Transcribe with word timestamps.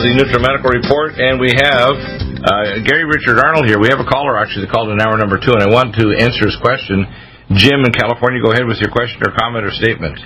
To 0.00 0.08
the 0.08 0.16
NutriMedical 0.16 0.72
Report. 0.72 1.12
And 1.20 1.36
we 1.36 1.52
have 1.60 1.92
uh, 1.92 2.80
Gary 2.88 3.04
Richard 3.04 3.38
Arnold 3.38 3.66
here. 3.66 3.78
We 3.78 3.88
have 3.88 4.00
a 4.00 4.08
caller 4.08 4.38
actually 4.38 4.64
that 4.64 4.72
called 4.72 4.88
in 4.88 5.00
hour 5.00 5.16
number 5.18 5.36
two, 5.36 5.52
and 5.52 5.62
I 5.62 5.68
want 5.68 5.94
to 5.96 6.16
answer 6.16 6.46
his 6.46 6.56
question. 6.56 7.04
Jim 7.52 7.84
in 7.84 7.92
California, 7.92 8.40
go 8.40 8.52
ahead 8.52 8.64
with 8.64 8.80
your 8.80 8.90
question 8.90 9.20
or 9.26 9.36
comment 9.36 9.66
or 9.66 9.70
statement. 9.72 10.16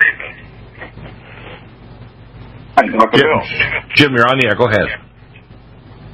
Jim, 2.78 3.30
Jim, 3.94 4.12
you're 4.14 4.28
on 4.28 4.38
the 4.38 4.46
air. 4.46 4.54
Go 4.54 4.68
ahead. 4.68 4.86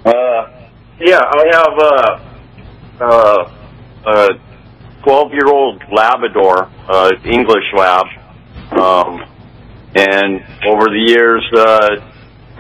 Uh, 0.05 0.71
yeah, 1.01 1.21
I 1.21 1.45
have 1.53 1.77
a 1.81 2.31
uh, 3.05 3.53
a 4.07 4.29
12 5.05 5.33
year 5.33 5.49
old 5.49 5.83
Labrador, 5.93 6.71
uh, 6.89 7.11
English 7.25 7.65
Lab, 7.77 8.07
um, 8.73 9.21
and 9.95 10.41
over 10.69 10.85
the 10.85 11.05
years, 11.09 11.45
uh, 11.57 12.10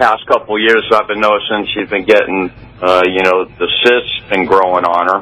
past 0.00 0.26
couple 0.26 0.56
of 0.56 0.62
years, 0.62 0.82
I've 0.92 1.06
been 1.06 1.20
noticing 1.20 1.68
she's 1.74 1.88
been 1.90 2.06
getting, 2.06 2.50
uh, 2.80 3.02
you 3.06 3.22
know, 3.22 3.44
the 3.44 3.68
cysts 3.84 4.30
been 4.30 4.46
growing 4.46 4.84
on 4.84 5.04
her. 5.06 5.20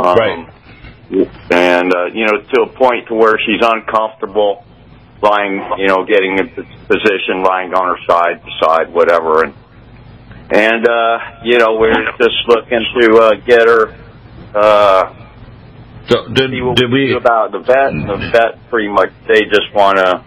Um, 0.00 0.16
Right. 0.16 0.48
And, 1.52 1.94
uh, 1.94 2.06
you 2.06 2.26
know, 2.26 2.40
to 2.42 2.62
a 2.62 2.68
point 2.74 3.06
to 3.08 3.14
where 3.14 3.38
she's 3.38 3.60
uncomfortable 3.62 4.64
lying, 5.22 5.62
you 5.78 5.86
know, 5.86 6.04
getting 6.04 6.38
in 6.38 6.48
position, 6.88 7.42
lying 7.44 7.72
on 7.74 7.94
her 7.96 8.00
side, 8.08 8.42
side, 8.60 8.92
whatever. 8.92 9.44
And, 9.44 9.54
and, 10.50 10.88
uh, 10.88 11.18
you 11.44 11.58
know, 11.58 11.76
we're 11.76 11.92
just 12.18 12.36
looking 12.48 12.80
to, 13.00 13.16
uh, 13.18 13.34
get 13.46 13.68
her, 13.68 13.94
uh, 14.54 15.14
So 16.08 16.26
did, 16.28 16.50
did 16.50 16.90
we 16.90 17.12
we? 17.12 17.14
about 17.14 17.52
the 17.52 17.60
vet, 17.60 17.92
the 17.92 18.30
vet 18.32 18.68
pretty 18.68 18.88
much, 18.88 19.10
they 19.28 19.42
just 19.44 19.72
want 19.74 19.98
to, 19.98 20.24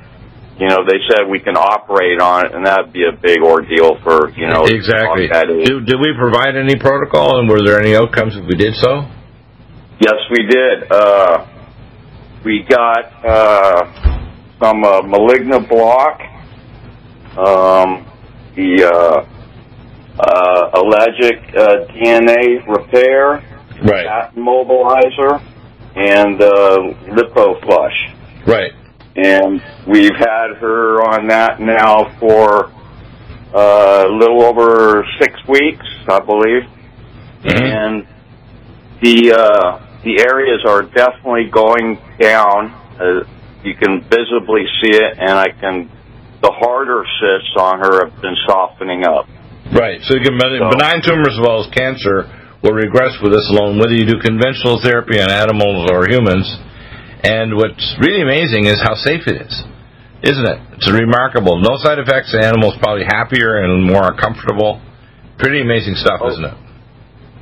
you 0.59 0.68
know, 0.68 0.84
they 0.86 1.00
said 1.09 1.28
we 1.30 1.40
can 1.40 1.56
operate 1.56 2.20
on 2.22 2.46
it, 2.46 2.53
and 2.53 2.66
that'd 2.66 2.92
be 2.92 3.03
a 3.08 3.16
big 3.16 3.40
ordeal 3.42 3.96
for, 4.03 4.30
you 4.31 4.47
know, 4.47 4.66
Exactly. 4.66 5.28
Did, 5.28 5.86
did 5.86 5.96
we 6.00 6.14
provide 6.18 6.56
any 6.58 6.75
protocol, 6.75 7.40
and 7.40 7.47
were 7.50 7.64
there 7.64 7.80
any 7.80 7.96
outcomes 7.96 8.36
if 8.36 8.46
we 8.46 8.56
did 8.56 8.75
so? 8.75 9.06
Yes, 10.00 10.19
we 10.30 10.44
did. 10.48 10.92
Uh, 10.92 11.46
we 12.44 12.66
got 12.68 13.25
uh, 13.25 14.30
some 14.62 14.84
uh, 14.84 15.02
malignant 15.03 15.69
block, 15.69 16.19
um, 17.38 18.06
the 18.56 18.84
uh, 18.84 19.25
uh, 20.19 20.72
allergic 20.75 21.40
uh, 21.56 21.88
DNA 21.94 22.68
repair, 22.68 23.46
Right. 23.81 24.34
mobilizer, 24.36 25.40
and 25.96 26.42
uh, 26.42 26.78
lipoflush. 27.16 28.46
Right. 28.46 28.74
And 29.16 29.62
we've 29.88 30.16
had 30.16 30.58
her 30.59 31.02
on 31.02 31.28
that 31.28 31.59
now 31.59 32.18
for 32.20 32.72
uh, 33.53 34.06
a 34.08 34.12
little 34.12 34.44
over 34.44 35.06
six 35.20 35.34
weeks, 35.47 35.86
I 36.08 36.20
believe. 36.20 36.64
Mm-hmm. 37.44 37.64
And 37.64 38.08
the 39.02 39.34
uh, 39.34 40.02
the 40.03 40.22
areas 40.22 40.64
are 40.68 40.84
definitely 40.84 41.50
going 41.52 41.98
down. 42.19 42.72
Uh, 43.00 43.24
you 43.64 43.75
can 43.75 44.02
visibly 44.02 44.64
see 44.81 44.96
it, 44.96 45.18
and 45.19 45.31
I 45.31 45.50
can. 45.50 45.92
The 46.42 46.52
harder 46.56 47.03
cysts 47.19 47.52
on 47.59 47.80
her 47.80 48.08
have 48.08 48.22
been 48.22 48.36
softening 48.48 49.03
up. 49.03 49.28
Right. 49.75 50.00
So 50.02 50.16
you 50.16 50.24
can 50.24 50.40
So- 50.40 50.72
benign 50.72 51.02
tumors 51.03 51.36
as 51.36 51.40
well 51.40 51.59
as 51.59 51.68
cancer 51.75 52.31
will 52.64 52.74
regress 52.74 53.19
with 53.22 53.31
this 53.31 53.48
alone, 53.52 53.78
whether 53.78 53.94
you 53.94 54.06
do 54.06 54.19
conventional 54.19 54.80
therapy 54.80 55.19
on 55.19 55.30
animals 55.30 55.90
or 55.92 56.08
humans. 56.08 56.48
And 57.24 57.56
what's 57.56 57.96
really 58.00 58.22
amazing 58.22 58.66
is 58.66 58.80
how 58.81 58.96
safe 58.96 59.28
it 59.28 59.41
is, 59.44 59.53
isn't 60.24 60.47
it? 60.47 60.59
It's 60.80 60.88
remarkable. 60.91 61.59
No 61.59 61.75
side 61.84 62.00
effects. 62.00 62.31
The 62.31 62.40
animal's 62.46 62.78
probably 62.80 63.03
happier 63.03 63.59
and 63.59 63.84
more 63.84 64.16
comfortable. 64.16 64.80
Pretty 65.38 65.59
amazing 65.62 65.96
stuff, 65.96 66.19
Oh. 66.24 66.30
isn't 66.31 66.46
it? 66.46 66.53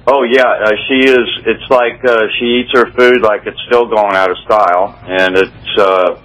Oh 0.09 0.23
yeah, 0.23 0.47
uh, 0.47 0.71
she 0.88 1.03
is. 1.03 1.27
It's 1.45 1.67
like 1.69 1.99
uh, 2.07 2.31
she 2.39 2.63
eats 2.63 2.71
her 2.73 2.88
food 2.95 3.19
like 3.21 3.43
it's 3.45 3.59
still 3.67 3.85
going 3.91 4.15
out 4.15 4.31
of 4.31 4.38
style, 4.47 4.95
and 5.03 5.35
it's 5.35 5.67
uh, 5.77 6.15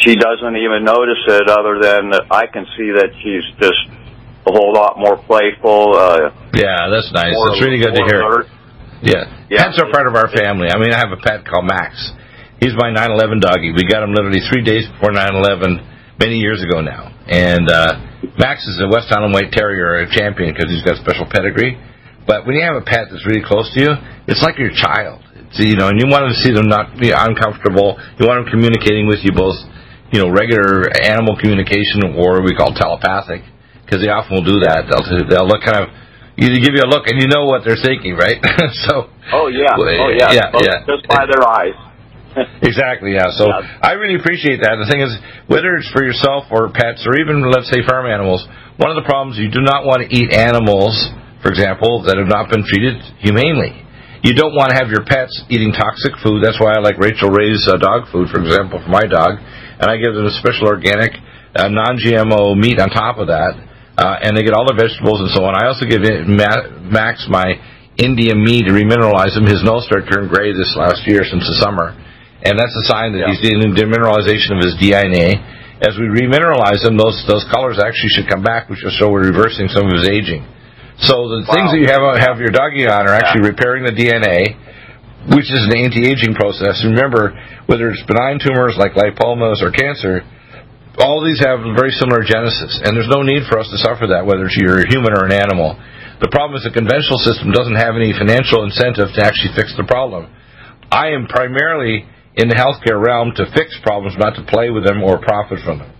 she 0.00 0.16
doesn't 0.16 0.56
even 0.56 0.82
notice 0.88 1.20
it. 1.28 1.44
Other 1.46 1.76
than 1.76 2.10
that 2.16 2.24
I 2.32 2.46
can 2.48 2.64
see 2.80 2.96
that 2.96 3.12
she's 3.20 3.44
just 3.60 3.82
a 4.48 4.52
whole 4.56 4.72
lot 4.72 4.96
more 4.98 5.20
playful. 5.28 5.94
Uh, 5.94 6.32
Yeah, 6.56 6.88
that's 6.88 7.12
nice. 7.12 7.34
more, 7.36 7.52
It's 7.52 7.60
really 7.62 7.76
good 7.78 7.92
to 7.94 8.04
hear. 8.08 8.22
alert. 8.24 8.46
Yeah. 9.02 9.28
Yeah. 9.52 9.68
Pets 9.68 9.84
are 9.84 9.92
part 9.92 10.08
of 10.08 10.16
our 10.16 10.32
family. 10.32 10.72
I 10.72 10.78
mean, 10.80 10.94
I 10.94 10.98
have 10.98 11.12
a 11.12 11.20
pet 11.20 11.44
called 11.44 11.66
Max. 11.68 11.92
He's 12.60 12.72
my 12.76 12.88
9/11 12.90 13.40
doggy. 13.40 13.72
We 13.76 13.84
got 13.84 14.02
him 14.02 14.12
literally 14.14 14.40
three 14.48 14.64
days 14.64 14.88
before 14.88 15.12
9/11, 15.12 16.18
many 16.18 16.36
years 16.40 16.62
ago 16.64 16.80
now. 16.80 17.12
And 17.28 17.68
uh, 17.68 18.00
Max 18.38 18.66
is 18.66 18.80
a 18.80 18.88
West 18.88 19.08
Highland 19.10 19.34
White 19.34 19.52
Terrier, 19.52 20.00
a 20.00 20.08
champion 20.08 20.54
because 20.54 20.70
he's 20.72 20.84
got 20.84 20.96
special 21.02 21.26
pedigree. 21.28 21.76
But 22.26 22.46
when 22.46 22.56
you 22.56 22.64
have 22.64 22.74
a 22.76 22.84
pet 22.84 23.06
that's 23.10 23.22
really 23.26 23.44
close 23.44 23.70
to 23.74 23.78
you, 23.80 23.92
it's 24.26 24.42
like 24.42 24.58
your 24.58 24.74
child. 24.74 25.22
It's, 25.46 25.62
you 25.62 25.76
know, 25.76 25.88
and 25.92 26.00
you 26.00 26.10
want 26.10 26.26
to 26.26 26.34
see 26.42 26.50
them 26.50 26.66
not 26.66 26.98
be 26.98 27.14
uncomfortable. 27.14 27.94
You 28.18 28.26
want 28.26 28.42
them 28.42 28.50
communicating 28.50 29.06
with 29.06 29.22
you 29.22 29.30
both, 29.30 29.54
you 30.10 30.18
know, 30.18 30.32
regular 30.32 30.90
animal 31.06 31.38
communication 31.38 32.18
or 32.18 32.42
we 32.42 32.56
call 32.56 32.74
telepathic, 32.74 33.46
because 33.84 34.02
they 34.02 34.10
often 34.10 34.42
will 34.42 34.48
do 34.48 34.58
that. 34.66 34.90
They'll 34.90 35.06
they'll 35.28 35.46
look 35.46 35.62
kind 35.62 35.86
of 35.86 35.94
you 36.36 36.52
give 36.60 36.76
you 36.76 36.84
a 36.84 36.90
look 36.90 37.08
and 37.08 37.16
you 37.16 37.28
know 37.28 37.46
what 37.48 37.64
they're 37.64 37.80
thinking, 37.80 38.12
right? 38.18 38.36
so 38.86 39.08
Oh 39.32 39.48
yeah, 39.48 39.72
oh 39.78 40.10
yeah, 40.12 40.32
yeah, 40.34 40.52
Both- 40.52 40.66
yeah. 40.66 40.84
just 40.84 41.08
by 41.08 41.24
their 41.26 41.42
eyes. 41.46 41.78
Exactly, 42.62 43.14
yeah. 43.14 43.32
So 43.32 43.48
Yeah. 43.48 43.64
I 43.82 43.96
really 43.96 44.20
appreciate 44.20 44.60
that. 44.60 44.76
The 44.76 44.88
thing 44.88 45.00
is, 45.00 45.12
whether 45.48 45.76
it's 45.76 45.88
for 45.92 46.04
yourself 46.04 46.48
or 46.52 46.68
pets 46.68 47.04
or 47.08 47.16
even, 47.16 47.40
let's 47.48 47.68
say, 47.72 47.80
farm 47.86 48.04
animals, 48.08 48.44
one 48.76 48.92
of 48.92 48.98
the 49.00 49.06
problems 49.08 49.40
you 49.40 49.48
do 49.48 49.64
not 49.64 49.88
want 49.88 50.04
to 50.04 50.08
eat 50.12 50.32
animals, 50.32 50.92
for 51.40 51.48
example, 51.48 52.04
that 52.04 52.20
have 52.20 52.28
not 52.28 52.52
been 52.52 52.64
treated 52.64 53.00
humanely. 53.24 53.72
You 54.24 54.34
don't 54.34 54.52
want 54.56 54.74
to 54.74 54.76
have 54.76 54.90
your 54.90 55.04
pets 55.06 55.32
eating 55.48 55.72
toxic 55.72 56.18
food. 56.20 56.42
That's 56.42 56.58
why 56.60 56.76
I 56.76 56.80
like 56.82 56.98
Rachel 56.98 57.30
Ray's 57.30 57.62
uh, 57.68 57.78
dog 57.78 58.10
food, 58.10 58.28
for 58.28 58.42
example, 58.42 58.82
for 58.82 58.90
my 58.90 59.04
dog. 59.06 59.38
And 59.80 59.86
I 59.86 59.96
give 59.96 60.12
them 60.16 60.26
a 60.26 60.34
special 60.40 60.68
organic, 60.68 61.14
uh, 61.54 61.68
non-GMO 61.68 62.56
meat 62.58 62.80
on 62.80 62.90
top 62.90 63.16
of 63.20 63.28
that. 63.28 63.54
Uh, 63.96 64.20
and 64.20 64.36
they 64.36 64.44
get 64.44 64.52
all 64.52 64.68
the 64.68 64.76
vegetables 64.76 65.24
and 65.24 65.30
so 65.32 65.44
on. 65.48 65.56
I 65.56 65.72
also 65.72 65.88
give 65.88 66.04
Max 66.04 67.24
my 67.32 67.56
India 67.96 68.36
meat 68.36 68.68
to 68.68 68.76
remineralize 68.76 69.32
him. 69.32 69.48
His 69.48 69.64
nose 69.64 69.88
started 69.88 70.08
turning 70.12 70.28
gray 70.28 70.52
this 70.52 70.76
last 70.76 71.08
year 71.08 71.24
since 71.24 71.48
the 71.48 71.56
summer 71.64 71.96
and 72.46 72.54
that's 72.58 72.74
a 72.74 72.86
sign 72.86 73.12
that 73.12 73.26
Yeah. 73.26 73.34
he's 73.34 73.42
in 73.42 73.74
demineralization 73.74 74.56
of 74.56 74.62
his 74.62 74.74
DNA. 74.78 75.42
as 75.76 75.92
we 76.00 76.08
remineralize 76.08 76.80
them, 76.80 76.96
those 76.96 77.20
those 77.28 77.44
colors 77.52 77.76
actually 77.78 78.08
should 78.16 78.26
come 78.26 78.40
back, 78.40 78.70
which 78.70 78.80
will 78.82 78.96
show 78.96 79.10
we're 79.12 79.28
reversing 79.28 79.68
some 79.68 79.84
of 79.84 79.92
his 79.92 80.08
aging. 80.08 80.40
So 81.04 81.28
the 81.28 81.44
wow. 81.44 81.52
things 81.52 81.68
that 81.76 81.80
you 81.84 81.90
have 81.92 82.00
uh, 82.00 82.16
have 82.16 82.40
your 82.40 82.48
doggy 82.48 82.88
on 82.88 83.04
are 83.04 83.12
actually 83.12 83.44
yeah. 83.44 83.52
repairing 83.52 83.84
the 83.84 83.92
DNA, 83.92 84.56
which 85.36 85.52
is 85.52 85.68
an 85.68 85.76
anti-aging 85.76 86.32
process. 86.32 86.80
Remember, 86.80 87.36
whether 87.68 87.92
it's 87.92 88.00
benign 88.08 88.40
tumors 88.40 88.80
like 88.80 88.96
lipomas 88.96 89.60
or 89.60 89.68
cancer, 89.68 90.24
all 90.96 91.20
these 91.20 91.44
have 91.44 91.60
very 91.76 91.92
similar 91.92 92.24
genesis, 92.24 92.80
and 92.80 92.96
there's 92.96 93.12
no 93.12 93.20
need 93.20 93.44
for 93.44 93.60
us 93.60 93.68
to 93.68 93.76
suffer 93.76 94.08
that, 94.16 94.24
whether 94.24 94.48
it's 94.48 94.56
you're 94.56 94.80
a 94.80 94.88
human 94.88 95.12
or 95.12 95.28
an 95.28 95.36
animal. 95.36 95.76
The 96.24 96.32
problem 96.32 96.56
is 96.56 96.64
the 96.64 96.72
conventional 96.72 97.20
system 97.20 97.52
doesn't 97.52 97.76
have 97.76 98.00
any 98.00 98.16
financial 98.16 98.64
incentive 98.64 99.12
to 99.12 99.20
actually 99.20 99.52
fix 99.52 99.76
the 99.76 99.84
problem. 99.84 100.32
I 100.88 101.12
am 101.12 101.28
primarily 101.28 102.08
in 102.36 102.52
the 102.52 102.56
healthcare 102.56 103.00
realm 103.00 103.32
to 103.36 103.48
fix 103.56 103.72
problems, 103.80 104.16
not 104.20 104.36
to 104.36 104.44
play 104.44 104.68
with 104.68 104.84
them 104.84 105.00
or 105.00 105.16
profit 105.18 105.60
from 105.64 105.80
them. 105.80 105.92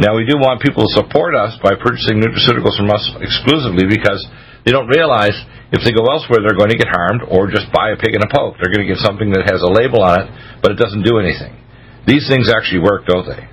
Now, 0.00 0.16
we 0.16 0.26
do 0.26 0.34
want 0.40 0.64
people 0.64 0.82
to 0.82 0.92
support 0.96 1.36
us 1.36 1.54
by 1.62 1.78
purchasing 1.78 2.18
nutraceuticals 2.18 2.74
from 2.74 2.90
us 2.90 3.04
exclusively 3.20 3.86
because 3.86 4.18
they 4.66 4.72
don't 4.72 4.88
realize 4.88 5.36
if 5.70 5.84
they 5.84 5.92
go 5.94 6.02
elsewhere, 6.08 6.42
they're 6.42 6.58
going 6.58 6.72
to 6.72 6.80
get 6.80 6.90
harmed 6.90 7.22
or 7.30 7.46
just 7.46 7.70
buy 7.70 7.94
a 7.94 7.98
pig 8.00 8.16
in 8.16 8.24
a 8.24 8.30
poke. 8.32 8.58
They're 8.58 8.72
going 8.72 8.82
to 8.82 8.90
get 8.90 8.98
something 9.04 9.30
that 9.36 9.46
has 9.46 9.62
a 9.62 9.70
label 9.70 10.02
on 10.02 10.24
it, 10.24 10.28
but 10.64 10.72
it 10.72 10.80
doesn't 10.80 11.04
do 11.04 11.20
anything. 11.20 11.52
These 12.08 12.26
things 12.26 12.50
actually 12.50 12.82
work, 12.82 13.06
don't 13.06 13.28
they? 13.28 13.44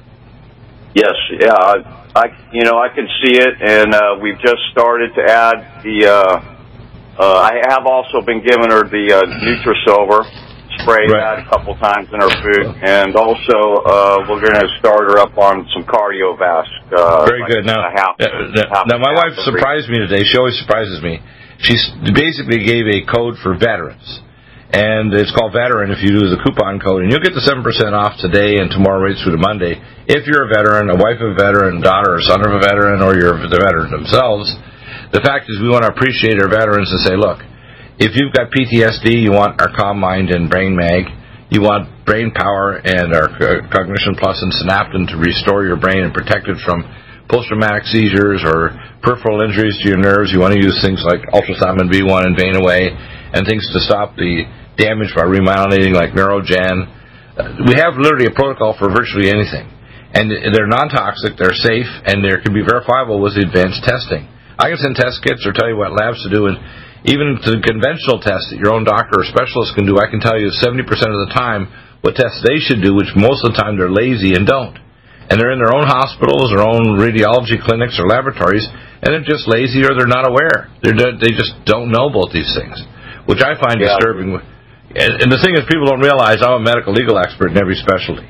Yes, 0.95 1.15
yeah, 1.39 1.55
I, 1.55 1.75
I 2.15 2.25
you 2.51 2.67
know 2.67 2.75
I 2.75 2.91
can 2.91 3.07
see 3.23 3.39
it, 3.39 3.53
and 3.63 3.95
uh, 3.95 4.19
we've 4.19 4.39
just 4.43 4.59
started 4.71 5.15
to 5.15 5.23
add 5.23 5.83
the. 5.83 5.97
Uh, 6.03 6.51
uh, 7.21 7.47
I 7.47 7.63
have 7.69 7.85
also 7.85 8.19
been 8.25 8.43
giving 8.43 8.71
her 8.71 8.83
the 8.83 9.05
uh, 9.15 9.23
spray 10.83 11.05
right. 11.09 11.41
that 11.41 11.45
a 11.45 11.49
couple 11.49 11.73
times 11.77 12.09
in 12.11 12.19
her 12.19 12.33
food, 12.41 12.65
and 12.81 13.15
also 13.15 13.85
uh, 13.85 14.25
we're 14.29 14.41
going 14.41 14.57
to 14.57 14.69
start 14.79 15.07
her 15.09 15.17
up 15.19 15.37
on 15.37 15.65
some 15.73 15.83
cardiovasc. 15.87 16.71
Uh, 16.91 17.25
Very 17.25 17.41
like 17.41 17.51
good. 17.51 17.63
Now, 17.65 17.81
half, 17.89 18.17
half, 18.19 18.85
now 18.89 18.99
my 18.99 19.13
wife 19.13 19.37
surprised 19.45 19.89
me 19.89 19.99
today. 19.99 20.23
She 20.25 20.37
always 20.37 20.57
surprises 20.59 21.01
me. 21.01 21.19
She 21.61 21.77
basically 22.13 22.65
gave 22.65 22.89
a 22.89 23.05
code 23.05 23.37
for 23.43 23.53
veterans 23.57 24.21
and 24.71 25.11
it's 25.11 25.35
called 25.35 25.51
Veteran 25.51 25.91
if 25.91 25.99
you 25.99 26.15
use 26.15 26.31
the 26.31 26.39
coupon 26.39 26.79
code, 26.79 27.03
and 27.03 27.11
you'll 27.11 27.23
get 27.23 27.35
the 27.35 27.43
7% 27.43 27.59
off 27.91 28.15
today 28.23 28.55
and 28.55 28.71
tomorrow 28.71 29.03
right 29.03 29.19
through 29.19 29.35
to 29.35 29.41
Monday. 29.43 29.75
If 30.07 30.23
you're 30.23 30.47
a 30.47 30.51
veteran, 30.51 30.87
a 30.87 30.95
wife 30.95 31.19
of 31.19 31.35
a 31.35 31.37
veteran, 31.37 31.83
daughter 31.83 32.15
or 32.15 32.23
son 32.23 32.39
of 32.39 32.55
a 32.55 32.61
veteran, 32.63 33.03
or 33.03 33.19
you're 33.19 33.35
the 33.35 33.59
veteran 33.59 33.91
themselves, 33.91 34.47
the 35.11 35.19
fact 35.19 35.51
is 35.51 35.59
we 35.59 35.67
want 35.67 35.83
to 35.83 35.91
appreciate 35.91 36.39
our 36.39 36.47
veterans 36.47 36.87
and 36.87 37.03
say, 37.03 37.15
look, 37.19 37.43
if 38.01 38.17
you've 38.17 38.33
got 38.33 38.49
PTSD, 38.49 39.21
you 39.21 39.29
want 39.29 39.61
our 39.61 39.69
Calm 39.77 40.01
Mind 40.01 40.33
and 40.33 40.49
Brain 40.49 40.73
Mag. 40.73 41.05
You 41.53 41.61
want 41.61 42.01
Brain 42.01 42.33
Power 42.33 42.81
and 42.81 43.13
our 43.13 43.29
Cognition 43.69 44.17
Plus 44.17 44.41
and 44.41 44.49
Synaptin 44.57 45.05
to 45.13 45.21
restore 45.21 45.69
your 45.69 45.77
brain 45.77 46.01
and 46.01 46.09
protect 46.09 46.49
it 46.49 46.57
from 46.65 46.81
post-traumatic 47.29 47.85
seizures 47.93 48.41
or 48.41 48.73
peripheral 49.05 49.45
injuries 49.45 49.77
to 49.85 49.93
your 49.93 50.01
nerves. 50.01 50.33
You 50.33 50.41
want 50.41 50.57
to 50.57 50.63
use 50.65 50.81
things 50.81 51.05
like 51.05 51.21
ultrasound 51.29 51.77
B1 51.93 52.25
and 52.25 52.33
Vein 52.33 52.57
Away 52.57 52.89
and 52.89 53.45
things 53.45 53.69
to 53.69 53.79
stop 53.85 54.17
the 54.17 54.49
damage 54.81 55.13
by 55.13 55.29
remyelinating 55.29 55.93
like 55.93 56.17
Neurogen. 56.17 56.89
Uh, 57.37 57.69
we 57.69 57.77
have 57.77 58.01
literally 58.01 58.25
a 58.25 58.33
protocol 58.33 58.73
for 58.81 58.89
virtually 58.89 59.29
anything. 59.29 59.69
And 60.17 60.33
they're 60.33 60.67
non-toxic, 60.67 61.37
they're 61.37 61.53
safe, 61.53 61.87
and 62.09 62.25
they 62.25 62.33
can 62.41 62.51
be 62.51 62.65
verifiable 62.65 63.21
with 63.21 63.37
the 63.37 63.45
advanced 63.45 63.85
testing. 63.85 64.25
I 64.57 64.73
can 64.73 64.81
send 64.81 64.97
test 64.97 65.21
kits 65.21 65.45
or 65.45 65.53
tell 65.53 65.69
you 65.69 65.77
what 65.77 65.93
labs 65.93 66.19
to 66.25 66.33
do, 66.33 66.49
and 66.49 66.57
even 67.05 67.41
to 67.41 67.51
conventional 67.65 68.21
tests 68.21 68.53
that 68.53 68.61
your 68.61 68.77
own 68.77 68.85
doctor 68.85 69.21
or 69.21 69.25
specialist 69.25 69.73
can 69.73 69.89
do, 69.89 69.97
I 69.97 70.05
can 70.05 70.21
tell 70.21 70.37
you 70.37 70.53
70% 70.53 70.85
of 70.85 71.21
the 71.25 71.33
time 71.33 71.65
what 72.05 72.13
tests 72.13 72.45
they 72.45 72.61
should 72.61 72.81
do, 72.81 72.93
which 72.93 73.09
most 73.17 73.41
of 73.41 73.53
the 73.53 73.57
time 73.57 73.77
they're 73.77 73.93
lazy 73.93 74.37
and 74.37 74.45
don't. 74.45 74.77
And 75.29 75.39
they're 75.39 75.53
in 75.53 75.63
their 75.63 75.73
own 75.73 75.87
hospitals, 75.87 76.51
their 76.51 76.65
own 76.65 76.99
radiology 76.99 77.57
clinics 77.57 77.97
or 77.97 78.05
laboratories, 78.05 78.67
and 79.01 79.15
they're 79.15 79.25
just 79.25 79.47
lazy 79.47 79.81
or 79.81 79.97
they're 79.97 80.09
not 80.09 80.27
aware. 80.27 80.69
They're, 80.83 81.17
they 81.17 81.33
just 81.33 81.57
don't 81.65 81.89
know 81.89 82.11
about 82.11 82.35
these 82.35 82.51
things, 82.53 82.77
which 83.25 83.41
I 83.41 83.57
find 83.57 83.79
yeah. 83.79 83.97
disturbing. 83.97 84.37
And, 84.93 85.25
and 85.25 85.29
the 85.31 85.39
thing 85.39 85.55
is, 85.55 85.65
people 85.71 85.87
don't 85.87 86.03
realize 86.03 86.43
I'm 86.43 86.61
a 86.61 86.65
medical 86.65 86.91
legal 86.91 87.17
expert 87.17 87.55
in 87.55 87.57
every 87.57 87.79
specialty. 87.79 88.27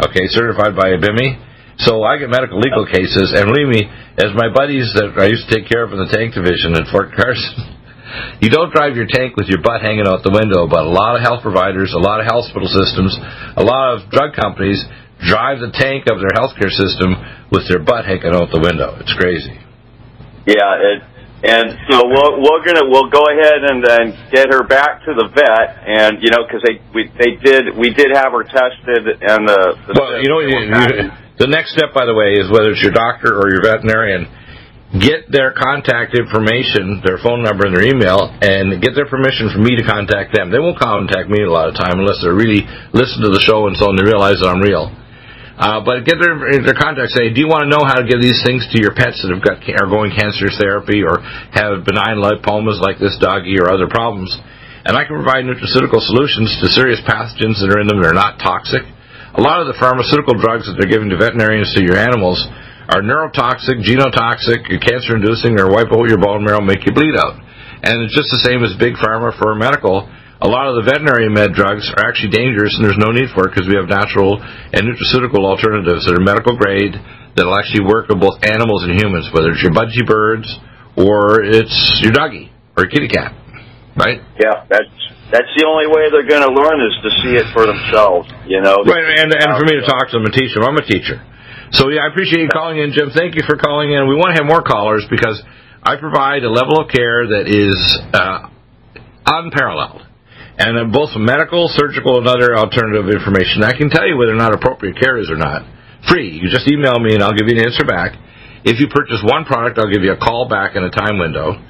Okay, 0.00 0.24
certified 0.32 0.74
by 0.74 0.96
ABIMI. 0.96 1.84
So 1.84 2.02
I 2.02 2.18
get 2.18 2.30
medical 2.30 2.58
legal 2.58 2.86
cases, 2.86 3.30
and 3.30 3.46
believe 3.46 3.70
me, 3.70 3.86
as 4.18 4.34
my 4.34 4.50
buddies 4.50 4.90
that 4.98 5.14
I 5.14 5.30
used 5.30 5.46
to 5.46 5.54
take 5.54 5.70
care 5.70 5.86
of 5.86 5.94
in 5.94 6.02
the 6.02 6.10
tank 6.10 6.34
division 6.34 6.74
at 6.74 6.90
Fort 6.90 7.14
Carson, 7.14 7.77
you 8.40 8.50
don't 8.50 8.72
drive 8.72 8.96
your 8.96 9.06
tank 9.06 9.36
with 9.36 9.48
your 9.48 9.60
butt 9.60 9.82
hanging 9.82 10.06
out 10.06 10.22
the 10.22 10.32
window, 10.32 10.66
but 10.66 10.84
a 10.86 10.92
lot 10.92 11.16
of 11.16 11.22
health 11.22 11.42
providers, 11.42 11.92
a 11.92 12.00
lot 12.00 12.20
of 12.20 12.26
hospital 12.26 12.68
systems, 12.68 13.16
a 13.56 13.64
lot 13.64 13.96
of 13.96 14.10
drug 14.10 14.34
companies 14.34 14.84
drive 15.20 15.58
the 15.58 15.70
tank 15.74 16.06
of 16.06 16.22
their 16.22 16.32
healthcare 16.32 16.70
system 16.70 17.16
with 17.50 17.66
their 17.68 17.82
butt 17.82 18.06
hanging 18.06 18.34
out 18.34 18.50
the 18.54 18.62
window. 18.62 18.96
It's 19.00 19.14
crazy. 19.14 19.54
Yeah, 20.46 20.80
it, 20.80 20.98
and 21.38 21.78
so 21.86 22.02
we'll, 22.02 22.42
we're 22.42 22.64
gonna 22.66 22.90
we'll 22.90 23.10
go 23.14 23.22
ahead 23.30 23.62
and 23.62 23.78
then 23.78 24.04
get 24.34 24.50
her 24.50 24.66
back 24.66 25.04
to 25.06 25.14
the 25.14 25.30
vet, 25.30 25.68
and 25.86 26.18
you 26.18 26.34
know 26.34 26.42
because 26.42 26.66
they 26.66 26.82
we 26.90 27.06
they 27.14 27.38
did 27.38 27.78
we 27.78 27.94
did 27.94 28.10
have 28.10 28.34
her 28.34 28.42
tested, 28.42 29.22
and 29.22 29.46
the, 29.46 29.62
the 29.86 29.92
well 29.94 30.18
you 30.18 30.26
know 30.26 30.40
you, 30.42 30.58
you, 30.66 31.10
the 31.38 31.46
next 31.46 31.78
step 31.78 31.94
by 31.94 32.06
the 32.06 32.14
way 32.14 32.34
is 32.34 32.50
whether 32.50 32.74
it's 32.74 32.82
your 32.82 32.90
doctor 32.90 33.38
or 33.38 33.46
your 33.54 33.62
veterinarian 33.62 34.26
get 34.96 35.28
their 35.28 35.52
contact 35.52 36.16
information, 36.16 37.04
their 37.04 37.20
phone 37.20 37.44
number, 37.44 37.68
and 37.68 37.76
their 37.76 37.84
email, 37.84 38.32
and 38.40 38.80
get 38.80 38.96
their 38.96 39.04
permission 39.04 39.52
for 39.52 39.60
me 39.60 39.76
to 39.76 39.84
contact 39.84 40.32
them. 40.32 40.48
They 40.48 40.58
won't 40.58 40.80
contact 40.80 41.28
me 41.28 41.44
a 41.44 41.52
lot 41.52 41.68
of 41.68 41.76
time 41.76 42.00
unless 42.00 42.24
they 42.24 42.32
really 42.32 42.64
listen 42.96 43.20
to 43.20 43.28
the 43.28 43.44
show 43.44 43.68
and 43.68 43.76
so 43.76 43.92
on. 43.92 44.00
They 44.00 44.08
realize 44.08 44.40
that 44.40 44.48
I'm 44.48 44.64
real. 44.64 44.88
Uh, 45.58 45.82
but 45.82 46.06
get 46.06 46.22
their 46.22 46.38
their 46.62 46.78
contact. 46.78 47.12
Say, 47.18 47.34
do 47.34 47.42
you 47.42 47.50
want 47.50 47.66
to 47.66 47.70
know 47.70 47.82
how 47.82 47.98
to 47.98 48.06
give 48.06 48.22
these 48.22 48.40
things 48.46 48.64
to 48.70 48.78
your 48.78 48.94
pets 48.94 49.20
that 49.26 49.34
have 49.34 49.42
got 49.42 49.58
are 49.60 49.90
going 49.90 50.14
cancer 50.14 50.48
therapy 50.54 51.02
or 51.02 51.18
have 51.50 51.82
benign 51.82 52.22
lipomas 52.22 52.78
like 52.78 53.02
this 53.02 53.18
doggy 53.18 53.58
or 53.58 53.68
other 53.68 53.90
problems? 53.90 54.30
And 54.86 54.96
I 54.96 55.04
can 55.04 55.18
provide 55.18 55.44
nutraceutical 55.44 56.00
solutions 56.00 56.54
to 56.62 56.70
serious 56.72 57.02
pathogens 57.04 57.58
that 57.60 57.74
are 57.74 57.82
in 57.82 57.90
them. 57.90 58.00
that 58.00 58.08
are 58.08 58.16
not 58.16 58.38
toxic. 58.38 58.86
A 59.34 59.42
lot 59.42 59.60
of 59.60 59.68
the 59.68 59.76
pharmaceutical 59.76 60.38
drugs 60.38 60.64
that 60.70 60.78
they're 60.78 60.88
giving 60.88 61.10
to 61.10 61.18
veterinarians 61.18 61.74
to 61.74 61.82
your 61.82 61.98
animals 61.98 62.40
are 62.88 63.04
neurotoxic, 63.04 63.84
genotoxic, 63.84 64.64
cancer-inducing, 64.80 65.60
or 65.60 65.70
wipe 65.70 65.92
out 65.92 66.08
your 66.08 66.18
bone 66.18 66.44
marrow, 66.44 66.60
make 66.60 66.84
you 66.86 66.92
bleed 66.92 67.14
out. 67.16 67.36
And 67.84 68.02
it's 68.02 68.16
just 68.16 68.32
the 68.32 68.42
same 68.42 68.64
as 68.64 68.74
big 68.80 68.94
pharma 68.98 69.36
for 69.38 69.54
medical 69.54 70.08
a 70.38 70.46
lot 70.46 70.70
of 70.70 70.78
the 70.78 70.86
veterinary 70.86 71.26
med 71.26 71.50
drugs 71.50 71.90
are 71.98 72.06
actually 72.06 72.30
dangerous, 72.30 72.70
and 72.78 72.86
there's 72.86 73.00
no 73.00 73.10
need 73.10 73.26
for 73.34 73.50
it 73.50 73.54
because 73.54 73.66
we 73.66 73.74
have 73.74 73.90
natural 73.90 74.38
and 74.38 74.86
nutraceutical 74.86 75.42
alternatives 75.42 76.06
that 76.06 76.14
are 76.14 76.22
medical 76.22 76.54
grade 76.54 76.94
that'll 77.34 77.58
actually 77.58 77.82
work 77.82 78.06
on 78.10 78.22
both 78.22 78.38
animals 78.46 78.86
and 78.86 78.94
humans, 78.94 79.26
whether 79.34 79.50
it's 79.50 79.62
your 79.62 79.74
budgie 79.74 80.06
birds 80.06 80.46
or 80.94 81.42
it's 81.42 81.74
your 82.06 82.14
doggy 82.14 82.54
or 82.78 82.86
a 82.86 82.88
kitty 82.90 83.10
cat, 83.10 83.34
right? 83.98 84.22
Yeah, 84.38 84.62
that's 84.70 84.94
that's 85.34 85.52
the 85.58 85.66
only 85.66 85.90
way 85.90 86.06
they're 86.08 86.30
going 86.30 86.46
to 86.46 86.54
learn 86.54 86.80
is 86.86 86.94
to 87.02 87.10
see 87.20 87.34
it 87.34 87.50
for 87.50 87.66
themselves. 87.66 88.30
You 88.46 88.62
know, 88.62 88.78
right? 88.86 89.18
And 89.18 89.34
and 89.34 89.50
for 89.58 89.66
me 89.66 89.74
to 89.74 89.84
talk 89.90 90.06
to 90.14 90.22
them 90.22 90.30
and 90.30 90.34
teach 90.34 90.54
them, 90.54 90.62
I'm 90.62 90.78
a 90.78 90.86
teacher. 90.86 91.18
So 91.72 91.90
yeah, 91.90 92.00
I 92.02 92.08
appreciate 92.08 92.42
you 92.42 92.48
calling 92.48 92.78
in, 92.78 92.92
Jim. 92.92 93.10
Thank 93.14 93.34
you 93.34 93.42
for 93.46 93.56
calling 93.56 93.92
in. 93.92 94.08
We 94.08 94.16
want 94.16 94.34
to 94.34 94.40
have 94.40 94.48
more 94.48 94.62
callers 94.62 95.04
because 95.10 95.42
I 95.82 95.96
provide 95.96 96.42
a 96.44 96.50
level 96.50 96.80
of 96.80 96.88
care 96.88 97.28
that 97.28 97.44
is 97.44 97.76
uh, 98.12 98.48
unparalleled 99.26 100.02
and 100.58 100.74
then 100.76 100.90
both 100.90 101.14
medical, 101.14 101.68
surgical, 101.70 102.18
and 102.18 102.26
other 102.26 102.56
alternative 102.56 103.06
information. 103.12 103.62
I 103.62 103.76
can 103.76 103.90
tell 103.90 104.08
you 104.08 104.16
whether 104.16 104.32
or 104.32 104.40
not 104.40 104.54
appropriate 104.54 104.98
care 104.98 105.18
is 105.18 105.30
or 105.30 105.36
not. 105.36 105.62
Free. 106.08 106.40
You 106.40 106.50
just 106.50 106.66
email 106.66 106.98
me 106.98 107.14
and 107.14 107.22
I'll 107.22 107.36
give 107.36 107.46
you 107.46 107.60
an 107.60 107.64
answer 107.64 107.84
back. 107.84 108.16
If 108.64 108.80
you 108.80 108.88
purchase 108.88 109.22
one 109.22 109.44
product, 109.44 109.78
I'll 109.78 109.92
give 109.92 110.02
you 110.02 110.12
a 110.12 110.18
call 110.18 110.48
back 110.48 110.74
in 110.74 110.82
a 110.82 110.90
time 110.90 111.18
window. 111.18 111.62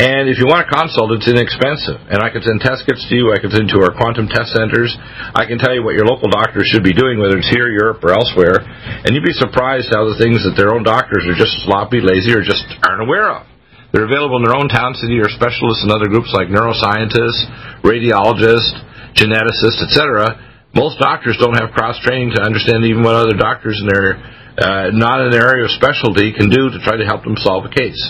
And 0.00 0.32
if 0.32 0.40
you 0.40 0.48
want 0.48 0.64
a 0.64 0.68
consult, 0.72 1.12
it's 1.12 1.28
inexpensive. 1.28 2.00
And 2.08 2.24
I 2.24 2.32
can 2.32 2.40
send 2.40 2.64
test 2.64 2.88
kits 2.88 3.04
to 3.04 3.12
you. 3.12 3.36
I 3.36 3.38
can 3.38 3.52
send 3.52 3.68
to 3.76 3.84
our 3.84 3.92
quantum 3.92 4.32
test 4.32 4.56
centers. 4.56 4.96
I 5.36 5.44
can 5.44 5.60
tell 5.60 5.76
you 5.76 5.84
what 5.84 5.92
your 5.92 6.08
local 6.08 6.32
doctor 6.32 6.64
should 6.64 6.80
be 6.80 6.96
doing, 6.96 7.20
whether 7.20 7.36
it's 7.36 7.52
here, 7.52 7.68
Europe, 7.68 8.00
or 8.00 8.16
elsewhere. 8.16 8.64
And 8.64 9.12
you'd 9.12 9.28
be 9.28 9.36
surprised 9.36 9.92
how 9.92 10.08
the 10.08 10.16
things 10.16 10.40
that 10.48 10.56
their 10.56 10.72
own 10.72 10.88
doctors 10.88 11.28
are 11.28 11.36
just 11.36 11.52
sloppy, 11.68 12.00
lazy, 12.00 12.32
or 12.32 12.40
just 12.40 12.64
aren't 12.80 13.04
aware 13.04 13.28
of. 13.28 13.44
They're 13.92 14.08
available 14.08 14.40
in 14.40 14.48
their 14.48 14.56
own 14.56 14.72
town, 14.72 14.96
city, 14.96 15.20
or 15.20 15.28
specialists 15.28 15.84
in 15.84 15.92
other 15.92 16.08
groups 16.08 16.32
like 16.32 16.48
neuroscientists, 16.48 17.84
radiologists, 17.84 18.72
geneticists, 19.20 19.84
etc. 19.84 20.32
Most 20.72 20.96
doctors 20.96 21.36
don't 21.36 21.60
have 21.60 21.76
cross 21.76 22.00
training 22.00 22.32
to 22.38 22.40
understand 22.40 22.88
even 22.88 23.04
what 23.04 23.20
other 23.20 23.36
doctors 23.36 23.76
in 23.76 23.92
their 23.92 24.16
uh, 24.56 24.96
not 24.96 25.20
in 25.20 25.30
their 25.30 25.44
area 25.44 25.68
of 25.68 25.72
specialty 25.76 26.32
can 26.32 26.48
do 26.48 26.72
to 26.72 26.78
try 26.84 26.96
to 26.96 27.04
help 27.04 27.24
them 27.24 27.36
solve 27.36 27.68
a 27.68 27.72
case. 27.72 28.00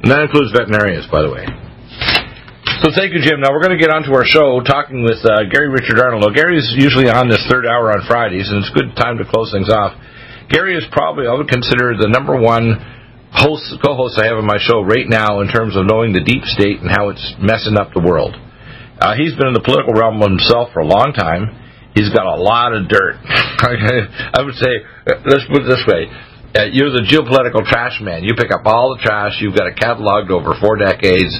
And 0.00 0.08
that 0.08 0.24
includes 0.24 0.52
veterinarians, 0.52 1.04
by 1.12 1.22
the 1.22 1.30
way. 1.30 1.44
So 2.80 2.88
thank 2.96 3.12
you, 3.12 3.20
Jim. 3.20 3.44
Now 3.44 3.52
we're 3.52 3.60
going 3.60 3.76
to 3.76 3.82
get 3.82 3.92
on 3.92 4.08
to 4.08 4.12
our 4.16 4.24
show 4.24 4.64
talking 4.64 5.04
with 5.04 5.20
uh, 5.20 5.44
Gary 5.52 5.68
Richard 5.68 6.00
Arnold. 6.00 6.24
Gary's 6.32 6.72
usually 6.72 7.12
on 7.12 7.28
this 7.28 7.44
third 7.52 7.68
hour 7.68 7.92
on 7.92 8.00
Fridays, 8.08 8.48
and 8.48 8.64
it's 8.64 8.72
a 8.72 8.76
good 8.76 8.96
time 8.96 9.20
to 9.20 9.28
close 9.28 9.52
things 9.52 9.68
off. 9.68 9.92
Gary 10.48 10.72
is 10.72 10.88
probably, 10.88 11.28
I 11.28 11.36
would 11.36 11.52
consider, 11.52 11.92
the 11.92 12.08
number 12.08 12.32
one 12.40 12.80
host, 13.30 13.76
co-host 13.84 14.16
I 14.16 14.32
have 14.32 14.40
on 14.40 14.48
my 14.48 14.56
show 14.56 14.80
right 14.80 15.04
now 15.04 15.44
in 15.44 15.52
terms 15.52 15.76
of 15.76 15.84
knowing 15.84 16.16
the 16.16 16.24
deep 16.24 16.42
state 16.48 16.80
and 16.80 16.88
how 16.88 17.12
it's 17.12 17.36
messing 17.36 17.76
up 17.76 17.92
the 17.92 18.00
world. 18.00 18.34
Uh, 18.96 19.12
he's 19.14 19.36
been 19.36 19.52
in 19.52 19.56
the 19.56 19.64
political 19.64 19.92
realm 19.92 20.16
himself 20.16 20.72
for 20.72 20.80
a 20.80 20.88
long 20.88 21.12
time, 21.12 21.52
He's 21.94 22.10
got 22.14 22.26
a 22.26 22.38
lot 22.38 22.72
of 22.72 22.88
dirt. 22.88 23.18
I 23.26 24.42
would 24.42 24.54
say, 24.54 24.86
let's 25.26 25.44
put 25.50 25.66
it 25.66 25.68
this 25.68 25.82
way. 25.86 26.06
Uh, 26.50 26.66
you're 26.74 26.90
the 26.90 27.06
geopolitical 27.06 27.62
trash 27.62 28.02
man. 28.02 28.26
You 28.26 28.34
pick 28.34 28.50
up 28.50 28.66
all 28.66 28.98
the 28.98 29.00
trash. 29.06 29.38
You've 29.38 29.54
got 29.54 29.70
it 29.70 29.78
cataloged 29.78 30.34
over 30.34 30.58
four 30.58 30.74
decades, 30.74 31.30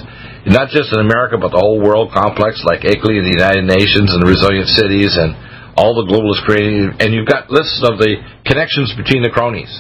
not 0.47 0.71
just 0.71 0.95
in 0.95 1.03
America, 1.03 1.35
but 1.35 1.51
the 1.51 1.59
whole 1.59 1.83
world 1.83 2.15
complex, 2.15 2.63
like 2.63 2.87
ICLEI 2.87 3.19
and 3.19 3.27
the 3.27 3.35
United 3.35 3.67
Nations 3.67 4.15
and 4.15 4.23
the 4.23 4.31
resilient 4.31 4.71
cities 4.71 5.19
and 5.19 5.35
all 5.75 5.99
the 5.99 6.07
globalist 6.07 6.47
creating. 6.47 6.95
And 7.03 7.11
you've 7.11 7.27
got 7.27 7.51
lists 7.51 7.83
of 7.83 7.99
the 7.99 8.23
connections 8.47 8.95
between 8.95 9.27
the 9.27 9.35
cronies. 9.35 9.71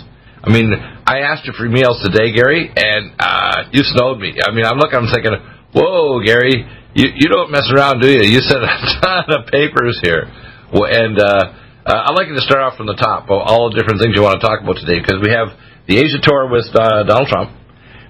I 0.42 0.50
mean, 0.50 0.74
I 1.06 1.22
asked 1.22 1.46
you 1.46 1.54
for 1.54 1.62
emails 1.62 2.02
today, 2.02 2.34
Gary, 2.34 2.66
and 2.66 3.14
uh, 3.14 3.70
you 3.70 3.86
snowed 3.86 4.18
me. 4.18 4.34
I 4.34 4.50
mean, 4.50 4.66
I'm 4.66 4.82
looking, 4.82 4.98
I'm 4.98 5.14
thinking, 5.14 5.38
whoa, 5.70 6.26
Gary, 6.26 6.66
you, 6.98 7.06
you 7.06 7.30
don't 7.30 7.54
mess 7.54 7.70
around, 7.70 8.02
do 8.02 8.10
you? 8.10 8.26
You 8.26 8.42
sent 8.42 8.66
a 8.66 8.74
ton 8.98 9.30
of 9.30 9.46
papers 9.46 9.94
here. 10.02 10.26
And 10.74 11.22
uh, 11.22 11.54
uh, 11.90 12.06
I'd 12.06 12.14
like 12.14 12.30
you 12.30 12.38
to 12.38 12.46
start 12.46 12.62
off 12.62 12.78
from 12.78 12.86
the 12.86 12.94
top, 12.94 13.26
all 13.26 13.66
the 13.66 13.74
different 13.74 13.98
things 13.98 14.14
you 14.14 14.22
want 14.22 14.38
to 14.38 14.44
talk 14.46 14.62
about 14.62 14.78
today, 14.78 15.02
because 15.02 15.18
we 15.18 15.34
have 15.34 15.50
the 15.90 15.98
Asia 15.98 16.22
tour 16.22 16.46
with 16.46 16.70
uh, 16.70 17.02
Donald 17.02 17.26
Trump. 17.26 17.50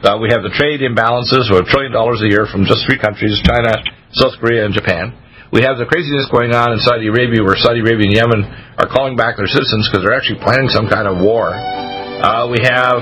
Uh, 0.04 0.20
we 0.20 0.28
have 0.28 0.44
the 0.44 0.52
trade 0.52 0.84
imbalances, 0.84 1.48
of 1.48 1.64
a 1.64 1.64
trillion 1.64 1.88
dollars 1.88 2.20
a 2.20 2.28
year 2.28 2.44
from 2.44 2.68
just 2.68 2.84
three 2.84 3.00
countries 3.00 3.40
China, 3.40 3.72
South 4.12 4.36
Korea, 4.36 4.68
and 4.68 4.76
Japan. 4.76 5.16
We 5.48 5.64
have 5.64 5.80
the 5.80 5.88
craziness 5.88 6.28
going 6.28 6.52
on 6.52 6.76
in 6.76 6.78
Saudi 6.84 7.08
Arabia, 7.08 7.40
where 7.40 7.56
Saudi 7.56 7.80
Arabia 7.80 8.04
and 8.04 8.16
Yemen 8.20 8.44
are 8.76 8.88
calling 8.92 9.16
back 9.16 9.40
their 9.40 9.48
citizens 9.48 9.88
because 9.88 10.04
they're 10.04 10.16
actually 10.16 10.44
planning 10.44 10.68
some 10.68 10.84
kind 10.84 11.08
of 11.08 11.16
war. 11.24 11.48
Uh, 11.48 12.52
we 12.52 12.60
have 12.60 13.00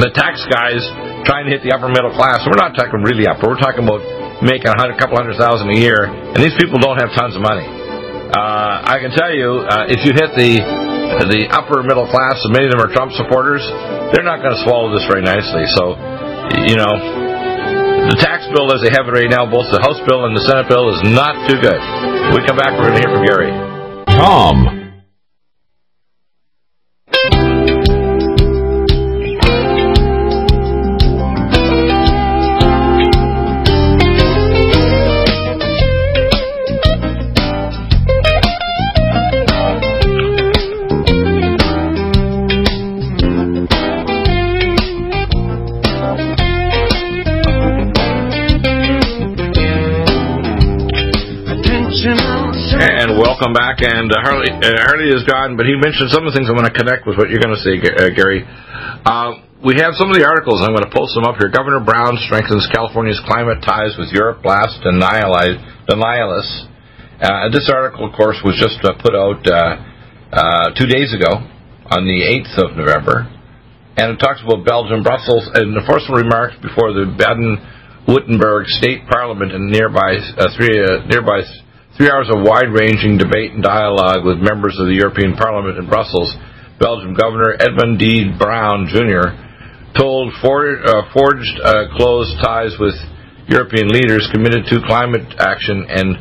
the 0.00 0.08
tax 0.16 0.40
guys 0.48 0.80
trying 1.28 1.44
to 1.44 1.52
hit 1.52 1.60
the 1.60 1.76
upper 1.76 1.92
middle 1.92 2.16
class. 2.16 2.40
We're 2.48 2.56
not 2.56 2.72
talking 2.72 3.04
really 3.04 3.28
upper. 3.28 3.52
We're 3.52 3.60
talking 3.60 3.84
about 3.84 4.00
making 4.40 4.72
a 4.72 4.96
couple 4.96 5.20
hundred 5.20 5.36
thousand 5.36 5.68
a 5.68 5.76
year, 5.76 6.08
and 6.08 6.40
these 6.40 6.56
people 6.56 6.80
don't 6.80 6.96
have 6.96 7.12
tons 7.12 7.36
of 7.36 7.44
money. 7.44 7.75
Uh, 8.26 8.82
I 8.82 8.98
can 8.98 9.14
tell 9.14 9.30
you, 9.30 9.62
uh, 9.70 9.86
if 9.86 10.02
you 10.02 10.10
hit 10.12 10.34
the 10.34 10.58
the 11.30 11.46
upper 11.54 11.86
middle 11.86 12.06
class, 12.10 12.42
and 12.42 12.52
many 12.52 12.66
of 12.66 12.72
them 12.74 12.82
are 12.82 12.90
Trump 12.90 13.14
supporters, 13.14 13.62
they're 14.12 14.26
not 14.26 14.42
going 14.42 14.52
to 14.52 14.62
swallow 14.66 14.90
this 14.90 15.06
very 15.06 15.22
nicely. 15.22 15.62
So, 15.78 15.94
you 16.66 16.74
know, 16.74 16.92
the 18.10 18.18
tax 18.18 18.44
bill 18.50 18.74
as 18.74 18.82
they 18.82 18.90
have 18.90 19.06
it 19.06 19.14
right 19.14 19.30
now, 19.30 19.46
both 19.46 19.70
the 19.70 19.80
House 19.80 20.02
bill 20.04 20.26
and 20.26 20.34
the 20.34 20.42
Senate 20.42 20.68
bill, 20.68 20.90
is 20.90 21.00
not 21.14 21.38
too 21.46 21.58
good. 21.62 21.78
When 21.78 22.42
we 22.42 22.46
come 22.46 22.58
back, 22.58 22.74
we're 22.74 22.90
going 22.90 22.98
to 22.98 23.02
hear 23.06 23.12
from 23.14 23.24
Gary. 23.24 23.50
Tom. 24.18 24.75
Back. 53.56 53.80
And 53.80 54.12
uh, 54.12 54.20
Harley, 54.20 54.52
uh, 54.52 54.84
Harley 54.84 55.08
is 55.08 55.24
gone, 55.24 55.56
but 55.56 55.64
he 55.64 55.72
mentioned 55.80 56.12
some 56.12 56.28
of 56.28 56.30
the 56.30 56.36
things 56.36 56.52
I'm 56.52 56.60
going 56.60 56.68
to 56.68 56.76
connect 56.76 57.08
with 57.08 57.16
what 57.16 57.32
you're 57.32 57.40
going 57.40 57.56
to 57.56 57.64
say, 57.64 57.80
uh, 57.80 58.12
Gary. 58.12 58.44
Uh, 58.44 59.40
we 59.64 59.80
have 59.80 59.96
some 59.96 60.12
of 60.12 60.20
the 60.20 60.28
articles. 60.28 60.60
I'm 60.60 60.76
going 60.76 60.84
to 60.84 60.92
post 60.92 61.16
them 61.16 61.24
up 61.24 61.40
here. 61.40 61.48
Governor 61.48 61.80
Brown 61.80 62.20
strengthens 62.28 62.68
California's 62.68 63.16
climate 63.24 63.64
ties 63.64 63.96
with 63.96 64.12
Europe 64.12 64.44
blast 64.44 64.84
denialists. 64.84 66.68
Uh, 67.16 67.48
this 67.48 67.72
article, 67.72 68.04
of 68.04 68.12
course, 68.12 68.36
was 68.44 68.60
just 68.60 68.76
put 69.00 69.16
out 69.16 69.40
two 70.76 70.84
days 70.84 71.16
ago 71.16 71.40
on 71.88 72.04
the 72.04 72.20
8th 72.20 72.54
of 72.60 72.76
November. 72.76 73.32
And 73.96 74.12
it 74.12 74.20
talks 74.20 74.44
about 74.44 74.68
Belgium, 74.68 75.00
Brussels, 75.00 75.48
and 75.56 75.72
the 75.72 75.80
first 75.88 76.04
remarks 76.12 76.60
before 76.60 76.92
the 76.92 77.08
Baden-Württemberg 77.16 78.68
State 78.76 79.08
Parliament 79.08 79.56
in 79.56 79.72
nearby 79.72 80.20
three 80.52 80.76
nearby 81.08 81.40
Three 81.96 82.12
hours 82.12 82.28
of 82.28 82.44
wide-ranging 82.44 83.16
debate 83.16 83.56
and 83.56 83.64
dialogue 83.64 84.20
with 84.20 84.36
members 84.36 84.76
of 84.76 84.84
the 84.84 84.92
European 84.92 85.32
Parliament 85.32 85.80
in 85.80 85.88
Brussels. 85.88 86.28
Belgium 86.76 87.16
Governor 87.16 87.56
Edmund 87.56 87.96
D. 87.96 88.36
Brown 88.36 88.84
Jr. 88.84 89.32
told 89.96 90.28
for, 90.44 90.76
uh, 90.76 91.08
forged 91.16 91.56
uh, 91.64 91.88
close 91.96 92.28
ties 92.44 92.76
with 92.76 92.92
European 93.48 93.88
leaders 93.88 94.28
committed 94.28 94.68
to 94.68 94.84
climate 94.84 95.24
action 95.40 95.88
and 95.88 96.20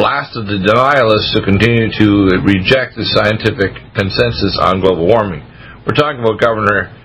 blasted 0.00 0.48
the 0.48 0.56
denialists 0.64 1.36
who 1.36 1.44
continue 1.44 1.92
to 2.00 2.40
reject 2.40 2.96
the 2.96 3.04
scientific 3.12 3.76
consensus 3.92 4.56
on 4.56 4.80
global 4.80 5.04
warming. 5.04 5.44
We're 5.84 6.00
talking 6.00 6.24
about 6.24 6.40
Governor 6.40 6.96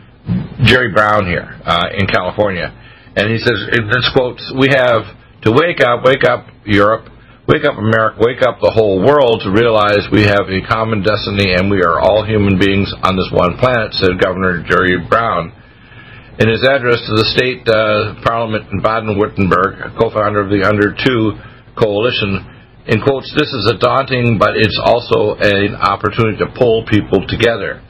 Jerry 0.63 0.95
Brown 0.95 1.27
here 1.27 1.59
uh, 1.67 1.91
in 1.91 2.07
California. 2.07 2.71
And 3.19 3.27
he 3.27 3.43
says, 3.43 3.59
in 3.75 3.91
this 3.91 4.07
quote, 4.15 4.39
we 4.55 4.71
have 4.71 5.03
to 5.43 5.51
wake 5.51 5.83
up, 5.83 6.07
wake 6.07 6.23
up, 6.23 6.47
Europe, 6.63 7.11
Wake 7.45 7.61
up, 7.61 7.77
America. 7.77 8.17
Wake 8.25 8.41
up 8.41 8.57
the 8.57 8.73
whole 8.73 9.05
world 9.05 9.45
to 9.45 9.53
realize 9.53 10.09
we 10.09 10.25
have 10.25 10.49
a 10.49 10.65
common 10.65 11.05
destiny 11.05 11.53
and 11.53 11.69
we 11.69 11.77
are 11.85 12.01
all 12.01 12.25
human 12.25 12.57
beings 12.57 12.89
on 13.05 13.13
this 13.13 13.29
one 13.29 13.53
planet, 13.61 13.93
said 13.93 14.17
Governor 14.17 14.65
Jerry 14.65 14.97
Brown. 14.97 15.53
In 16.41 16.49
his 16.49 16.65
address 16.65 17.05
to 17.05 17.13
the 17.13 17.29
state 17.37 17.61
uh, 17.69 18.17
parliament 18.25 18.65
in 18.73 18.81
Baden-Württemberg, 18.81 19.77
a 19.77 19.93
co-founder 19.93 20.41
of 20.41 20.49
the 20.49 20.65
Under 20.65 20.89
2 20.89 21.77
coalition, 21.77 22.41
in 22.89 23.05
quotes, 23.05 23.29
this 23.37 23.53
is 23.53 23.69
a 23.69 23.77
daunting, 23.77 24.41
but 24.41 24.57
it's 24.57 24.81
also 24.81 25.37
an 25.37 25.77
opportunity 25.77 26.41
to 26.41 26.49
pull 26.57 26.81
people 26.89 27.29
together. 27.29 27.84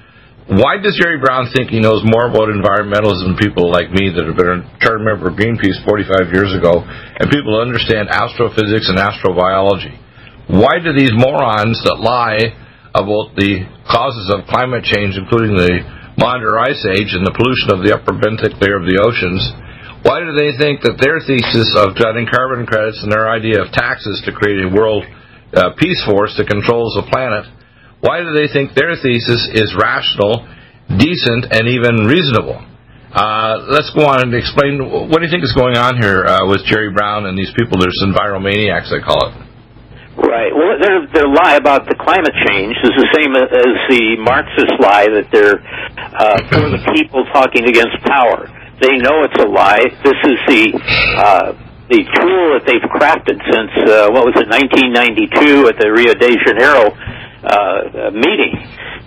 Why 0.45 0.77
does 0.77 0.93
Jerry 1.01 1.17
Brown 1.17 1.49
think 1.49 1.73
he 1.73 1.81
knows 1.81 2.05
more 2.05 2.29
about 2.29 2.53
environmentalism 2.53 3.33
than 3.33 3.41
people 3.41 3.73
like 3.73 3.89
me 3.89 4.13
that 4.13 4.29
have 4.29 4.37
been 4.37 4.61
a 4.61 4.77
charter 4.77 5.01
member 5.01 5.33
of 5.33 5.33
Greenpeace 5.33 5.81
45 5.81 6.37
years 6.37 6.53
ago 6.53 6.85
and 6.85 7.33
people 7.33 7.57
who 7.57 7.65
understand 7.65 8.13
astrophysics 8.13 8.85
and 8.85 9.01
astrobiology? 9.01 9.97
Why 10.45 10.77
do 10.77 10.93
these 10.93 11.17
morons 11.17 11.81
that 11.89 11.97
lie 11.97 12.53
about 12.93 13.33
the 13.33 13.65
causes 13.89 14.29
of 14.29 14.45
climate 14.45 14.85
change, 14.85 15.17
including 15.17 15.57
the 15.57 15.81
Maunder 16.21 16.61
Ice 16.61 16.85
Age 16.93 17.17
and 17.17 17.25
the 17.25 17.33
pollution 17.33 17.73
of 17.73 17.81
the 17.81 17.97
upper 17.97 18.13
benthic 18.13 18.53
layer 18.61 18.77
of 18.77 18.85
the 18.85 19.01
oceans, 19.01 19.41
why 20.05 20.21
do 20.21 20.37
they 20.37 20.53
think 20.61 20.85
that 20.85 21.01
their 21.01 21.25
thesis 21.25 21.73
of 21.73 21.97
getting 21.97 22.29
carbon 22.29 22.69
credits 22.69 23.01
and 23.01 23.09
their 23.09 23.33
idea 23.33 23.65
of 23.65 23.73
taxes 23.73 24.21
to 24.21 24.31
create 24.31 24.61
a 24.61 24.69
world 24.69 25.09
uh, 25.57 25.73
peace 25.81 26.05
force 26.05 26.37
that 26.37 26.45
controls 26.45 26.93
the 26.93 27.09
planet 27.09 27.49
why 28.05 28.21
do 28.21 28.37
they 28.37 28.45
think 28.45 28.77
their 28.77 28.93
thesis 28.93 29.49
is 29.49 29.73
rational, 29.73 30.45
decent, 30.93 31.49
and 31.49 31.65
even 31.65 32.05
reasonable? 32.05 32.61
Uh, 33.09 33.65
let's 33.73 33.89
go 33.97 34.05
on 34.05 34.21
and 34.21 34.35
explain 34.35 34.77
what 35.09 35.17
do 35.17 35.25
you 35.25 35.31
think 35.31 35.41
is 35.41 35.55
going 35.57 35.73
on 35.73 35.97
here 35.97 36.21
uh, 36.21 36.45
with 36.45 36.61
Jerry 36.69 36.93
Brown 36.93 37.25
and 37.25 37.33
these 37.33 37.49
people? 37.57 37.81
There's 37.81 37.97
enviromaniacs, 38.05 38.93
I 38.93 39.01
call 39.01 39.31
it. 39.31 39.33
Right. 40.21 40.53
Well, 40.53 40.77
their 40.77 41.07
their 41.11 41.27
lie 41.27 41.57
about 41.57 41.89
the 41.89 41.95
climate 41.95 42.35
change 42.47 42.75
is 42.83 42.93
the 42.93 43.09
same 43.17 43.35
as 43.35 43.51
the 43.89 44.15
Marxist 44.21 44.75
lie 44.79 45.09
that 45.11 45.27
they're 45.33 45.59
uh, 45.97 46.39
for 46.51 46.69
the 46.71 46.83
people 46.93 47.25
talking 47.33 47.65
against 47.65 47.99
power. 48.05 48.47
They 48.79 48.99
know 49.01 49.23
it's 49.25 49.39
a 49.41 49.47
lie. 49.47 49.83
This 50.03 50.19
is 50.29 50.37
the 50.45 50.63
uh, 51.19 51.47
the 51.89 52.03
tool 52.03 52.43
that 52.59 52.63
they've 52.67 52.87
crafted 52.91 53.39
since 53.47 53.71
uh, 53.87 54.11
what 54.11 54.27
was 54.27 54.35
it, 54.39 54.47
1992 54.51 55.71
at 55.71 55.77
the 55.79 55.87
Rio 55.87 56.15
de 56.15 56.31
Janeiro 56.43 56.91
uh, 57.45 58.11
meeting, 58.11 58.55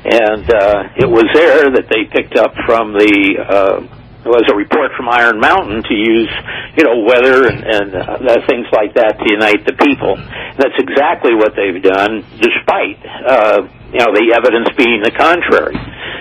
and 0.04 0.44
uh, 0.54 0.82
it 0.96 1.08
was 1.08 1.24
there 1.34 1.70
that 1.70 1.86
they 1.90 2.04
picked 2.10 2.36
up 2.36 2.52
from 2.66 2.92
the. 2.92 3.34
Uh, 3.48 3.97
was 4.26 4.42
a 4.50 4.56
report 4.56 4.90
from 4.98 5.06
Iron 5.08 5.38
Mountain 5.38 5.86
to 5.86 5.94
use, 5.94 6.32
you 6.74 6.82
know, 6.82 7.06
weather 7.06 7.46
and, 7.46 7.62
and 7.62 7.88
uh, 7.94 8.42
things 8.50 8.66
like 8.74 8.94
that 8.98 9.14
to 9.14 9.26
unite 9.30 9.62
the 9.62 9.78
people. 9.78 10.18
That's 10.58 10.74
exactly 10.78 11.38
what 11.38 11.54
they've 11.54 11.78
done, 11.78 12.26
despite 12.42 12.98
uh, 13.06 13.62
you 13.94 14.00
know 14.02 14.10
the 14.10 14.34
evidence 14.34 14.68
being 14.74 15.00
the 15.06 15.14
contrary. 15.14 15.78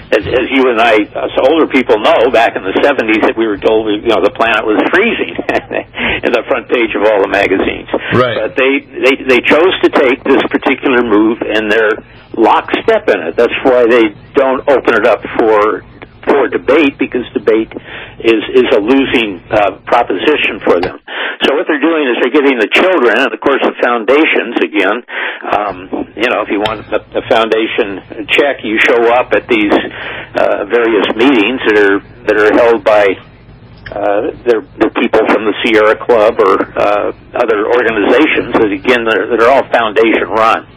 As, 0.07 0.23
as 0.23 0.47
you 0.55 0.63
and 0.71 0.79
I, 0.79 1.03
us 1.19 1.35
older 1.51 1.67
people 1.67 1.99
know, 1.99 2.31
back 2.31 2.55
in 2.55 2.63
the 2.63 2.71
70s, 2.79 3.27
that 3.27 3.35
we 3.35 3.43
were 3.43 3.59
told 3.59 3.91
you 3.91 4.07
know 4.07 4.23
the 4.23 4.31
planet 4.31 4.63
was 4.63 4.79
freezing 4.93 5.35
in 6.23 6.31
the 6.31 6.45
front 6.47 6.71
page 6.71 6.95
of 6.95 7.03
all 7.03 7.19
the 7.25 7.33
magazines. 7.33 7.91
Right. 8.15 8.39
But 8.39 8.55
they 8.55 8.87
they 8.87 9.15
they 9.25 9.41
chose 9.43 9.73
to 9.83 9.89
take 9.89 10.23
this 10.23 10.39
particular 10.47 11.01
move, 11.01 11.43
and 11.43 11.67
they're 11.67 11.97
lockstep 12.37 13.09
in 13.09 13.19
it. 13.25 13.33
That's 13.35 13.57
why 13.65 13.89
they 13.89 14.13
don't 14.37 14.63
open 14.69 14.95
it 14.95 15.05
up 15.09 15.25
for 15.41 15.83
for 16.47 16.55
debate 16.55 16.95
because 16.97 17.27
debate 17.35 17.71
is 18.23 18.41
is 18.55 18.67
a 18.71 18.79
losing 18.79 19.43
uh, 19.51 19.83
proposition 19.83 20.63
for 20.63 20.79
them. 20.79 20.99
So 21.43 21.53
what 21.53 21.67
they're 21.67 21.83
doing 21.83 22.07
is 22.07 22.15
they're 22.23 22.33
giving 22.33 22.57
the 22.57 22.71
children, 22.71 23.19
and 23.19 23.31
of 23.31 23.39
course 23.43 23.61
the 23.61 23.75
foundations 23.83 24.55
again. 24.63 24.97
Um, 25.43 25.75
you 26.15 26.27
know, 26.31 26.41
if 26.41 26.49
you 26.49 26.63
want 26.63 26.87
a, 26.87 26.99
a 27.03 27.23
foundation 27.27 28.25
check, 28.31 28.63
you 28.63 28.79
show 28.79 29.11
up 29.11 29.35
at 29.35 29.45
these 29.47 29.75
uh, 30.33 30.65
various 30.71 31.07
meetings 31.13 31.59
that 31.67 31.77
are 31.77 31.99
that 32.25 32.35
are 32.39 32.53
held 32.55 32.83
by 32.83 33.05
uh, 33.87 34.35
they're, 34.43 34.65
they're 34.79 34.97
people 34.99 35.23
from 35.31 35.47
the 35.47 35.55
Sierra 35.63 35.95
Club 35.95 36.35
or 36.43 36.59
uh, 36.75 37.07
other 37.39 37.59
organizations 37.71 38.51
that 38.59 38.71
again 38.71 39.07
that 39.07 39.15
are, 39.15 39.31
are 39.31 39.51
all 39.51 39.63
foundation 39.71 40.27
run, 40.27 40.67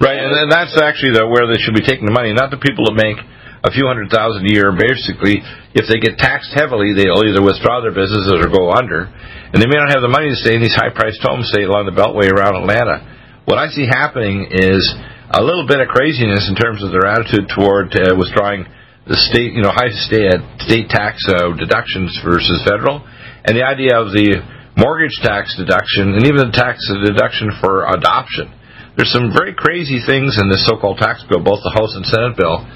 Right, 0.00 0.16
and, 0.16 0.32
and 0.32 0.48
that's 0.52 0.80
actually 0.80 1.12
the, 1.12 1.28
where 1.28 1.44
they 1.44 1.60
should 1.60 1.76
be 1.76 1.84
taking 1.84 2.06
the 2.08 2.14
money, 2.14 2.32
not 2.32 2.48
the 2.48 2.56
people 2.56 2.88
that 2.88 2.96
make 2.96 3.20
a 3.64 3.70
few 3.70 3.86
hundred 3.86 4.08
thousand 4.08 4.46
a 4.46 4.52
year. 4.52 4.72
Basically, 4.72 5.40
if 5.76 5.88
they 5.88 6.00
get 6.00 6.16
taxed 6.16 6.52
heavily, 6.54 6.92
they'll 6.96 7.24
either 7.24 7.44
withdraw 7.44 7.80
their 7.80 7.94
businesses 7.94 8.32
or 8.32 8.48
go 8.48 8.72
under, 8.72 9.08
and 9.08 9.60
they 9.60 9.68
may 9.68 9.78
not 9.78 9.92
have 9.92 10.02
the 10.02 10.12
money 10.12 10.32
to 10.32 10.38
stay 10.38 10.56
in 10.56 10.62
these 10.62 10.74
high-priced 10.74 11.20
homes, 11.20 11.50
say 11.52 11.64
along 11.64 11.86
the 11.86 11.96
Beltway 11.96 12.32
around 12.32 12.56
Atlanta. 12.56 13.04
What 13.44 13.58
I 13.58 13.68
see 13.68 13.84
happening 13.84 14.48
is 14.48 14.82
a 15.30 15.42
little 15.42 15.66
bit 15.66 15.80
of 15.80 15.88
craziness 15.88 16.48
in 16.48 16.56
terms 16.56 16.82
of 16.82 16.90
their 16.90 17.06
attitude 17.06 17.50
toward 17.52 17.92
uh, 17.92 18.16
withdrawing 18.16 18.66
the 19.06 19.16
state, 19.16 19.52
you 19.52 19.62
know, 19.62 19.72
high 19.72 19.92
state 19.92 20.32
state 20.64 20.88
tax 20.88 21.20
uh, 21.28 21.52
deductions 21.56 22.16
versus 22.24 22.62
federal, 22.64 23.04
and 23.44 23.56
the 23.56 23.64
idea 23.64 23.96
of 23.96 24.12
the 24.12 24.40
mortgage 24.76 25.18
tax 25.20 25.52
deduction 25.58 26.14
and 26.14 26.24
even 26.24 26.48
the 26.48 26.54
tax 26.54 26.78
deduction 27.04 27.50
for 27.60 27.84
adoption 27.90 28.48
there's 29.00 29.16
some 29.16 29.32
very 29.32 29.54
crazy 29.54 30.02
things 30.04 30.36
in 30.36 30.52
this 30.52 30.66
so-called 30.66 30.98
tax 30.98 31.24
bill, 31.24 31.40
both 31.40 31.62
the 31.62 31.72
House 31.72 31.94
and 31.96 32.04
Senate 32.04 32.36
bill. 32.36 32.66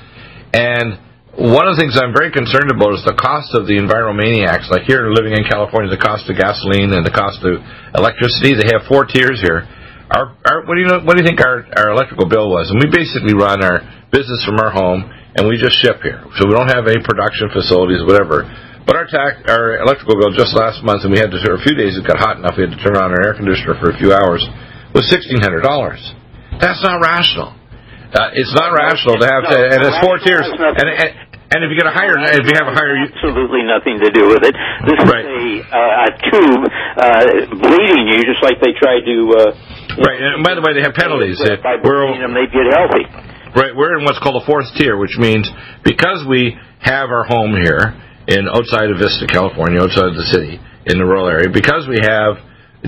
And 0.54 1.02
one 1.34 1.66
of 1.66 1.75
the 1.75 1.82
things 1.82 1.99
I'm 1.99 2.14
very 2.14 2.30
concerned 2.30 2.70
about 2.70 2.94
is 2.94 3.02
the 3.02 3.18
cost 3.18 3.50
of 3.58 3.66
the 3.66 3.75
enviromaniacs. 3.75 4.70
Like 4.70 4.87
here, 4.87 5.11
living 5.11 5.34
in 5.34 5.42
California, 5.50 5.90
the 5.90 5.99
cost 5.99 6.30
of 6.30 6.38
gasoline 6.38 6.94
and 6.94 7.02
the 7.02 7.11
cost 7.11 7.42
of 7.42 7.58
electricity. 7.99 8.54
They 8.54 8.70
have 8.70 8.87
four 8.87 9.02
tiers 9.02 9.42
here. 9.42 9.66
Our, 10.14 10.38
our 10.46 10.62
what 10.62 10.78
do 10.78 10.80
you 10.84 10.87
know? 10.87 11.02
What 11.02 11.18
do 11.18 11.25
you 11.25 11.26
think 11.26 11.42
our, 11.42 11.66
our 11.75 11.90
electrical 11.90 12.30
bill 12.30 12.46
was? 12.54 12.70
And 12.70 12.78
we 12.78 12.87
basically 12.87 13.34
run 13.34 13.66
our 13.66 13.82
business 14.14 14.46
from 14.46 14.62
our 14.62 14.70
home, 14.70 15.02
and 15.34 15.49
we 15.50 15.58
just 15.58 15.75
ship 15.82 15.99
here, 16.06 16.23
so 16.38 16.46
we 16.46 16.54
don't 16.54 16.70
have 16.70 16.87
any 16.87 17.02
production 17.02 17.50
facilities, 17.50 17.99
whatever. 18.06 18.46
But 18.87 18.94
our 18.94 19.08
tax, 19.11 19.42
our 19.50 19.82
electrical 19.82 20.20
bill 20.20 20.30
just 20.30 20.54
last 20.54 20.84
month, 20.87 21.02
and 21.02 21.11
we 21.11 21.18
had 21.18 21.34
to 21.34 21.40
a 21.40 21.58
few 21.66 21.75
days. 21.75 21.99
It 21.99 22.06
got 22.06 22.20
hot 22.20 22.37
enough. 22.38 22.54
We 22.54 22.68
had 22.68 22.76
to 22.76 22.82
turn 22.84 22.94
on 22.94 23.11
our 23.11 23.23
air 23.26 23.34
conditioner 23.34 23.75
for 23.80 23.90
a 23.90 23.96
few 23.99 24.14
hours 24.14 24.44
was 24.94 25.11
sixteen 25.11 25.40
hundred 25.42 25.66
dollars. 25.66 25.99
That's 26.61 26.78
not 26.84 27.02
rational. 27.02 27.53
Uh, 28.14 28.30
it's 28.38 28.54
not 28.54 28.71
rational 28.71 29.18
to 29.18 29.26
have 29.26 29.42
to, 29.42 29.59
and 29.59 29.83
it's 29.83 29.99
four 29.99 30.23
tiers. 30.23 30.47
And, 30.47 30.87
and, 30.87 31.11
and 31.50 31.59
if 31.66 31.68
you 31.71 31.75
get 31.75 31.90
a 31.90 31.94
higher, 31.94 32.14
if 32.14 32.47
you 32.47 32.54
have 32.54 32.71
a 32.71 32.75
higher, 32.75 32.94
absolutely 32.94 33.66
nothing 33.66 33.99
to 33.99 34.11
do 34.14 34.30
with 34.30 34.47
it. 34.47 34.54
This 34.87 35.02
right. 35.02 35.26
is 35.26 35.35
a, 35.35 35.75
uh, 35.75 36.06
a 36.06 36.11
tube 36.30 36.62
uh, 36.94 37.26
bleeding 37.59 38.06
you, 38.14 38.23
just 38.23 38.38
like 38.38 38.62
they 38.62 38.71
tried 38.78 39.02
to. 39.02 39.16
Uh, 39.35 39.99
right, 39.99 40.18
and 40.18 40.47
by 40.47 40.54
the 40.54 40.62
way, 40.62 40.78
they 40.78 40.87
have 40.87 40.94
penalties. 40.94 41.42
By 41.42 41.83
bleeding 41.83 42.23
them, 42.23 42.38
they 42.38 42.47
get 42.47 42.71
healthy. 42.71 43.06
Right, 43.54 43.75
we're 43.75 43.99
in 43.99 44.06
what's 44.06 44.18
called 44.18 44.42
a 44.42 44.47
fourth 44.47 44.66
tier, 44.78 44.99
which 44.99 45.18
means 45.18 45.47
because 45.83 46.26
we 46.26 46.59
have 46.83 47.11
our 47.11 47.23
home 47.26 47.54
here 47.54 47.99
in 48.26 48.47
outside 48.50 48.90
of 48.90 48.99
Vista, 48.99 49.26
California, 49.26 49.83
outside 49.83 50.11
of 50.11 50.18
the 50.18 50.26
city, 50.30 50.59
in 50.87 50.99
the 50.99 51.06
rural 51.06 51.30
area, 51.30 51.50
because 51.50 51.87
we 51.87 51.99
have 52.02 52.38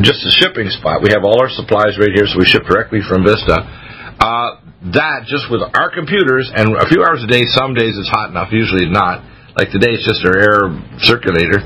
just 0.03 0.27
a 0.27 0.31
shipping 0.31 0.71
spot. 0.71 1.03
We 1.03 1.11
have 1.15 1.23
all 1.23 1.39
our 1.39 1.51
supplies 1.51 1.99
right 1.99 2.11
here, 2.15 2.27
so 2.27 2.39
we 2.39 2.47
ship 2.47 2.67
directly 2.67 2.99
from 3.07 3.23
Vista. 3.23 3.63
Uh, 4.19 4.66
that 4.95 5.27
just 5.27 5.51
with 5.51 5.65
our 5.65 5.91
computers 5.91 6.53
and 6.55 6.77
a 6.77 6.87
few 6.87 7.03
hours 7.03 7.25
a 7.25 7.31
day. 7.31 7.43
Some 7.51 7.75
days 7.75 7.99
it's 7.99 8.11
hot 8.11 8.31
enough, 8.31 8.53
usually 8.53 8.87
not. 8.87 9.25
Like 9.57 9.73
today, 9.73 9.97
it's 9.97 10.05
just 10.05 10.21
our 10.29 10.37
air 10.37 10.61
circulator. 11.01 11.65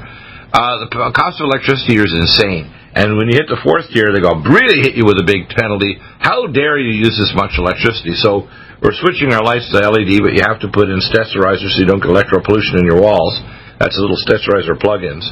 Uh, 0.55 0.87
the 0.87 0.91
cost 1.11 1.43
of 1.43 1.51
electricity 1.51 1.99
here 1.99 2.07
is 2.07 2.15
insane. 2.15 2.71
And 2.95 3.19
when 3.19 3.31
you 3.31 3.39
hit 3.39 3.47
the 3.47 3.59
fourth 3.63 3.87
tier, 3.91 4.11
they 4.11 4.23
go 4.23 4.35
really 4.47 4.83
hit 4.83 4.99
you 4.99 5.07
with 5.07 5.19
a 5.19 5.27
big 5.27 5.51
penalty. 5.51 5.99
How 6.19 6.47
dare 6.51 6.79
you 6.79 6.91
use 6.91 7.15
this 7.15 7.35
much 7.35 7.55
electricity? 7.55 8.19
So 8.19 8.51
we're 8.83 8.95
switching 8.99 9.31
our 9.31 9.43
lights 9.43 9.71
to 9.71 9.79
LED, 9.79 10.23
but 10.23 10.35
you 10.35 10.43
have 10.43 10.59
to 10.67 10.71
put 10.71 10.91
in 10.91 10.99
sterilizer 11.03 11.71
so 11.71 11.79
you 11.83 11.87
don't 11.87 12.03
get 12.03 12.11
electro 12.11 12.43
pollution 12.43 12.83
in 12.83 12.87
your 12.87 12.99
walls. 12.99 13.35
That's 13.79 13.95
a 13.95 14.03
little 14.03 14.19
sterilizer 14.19 14.75
plugins. 14.75 15.27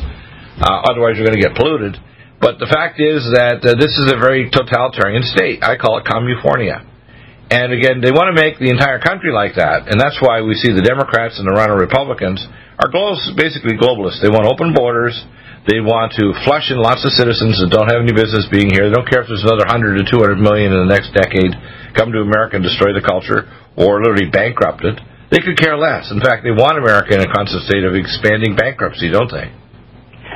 Uh, 0.59 0.87
otherwise, 0.87 1.18
you're 1.18 1.26
going 1.26 1.38
to 1.38 1.42
get 1.42 1.59
polluted. 1.59 1.99
But 2.38 2.62
the 2.62 2.71
fact 2.71 3.02
is 3.02 3.26
that 3.35 3.62
uh, 3.62 3.75
this 3.75 3.95
is 3.99 4.07
a 4.11 4.18
very 4.18 4.50
totalitarian 4.50 5.26
state. 5.26 5.62
I 5.66 5.75
call 5.78 5.99
it 5.99 6.07
California. 6.07 6.88
And 7.49 7.73
again, 7.73 8.05
they 8.05 8.12
want 8.12 8.28
to 8.28 8.37
make 8.37 8.61
the 8.61 8.69
entire 8.69 9.00
country 9.00 9.33
like 9.33 9.57
that, 9.57 9.88
and 9.88 9.97
that's 9.97 10.21
why 10.21 10.45
we 10.45 10.52
see 10.52 10.69
the 10.69 10.85
Democrats 10.85 11.40
and 11.40 11.49
the 11.49 11.57
runner 11.57 11.81
Republicans 11.81 12.45
are 12.76 12.93
basically 13.35 13.81
globalists. 13.81 14.21
They 14.21 14.28
want 14.28 14.45
open 14.45 14.76
borders. 14.76 15.17
They 15.64 15.81
want 15.81 16.12
to 16.20 16.37
flush 16.44 16.68
in 16.68 16.77
lots 16.77 17.09
of 17.09 17.12
citizens 17.16 17.61
that 17.61 17.73
don't 17.73 17.88
have 17.88 18.05
any 18.05 18.12
business 18.12 18.49
being 18.53 18.68
here. 18.73 18.88
They 18.88 18.94
don't 18.94 19.09
care 19.09 19.25
if 19.25 19.29
there's 19.29 19.44
another 19.44 19.68
100 19.68 20.01
to 20.01 20.05
200 20.05 20.40
million 20.40 20.73
in 20.73 20.81
the 20.87 20.92
next 20.92 21.12
decade 21.16 21.53
come 21.96 22.12
to 22.12 22.25
America 22.25 22.57
and 22.61 22.64
destroy 22.64 22.92
the 22.92 23.05
culture 23.05 23.49
or 23.77 24.01
literally 24.01 24.29
bankrupt 24.29 24.85
it. 24.85 24.96
They 25.33 25.44
could 25.44 25.61
care 25.61 25.77
less. 25.77 26.09
In 26.09 26.20
fact, 26.20 26.44
they 26.44 26.55
want 26.55 26.81
America 26.81 27.16
in 27.16 27.20
a 27.20 27.29
constant 27.29 27.64
state 27.68 27.85
of 27.85 27.92
expanding 27.92 28.57
bankruptcy, 28.57 29.12
don't 29.12 29.29
they? 29.29 29.53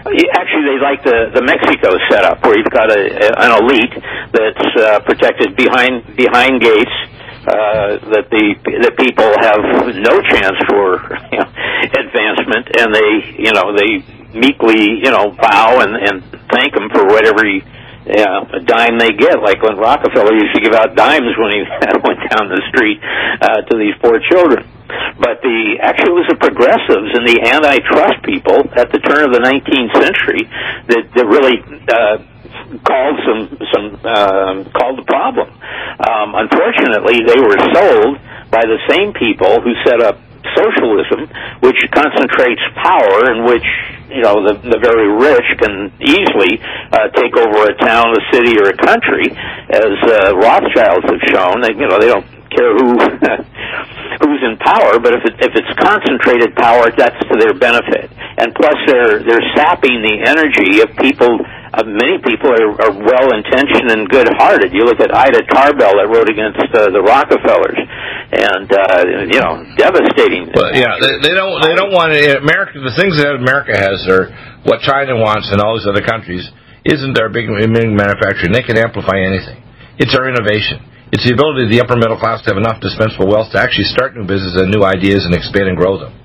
Actually, 0.03 0.65
they 0.67 0.81
like 0.83 1.03
the 1.07 1.31
the 1.31 1.43
Mexico 1.47 1.95
setup, 2.11 2.43
where 2.43 2.59
you've 2.59 2.75
got 2.75 2.91
a, 2.91 3.01
an 3.39 3.51
elite 3.63 3.95
that's 4.35 4.67
uh, 4.75 5.01
protected 5.07 5.55
behind 5.57 6.03
behind 6.17 6.61
gates. 6.61 6.97
Uh, 7.43 7.99
that 8.15 8.31
the 8.31 8.55
the 8.87 8.93
people 9.03 9.27
have 9.43 9.63
no 9.99 10.15
chance 10.31 10.55
for 10.71 11.03
you 11.35 11.43
know, 11.43 11.51
advancement, 11.99 12.71
and 12.79 12.95
they 12.95 13.11
you 13.43 13.51
know 13.51 13.75
they 13.75 13.99
meekly 14.35 15.03
you 15.03 15.11
know 15.11 15.31
bow 15.31 15.83
and 15.83 15.95
and 15.95 16.23
thank 16.55 16.75
them 16.75 16.91
for 16.91 17.07
whatever 17.07 17.47
you 17.47 17.63
yeah, 18.07 18.43
a 18.43 18.59
dime 18.59 18.99
they 18.99 19.15
get, 19.15 19.39
like 19.43 19.63
when 19.63 19.79
Rockefeller 19.79 20.35
used 20.35 20.55
to 20.57 20.61
give 20.61 20.75
out 20.75 20.97
dimes 20.97 21.31
when 21.39 21.55
he 21.55 21.63
went 22.03 22.19
down 22.35 22.51
the 22.51 22.63
street 22.75 22.99
uh, 22.99 23.63
to 23.63 23.79
these 23.79 23.95
poor 24.03 24.19
children. 24.27 24.67
But 25.19 25.43
the 25.43 25.79
actually 25.81 26.13
it 26.13 26.19
was 26.25 26.31
the 26.33 26.41
progressives 26.41 27.11
and 27.15 27.25
the 27.25 27.39
antitrust 27.47 28.21
people 28.25 28.69
at 28.77 28.93
the 28.93 29.01
turn 29.01 29.25
of 29.25 29.33
the 29.33 29.41
19th 29.41 29.93
century 29.97 30.45
that, 30.89 31.03
that 31.15 31.27
really 31.27 31.61
uh, 31.89 32.17
called 32.85 33.17
some 33.25 33.43
some 33.73 33.87
uh, 34.05 34.65
called 34.73 34.99
the 34.99 35.07
problem. 35.07 35.49
Um, 36.01 36.35
unfortunately, 36.37 37.25
they 37.25 37.41
were 37.41 37.61
sold 37.73 38.19
by 38.51 38.65
the 38.65 38.81
same 38.89 39.13
people 39.13 39.61
who 39.61 39.73
set 39.85 40.01
up 40.01 40.19
socialism, 40.57 41.31
which 41.61 41.79
concentrates 41.95 42.63
power 42.77 43.31
in 43.31 43.45
which 43.45 43.69
you 44.11 44.23
know 44.23 44.43
the 44.45 44.55
the 44.69 44.81
very 44.81 45.09
rich 45.09 45.49
can 45.61 45.93
easily 46.01 46.61
uh, 46.93 47.09
take 47.17 47.37
over 47.37 47.69
a 47.69 47.75
town, 47.79 48.13
a 48.13 48.23
city, 48.33 48.59
or 48.59 48.69
a 48.73 48.77
country, 48.77 49.31
as 49.71 49.97
uh, 50.09 50.37
Rothschilds 50.37 51.07
have 51.09 51.23
shown. 51.31 51.61
They, 51.63 51.73
you 51.77 51.89
know 51.89 51.99
they 51.99 52.09
don't 52.09 52.27
care 52.55 52.71
who 52.77 52.89
who's 54.23 54.43
in 54.45 54.57
power, 54.61 55.01
but 55.01 55.17
if 55.17 55.25
it, 55.25 55.35
if 55.41 55.53
it's 55.57 55.73
concentrated 55.81 56.55
power, 56.55 56.93
that's 56.93 57.19
to 57.19 57.35
their 57.41 57.57
benefit. 57.57 58.13
And 58.39 58.55
plus, 58.55 58.77
they're 58.87 59.25
they're 59.25 59.47
sapping 59.57 60.05
the 60.05 60.23
energy 60.29 60.85
of 60.85 60.93
people 61.01 61.41
uh, 61.73 61.89
many 61.89 62.21
people 62.21 62.53
are, 62.53 62.77
are 62.85 62.93
well 62.93 63.33
intentioned 63.33 63.89
and 63.89 64.05
good 64.05 64.29
hearted. 64.37 64.77
You 64.77 64.85
look 64.85 65.01
at 65.01 65.09
Ida 65.09 65.49
Tarbell 65.49 65.97
that 65.97 66.09
wrote 66.13 66.29
against 66.29 66.61
uh, 66.61 66.93
the 66.93 67.01
Rockefellers, 67.01 67.81
and 68.29 68.69
uh, 68.69 69.25
you 69.25 69.41
know, 69.41 69.65
devastating. 69.81 70.53
But 70.53 70.77
yeah, 70.77 71.01
they, 71.01 71.25
they 71.25 71.33
don't 71.33 71.65
they 71.65 71.73
don't 71.73 71.89
want 71.89 72.13
to, 72.13 72.45
America. 72.45 72.77
The 72.77 72.93
things 72.93 73.17
that 73.17 73.41
America 73.41 73.73
has 73.73 74.05
are 74.05 74.29
what 74.69 74.85
China 74.85 75.17
wants 75.17 75.49
and 75.49 75.65
all 75.65 75.81
these 75.81 75.89
other 75.89 76.05
countries. 76.05 76.45
Isn't 76.85 77.17
big, 77.17 77.49
big 77.49 77.89
manufacturing? 77.89 78.53
They 78.53 78.67
can 78.67 78.77
amplify 78.77 79.17
anything. 79.17 79.63
It's 79.97 80.13
our 80.13 80.29
innovation. 80.29 80.92
It's 81.13 81.29
the 81.29 81.37
ability 81.37 81.69
of 81.69 81.71
the 81.71 81.85
upper 81.85 82.01
middle 82.01 82.17
class 82.17 82.41
to 82.49 82.57
have 82.57 82.61
enough 82.61 82.81
dispensable 82.81 83.29
wealth 83.29 83.53
to 83.53 83.61
actually 83.61 83.85
start 83.93 84.17
new 84.17 84.25
businesses 84.25 84.57
and 84.65 84.73
new 84.73 84.81
ideas 84.81 85.29
and 85.29 85.37
expand 85.37 85.69
and 85.69 85.77
grow 85.77 86.01
them 86.01 86.17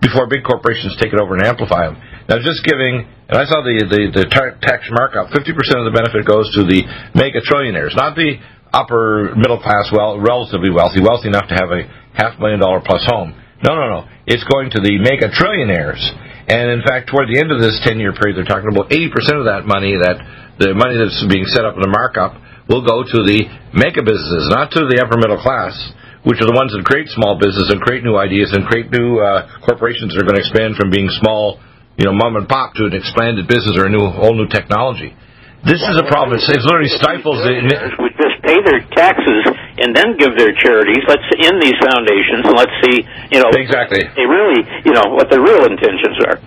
before 0.00 0.24
big 0.32 0.40
corporations 0.48 0.96
take 0.96 1.12
it 1.12 1.20
over 1.20 1.36
and 1.36 1.44
amplify 1.44 1.84
them. 1.84 2.00
Now, 2.24 2.40
just 2.40 2.64
giving, 2.64 3.04
and 3.04 3.36
I 3.36 3.44
saw 3.44 3.60
the, 3.60 3.84
the, 3.84 4.24
the 4.24 4.24
tax 4.32 4.88
markup, 4.88 5.28
50% 5.28 5.44
of 5.76 5.84
the 5.84 5.92
benefit 5.92 6.24
goes 6.24 6.48
to 6.56 6.64
the 6.64 6.88
mega 7.12 7.44
trillionaires, 7.44 7.92
not 7.92 8.16
the 8.16 8.40
upper 8.72 9.36
middle 9.36 9.60
class, 9.60 9.92
well, 9.92 10.16
relatively 10.16 10.72
wealthy, 10.72 11.04
wealthy 11.04 11.28
enough 11.28 11.52
to 11.52 11.56
have 11.60 11.68
a 11.68 11.84
half 12.16 12.40
million 12.40 12.64
dollar 12.64 12.80
plus 12.80 13.04
home. 13.12 13.36
No, 13.60 13.76
no, 13.76 13.92
no. 13.92 14.00
It's 14.24 14.48
going 14.48 14.72
to 14.72 14.80
the 14.80 14.96
mega 15.04 15.28
trillionaires. 15.28 16.00
And 16.48 16.72
in 16.72 16.80
fact, 16.80 17.12
toward 17.12 17.28
the 17.28 17.36
end 17.36 17.52
of 17.52 17.60
this 17.60 17.76
10 17.84 18.00
year 18.00 18.16
period, 18.16 18.40
they're 18.40 18.48
talking 18.48 18.72
about 18.72 18.88
80% 18.88 19.12
of 19.36 19.52
that 19.52 19.68
money, 19.68 20.00
that 20.00 20.16
the 20.56 20.72
money 20.72 20.96
that's 20.96 21.20
being 21.28 21.44
set 21.44 21.68
up 21.68 21.76
in 21.76 21.84
the 21.84 21.92
markup, 21.92 22.40
will 22.70 22.86
go 22.86 23.02
to 23.02 23.18
the 23.26 23.50
mega 23.74 24.00
businesses, 24.00 24.46
not 24.54 24.70
to 24.78 24.86
the 24.86 25.02
upper 25.02 25.18
middle 25.18 25.42
class, 25.42 25.74
which 26.22 26.38
are 26.38 26.46
the 26.46 26.54
ones 26.54 26.70
that 26.70 26.86
create 26.86 27.10
small 27.10 27.34
business 27.34 27.68
and 27.74 27.82
create 27.82 28.06
new 28.06 28.14
ideas 28.14 28.54
and 28.54 28.62
create 28.70 28.86
new 28.94 29.18
uh, 29.18 29.50
corporations 29.66 30.14
that 30.14 30.22
are 30.22 30.28
going 30.28 30.38
to 30.38 30.44
expand 30.46 30.78
from 30.78 30.94
being 30.94 31.10
small 31.18 31.58
you 32.00 32.08
know, 32.08 32.16
mom 32.16 32.40
and 32.40 32.48
pop 32.48 32.72
to 32.80 32.88
an 32.88 32.96
expanded 32.96 33.44
business 33.44 33.76
or 33.76 33.84
a 33.84 33.92
new 33.92 34.08
whole 34.08 34.32
new 34.32 34.48
technology. 34.48 35.12
This 35.60 35.84
is 35.84 36.00
a 36.00 36.08
problem. 36.08 36.40
It 36.40 36.48
literally 36.64 36.88
stifles 36.88 37.44
the. 37.44 37.52
Would 37.60 38.16
just 38.16 38.40
pay 38.40 38.56
their 38.64 38.80
taxes 38.96 39.44
and 39.76 39.92
then 39.92 40.16
give 40.16 40.32
their 40.40 40.56
charities. 40.56 41.04
Let's 41.04 41.28
end 41.44 41.60
these 41.60 41.76
foundations 41.76 42.48
and 42.48 42.56
let's 42.56 42.72
see, 42.80 43.04
you 43.28 43.44
know, 43.44 43.52
exactly. 43.52 44.00
They 44.16 44.24
really, 44.24 44.64
you 44.88 44.96
know, 44.96 45.12
what 45.12 45.28
their 45.28 45.44
real 45.44 45.68
intentions 45.68 46.16
are. 46.24 46.40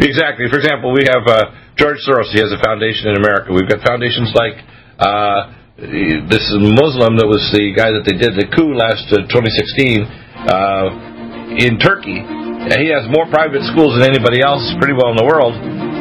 Exactly. 0.00 0.48
For 0.48 0.56
example, 0.56 0.96
we 0.96 1.04
have 1.04 1.28
uh, 1.28 1.52
George 1.76 2.00
Soros. 2.08 2.32
He 2.32 2.40
has 2.40 2.48
a 2.48 2.60
foundation 2.64 3.12
in 3.12 3.20
America. 3.20 3.52
We've 3.52 3.68
got 3.68 3.84
foundations 3.84 4.32
like 4.32 4.64
uh, 4.98 5.52
this 5.76 6.46
Muslim 6.56 7.20
that 7.20 7.28
was 7.28 7.44
the 7.52 7.72
guy 7.76 7.92
that 7.92 8.04
they 8.08 8.16
did 8.16 8.32
the 8.36 8.48
coup 8.56 8.72
last 8.72 9.04
uh, 9.12 9.28
2016 9.28 10.04
uh, 10.48 11.56
in 11.60 11.78
Turkey 11.78 12.46
he 12.74 12.90
has 12.90 13.06
more 13.06 13.30
private 13.30 13.62
schools 13.70 13.94
than 13.94 14.02
anybody 14.02 14.42
else, 14.42 14.58
pretty 14.82 14.98
well 14.98 15.14
in 15.14 15.18
the 15.22 15.28
world, 15.28 15.54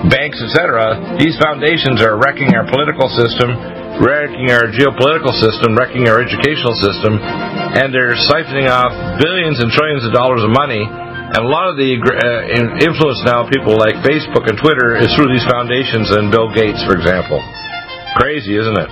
banks, 0.09 0.41
etc. 0.41 0.97
These 1.21 1.37
foundations 1.37 2.01
are 2.01 2.17
wrecking 2.17 2.57
our 2.57 2.65
political 2.65 3.05
system, 3.13 3.53
wrecking 4.01 4.49
our 4.49 4.73
geopolitical 4.73 5.29
system, 5.37 5.77
wrecking 5.77 6.09
our 6.09 6.25
educational 6.25 6.73
system, 6.81 7.21
and 7.21 7.93
they're 7.93 8.17
siphoning 8.17 8.65
off 8.65 8.89
billions 9.21 9.61
and 9.61 9.69
trillions 9.69 10.09
of 10.09 10.11
dollars 10.17 10.41
of 10.41 10.49
money. 10.49 10.81
And 10.81 11.41
a 11.45 11.49
lot 11.49 11.69
of 11.69 11.77
the 11.77 12.01
uh, 12.01 12.81
influence 12.81 13.21
now, 13.29 13.45
people 13.45 13.77
like 13.77 14.01
Facebook 14.01 14.49
and 14.49 14.57
Twitter, 14.57 14.97
is 14.97 15.13
through 15.13 15.29
these 15.29 15.45
foundations 15.45 16.09
and 16.17 16.33
Bill 16.33 16.49
Gates, 16.49 16.81
for 16.89 16.97
example. 16.97 17.45
Crazy, 18.15 18.55
isn't 18.55 18.77
it? 18.79 18.89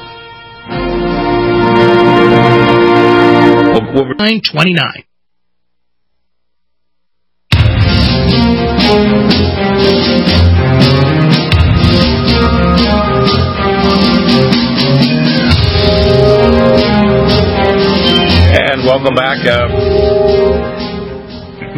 We'll, 3.72 3.94
we'll... 3.96 4.04
929. 4.20 5.06
And 18.52 18.84
welcome 18.84 19.16
back. 19.16 19.40
Uh, 19.48 19.70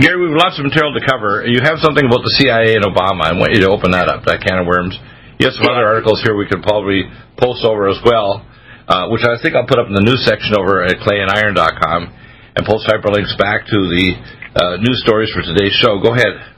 Gary, 0.02 0.18
we 0.18 0.30
have 0.30 0.36
lots 0.36 0.58
of 0.58 0.66
material 0.66 0.96
to 0.96 1.06
cover. 1.06 1.46
You 1.46 1.60
have 1.62 1.78
something 1.78 2.06
about 2.06 2.24
the 2.24 2.34
CIA 2.40 2.74
and 2.74 2.84
Obama. 2.84 3.22
I 3.26 3.34
want 3.38 3.54
you 3.54 3.62
to 3.62 3.70
open 3.70 3.92
that 3.92 4.10
up, 4.10 4.26
that 4.26 4.42
can 4.42 4.58
of 4.58 4.66
worms. 4.66 4.98
You 5.40 5.52
have 5.52 5.56
some 5.56 5.68
other 5.68 5.84
articles 5.84 6.24
here 6.24 6.36
we 6.36 6.48
could 6.48 6.64
probably 6.64 7.04
post 7.36 7.66
over 7.66 7.90
as 7.92 8.00
well, 8.04 8.46
uh, 8.88 9.12
which 9.12 9.24
I 9.28 9.36
think 9.42 9.56
I'll 9.56 9.68
put 9.68 9.80
up 9.80 9.88
in 9.88 9.96
the 9.96 10.06
news 10.06 10.24
section 10.24 10.56
over 10.56 10.84
at 10.84 10.96
clayandIron.com 11.04 12.00
and 12.56 12.62
post 12.64 12.88
hyperlinks 12.88 13.36
back 13.36 13.68
to 13.68 13.78
the 13.92 14.06
uh, 14.56 14.78
news 14.80 15.04
stories 15.04 15.32
for 15.36 15.44
today's 15.44 15.76
show. 15.84 16.00
Go 16.00 16.16
ahead. 16.16 16.56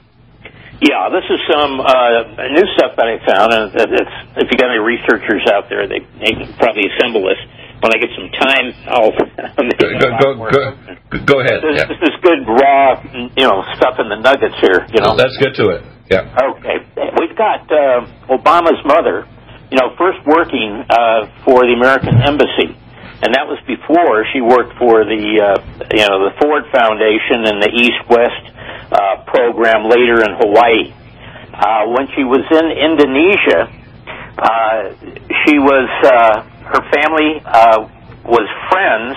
Yeah, 0.78 1.10
this 1.10 1.26
is 1.26 1.42
some 1.50 1.82
uh, 1.82 2.46
new 2.54 2.66
stuff 2.78 2.94
that 2.94 3.10
I 3.10 3.18
found, 3.26 3.50
and 3.50 3.74
it's, 3.74 4.16
if 4.38 4.46
you 4.46 4.54
got 4.54 4.70
any 4.70 4.78
researchers 4.78 5.42
out 5.50 5.66
there, 5.66 5.90
they, 5.90 6.06
they 6.22 6.38
can 6.38 6.54
probably 6.54 6.86
assemble 6.86 7.26
this 7.26 7.42
when 7.82 7.94
I 7.94 7.98
get 7.98 8.10
some 8.14 8.30
time, 8.34 8.66
I'll 8.90 9.10
go, 9.14 9.86
go, 10.18 10.50
go, 10.50 11.18
go, 11.24 11.40
ahead. 11.40 11.62
This, 11.62 11.78
yeah. 11.78 11.86
this 11.86 12.02
is 12.02 12.14
good 12.22 12.42
raw, 12.46 12.98
you 13.38 13.46
know, 13.46 13.62
stuff 13.78 14.02
in 14.02 14.08
the 14.10 14.18
nuggets 14.18 14.58
here. 14.60 14.86
You 14.90 15.00
know, 15.00 15.14
let's 15.14 15.38
get 15.38 15.54
to 15.62 15.70
it. 15.78 15.82
Yeah. 16.10 16.24
Okay, 16.24 16.80
we've 17.20 17.36
got 17.36 17.68
uh, 17.70 18.06
Obama's 18.32 18.80
mother, 18.84 19.28
you 19.70 19.76
know, 19.76 19.94
first 19.96 20.24
working 20.24 20.84
uh, 20.88 21.28
for 21.44 21.66
the 21.68 21.74
American 21.76 22.16
Embassy, 22.22 22.72
and 23.22 23.34
that 23.34 23.44
was 23.44 23.60
before 23.66 24.24
she 24.32 24.40
worked 24.40 24.72
for 24.78 25.04
the, 25.04 25.22
uh, 25.36 25.60
you 25.92 26.04
know, 26.08 26.24
the 26.24 26.34
Ford 26.40 26.64
Foundation 26.72 27.44
and 27.44 27.62
the 27.62 27.72
East 27.76 28.00
West 28.08 28.44
uh, 28.92 29.24
program 29.28 29.88
later 29.88 30.24
in 30.24 30.32
Hawaii. 30.40 30.94
Uh, 31.52 31.92
when 31.92 32.06
she 32.16 32.24
was 32.24 32.44
in 32.56 32.66
Indonesia, 32.72 33.68
uh, 34.38 34.94
she 35.44 35.58
was. 35.58 35.88
Uh, 36.04 36.48
her 36.68 36.84
family 36.92 37.40
uh, 37.44 37.88
was 38.24 38.44
friends 38.68 39.16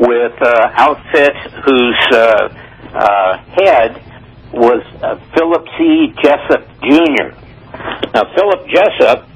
with 0.00 0.34
uh, 0.42 0.70
outfit 0.74 1.36
whose 1.62 2.02
uh, 2.10 2.50
uh, 2.94 3.38
head 3.54 3.94
was 4.54 4.82
uh, 5.02 5.18
Philip 5.34 5.64
C. 5.76 6.14
Jessup 6.22 6.64
Jr. 6.82 7.34
Now, 8.14 8.30
Philip 8.34 8.66
Jessup 8.70 9.26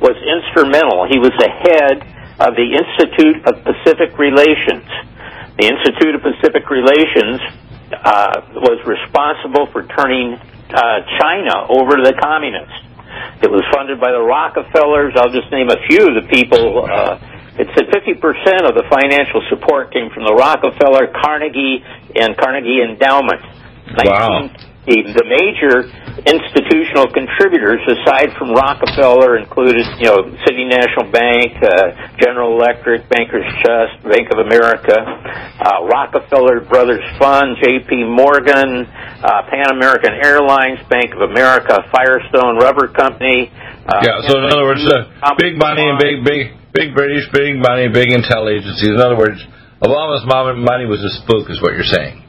was 0.00 0.16
instrumental. 0.20 1.08
He 1.08 1.18
was 1.18 1.32
the 1.40 1.48
head 1.48 2.04
of 2.38 2.52
the 2.52 2.68
Institute 2.68 3.40
of 3.48 3.64
Pacific 3.64 4.12
Relations. 4.20 4.84
The 5.56 5.72
Institute 5.72 6.14
of 6.14 6.20
Pacific 6.20 6.68
Relations 6.68 7.40
uh, 7.92 8.60
was 8.60 8.76
responsible 8.84 9.72
for 9.72 9.88
turning 9.88 10.36
uh, 10.36 11.00
China 11.16 11.64
over 11.72 11.96
to 11.96 12.04
the 12.04 12.12
communists. 12.20 12.76
It 13.40 13.48
was 13.48 13.64
funded 13.72 13.96
by 13.96 14.12
the 14.12 14.20
Rockefellers. 14.20 15.16
I'll 15.16 15.32
just 15.32 15.48
name 15.48 15.72
a 15.72 15.80
few 15.88 16.04
of 16.04 16.14
the 16.20 16.28
people. 16.28 16.84
Uh, 16.84 17.16
it 17.56 17.72
said 17.72 17.88
50% 17.88 18.68
of 18.68 18.76
the 18.76 18.84
financial 18.92 19.40
support 19.48 19.92
came 19.92 20.12
from 20.12 20.28
the 20.28 20.36
Rockefeller, 20.36 21.08
Carnegie, 21.08 21.80
and 22.12 22.36
Carnegie 22.36 22.84
Endowment. 22.84 23.40
Wow. 24.04 24.50
The 24.86 25.26
major 25.26 25.82
institutional 26.22 27.10
contributors, 27.10 27.82
aside 27.90 28.30
from 28.38 28.54
Rockefeller, 28.54 29.34
included, 29.36 29.82
you 29.98 30.06
know, 30.06 30.30
City 30.46 30.62
National 30.62 31.10
Bank, 31.10 31.58
uh, 31.58 32.14
General 32.22 32.54
Electric, 32.54 33.10
Bankers 33.10 33.44
Trust, 33.66 33.98
Bank 34.06 34.30
of 34.30 34.46
America, 34.46 34.94
uh, 34.94 35.90
Rockefeller 35.90 36.62
Brothers 36.70 37.02
Fund, 37.18 37.58
J.P. 37.58 38.06
Morgan, 38.06 38.86
uh, 38.86 39.42
Pan 39.50 39.74
American 39.74 40.14
Airlines, 40.22 40.78
Bank 40.86 41.14
of 41.18 41.34
America, 41.34 41.82
Firestone 41.90 42.54
Rubber 42.62 42.86
Company. 42.86 43.50
Uh, 43.90 44.06
yeah. 44.06 44.22
So 44.30 44.38
in 44.38 44.54
other 44.54 44.70
words, 44.70 44.86
uh, 44.86 45.34
big 45.34 45.58
money 45.58 45.82
and 45.82 45.98
big, 45.98 46.22
big, 46.22 46.54
big 46.70 46.94
British, 46.94 47.26
big 47.34 47.58
money, 47.58 47.90
big 47.90 48.14
intel 48.14 48.46
agencies. 48.46 48.94
In 48.94 49.02
other 49.02 49.18
words, 49.18 49.42
Obama's 49.82 50.22
money 50.26 50.86
was 50.86 51.02
a 51.02 51.10
spook, 51.22 51.50
is 51.50 51.60
what 51.60 51.74
you're 51.74 51.90
saying. 51.90 52.25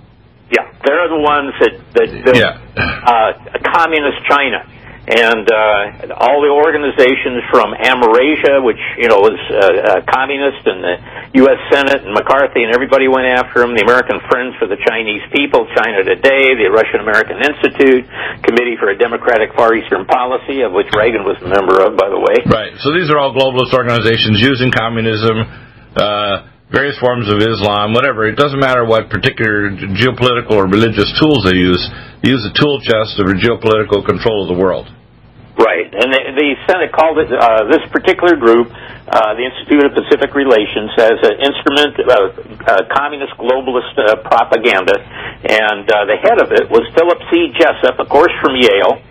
Yeah, 0.47 0.63
they're 0.79 1.12
the 1.12 1.19
ones 1.19 1.51
that 1.60 1.75
that 1.99 2.07
built 2.23 2.39
yeah. 2.39 2.55
uh, 2.79 3.36
communist 3.67 4.23
China, 4.31 4.63
and 5.07 5.43
uh, 5.43 6.19
all 6.23 6.39
the 6.39 6.51
organizations 6.51 7.43
from 7.51 7.75
Amerasia, 7.75 8.63
which 8.63 8.79
you 8.95 9.12
know 9.12 9.19
was 9.23 9.36
uh, 9.51 9.60
uh, 9.60 10.07
communist, 10.07 10.63
and 10.63 10.79
the 10.83 10.95
U.S. 11.43 11.60
Senate 11.67 12.03
and 12.03 12.15
McCarthy, 12.15 12.63
and 12.63 12.71
everybody 12.71 13.12
went 13.12 13.27
after 13.27 13.60
them. 13.60 13.75
The 13.75 13.83
American 13.83 14.23
Friends 14.31 14.55
for 14.55 14.71
the 14.71 14.79
Chinese 14.79 15.23
People, 15.36 15.67
China 15.75 16.07
Today, 16.07 16.55
the 16.55 16.71
Russian 16.71 17.03
American 17.03 17.43
Institute, 17.43 18.07
Committee 18.43 18.79
for 18.79 18.88
a 18.88 18.95
Democratic 18.95 19.51
Far 19.51 19.75
Eastern 19.75 20.07
Policy, 20.07 20.63
of 20.63 20.71
which 20.71 20.88
Reagan 20.95 21.27
was 21.27 21.39
a 21.43 21.49
member 21.51 21.83
of, 21.83 21.99
by 21.99 22.07
the 22.07 22.19
way. 22.19 22.43
Right. 22.47 22.75
So 22.79 22.95
these 22.95 23.12
are 23.12 23.19
all 23.19 23.36
globalist 23.36 23.75
organizations 23.75 24.39
using 24.39 24.71
communism. 24.71 25.43
Uh, 25.95 26.55
various 26.71 26.99
forms 26.99 27.32
of 27.32 27.39
Islam, 27.39 27.93
whatever. 27.93 28.27
It 28.27 28.36
doesn't 28.36 28.60
matter 28.60 28.84
what 28.84 29.10
particular 29.10 29.71
geopolitical 29.71 30.60
or 30.60 30.67
religious 30.67 31.08
tools 31.19 31.47
they 31.47 31.56
use. 31.56 31.80
They 32.23 32.32
use 32.32 32.43
the 32.43 32.56
tool 32.56 32.80
chest 32.84 33.19
of 33.19 33.27
geopolitical 33.39 34.03
control 34.03 34.43
of 34.43 34.51
the 34.51 34.60
world. 34.60 34.91
Right, 35.58 35.89
and 35.89 36.13
the, 36.13 36.21
the 36.38 36.49
Senate 36.69 36.93
called 36.93 37.17
it 37.17 37.34
uh, 37.34 37.65
this 37.65 37.82
particular 37.89 38.38
group, 38.38 38.69
uh, 38.69 39.34
the 39.34 39.41
Institute 39.41 39.89
of 39.89 39.97
Pacific 39.97 40.30
Relations, 40.38 40.93
as 41.01 41.17
an 41.17 41.36
instrument 41.41 41.97
of 41.97 42.23
uh, 42.62 42.86
communist 42.93 43.34
globalist 43.41 43.97
uh, 43.97 44.21
propaganda, 44.21 44.93
and 45.49 45.82
uh, 45.89 46.06
the 46.06 46.17
head 46.21 46.38
of 46.38 46.53
it 46.53 46.69
was 46.69 46.86
Philip 46.93 47.17
C. 47.34 47.49
Jessup, 47.58 47.97
of 47.97 48.06
course, 48.06 48.30
from 48.38 48.53
Yale. 48.53 49.01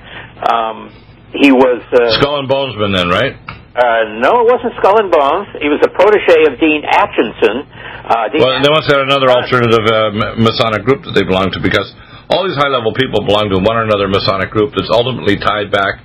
Um, 0.47 0.95
he 1.35 1.51
was 1.51 1.83
uh, 1.91 2.15
Skull 2.15 2.39
and 2.39 2.47
Bonesman, 2.47 2.95
then, 2.95 3.11
right? 3.11 3.35
Uh, 3.77 4.17
no, 4.25 4.41
it 4.41 4.49
wasn't 4.49 4.73
Skull 4.81 4.97
and 5.05 5.13
Bones. 5.13 5.53
He 5.61 5.69
was 5.69 5.85
a 5.85 5.93
protege 5.93 6.49
of 6.49 6.57
Dean 6.57 6.81
Acheson. 6.81 7.69
Uh, 8.09 8.33
Dean 8.33 8.41
well, 8.41 8.57
they 8.57 8.73
must 8.73 8.89
have 8.89 9.05
another 9.05 9.29
alternative 9.29 9.85
uh, 9.85 10.41
Masonic 10.41 10.81
group 10.89 11.05
that 11.05 11.13
they 11.13 11.29
belong 11.29 11.53
to 11.53 11.61
because 11.61 11.93
all 12.33 12.49
these 12.49 12.57
high-level 12.57 12.97
people 12.97 13.21
belong 13.29 13.53
to 13.53 13.61
one 13.61 13.77
or 13.77 13.85
another 13.85 14.09
Masonic 14.09 14.49
group 14.49 14.73
that's 14.73 14.89
ultimately 14.89 15.37
tied 15.37 15.69
back 15.69 16.01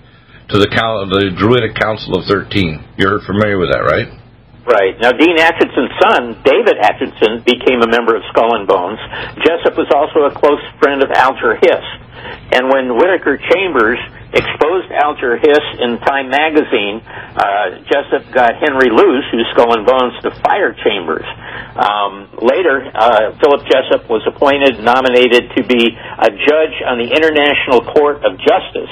to 0.51 0.59
the, 0.59 0.67
the 0.67 1.31
Druidic 1.39 1.79
Council 1.79 2.19
of 2.19 2.27
Thirteen. 2.27 2.83
You're 2.99 3.23
familiar 3.23 3.55
with 3.55 3.71
that, 3.71 3.87
right? 3.87 4.19
Right. 4.67 4.93
Now, 5.01 5.15
Dean 5.15 5.39
Acheson's 5.39 5.95
son, 6.03 6.37
David 6.43 6.77
Acheson, 6.77 7.41
became 7.47 7.81
a 7.81 7.89
member 7.89 8.13
of 8.13 8.21
Skull 8.29 8.53
and 8.59 8.67
Bones. 8.67 8.99
Jessup 9.41 9.73
was 9.73 9.89
also 9.89 10.29
a 10.29 10.31
close 10.35 10.61
friend 10.77 11.01
of 11.01 11.09
Alger 11.15 11.57
Hiss. 11.57 11.87
And 12.51 12.69
when 12.69 12.95
Whittaker 12.97 13.37
Chambers 13.37 13.99
exposed 14.33 14.91
Alger 14.91 15.37
Hiss 15.37 15.65
in 15.79 15.99
Time 16.03 16.29
magazine, 16.31 17.03
uh, 17.03 17.83
Jessup 17.87 18.31
got 18.31 18.55
Henry 18.59 18.91
Luce, 18.91 19.27
who's 19.31 19.47
Skull 19.51 19.75
and 19.75 19.85
Bones, 19.85 20.15
to 20.23 20.31
fire 20.43 20.75
Chambers. 20.83 21.27
Um, 21.75 22.27
later, 22.39 22.87
uh, 22.95 23.35
Philip 23.39 23.67
Jessup 23.67 24.07
was 24.09 24.23
appointed, 24.27 24.79
nominated 24.83 25.51
to 25.55 25.63
be 25.63 25.95
a 25.95 26.29
judge 26.31 26.75
on 26.87 26.99
the 26.99 27.07
International 27.11 27.83
Court 27.91 28.23
of 28.23 28.39
Justice. 28.39 28.91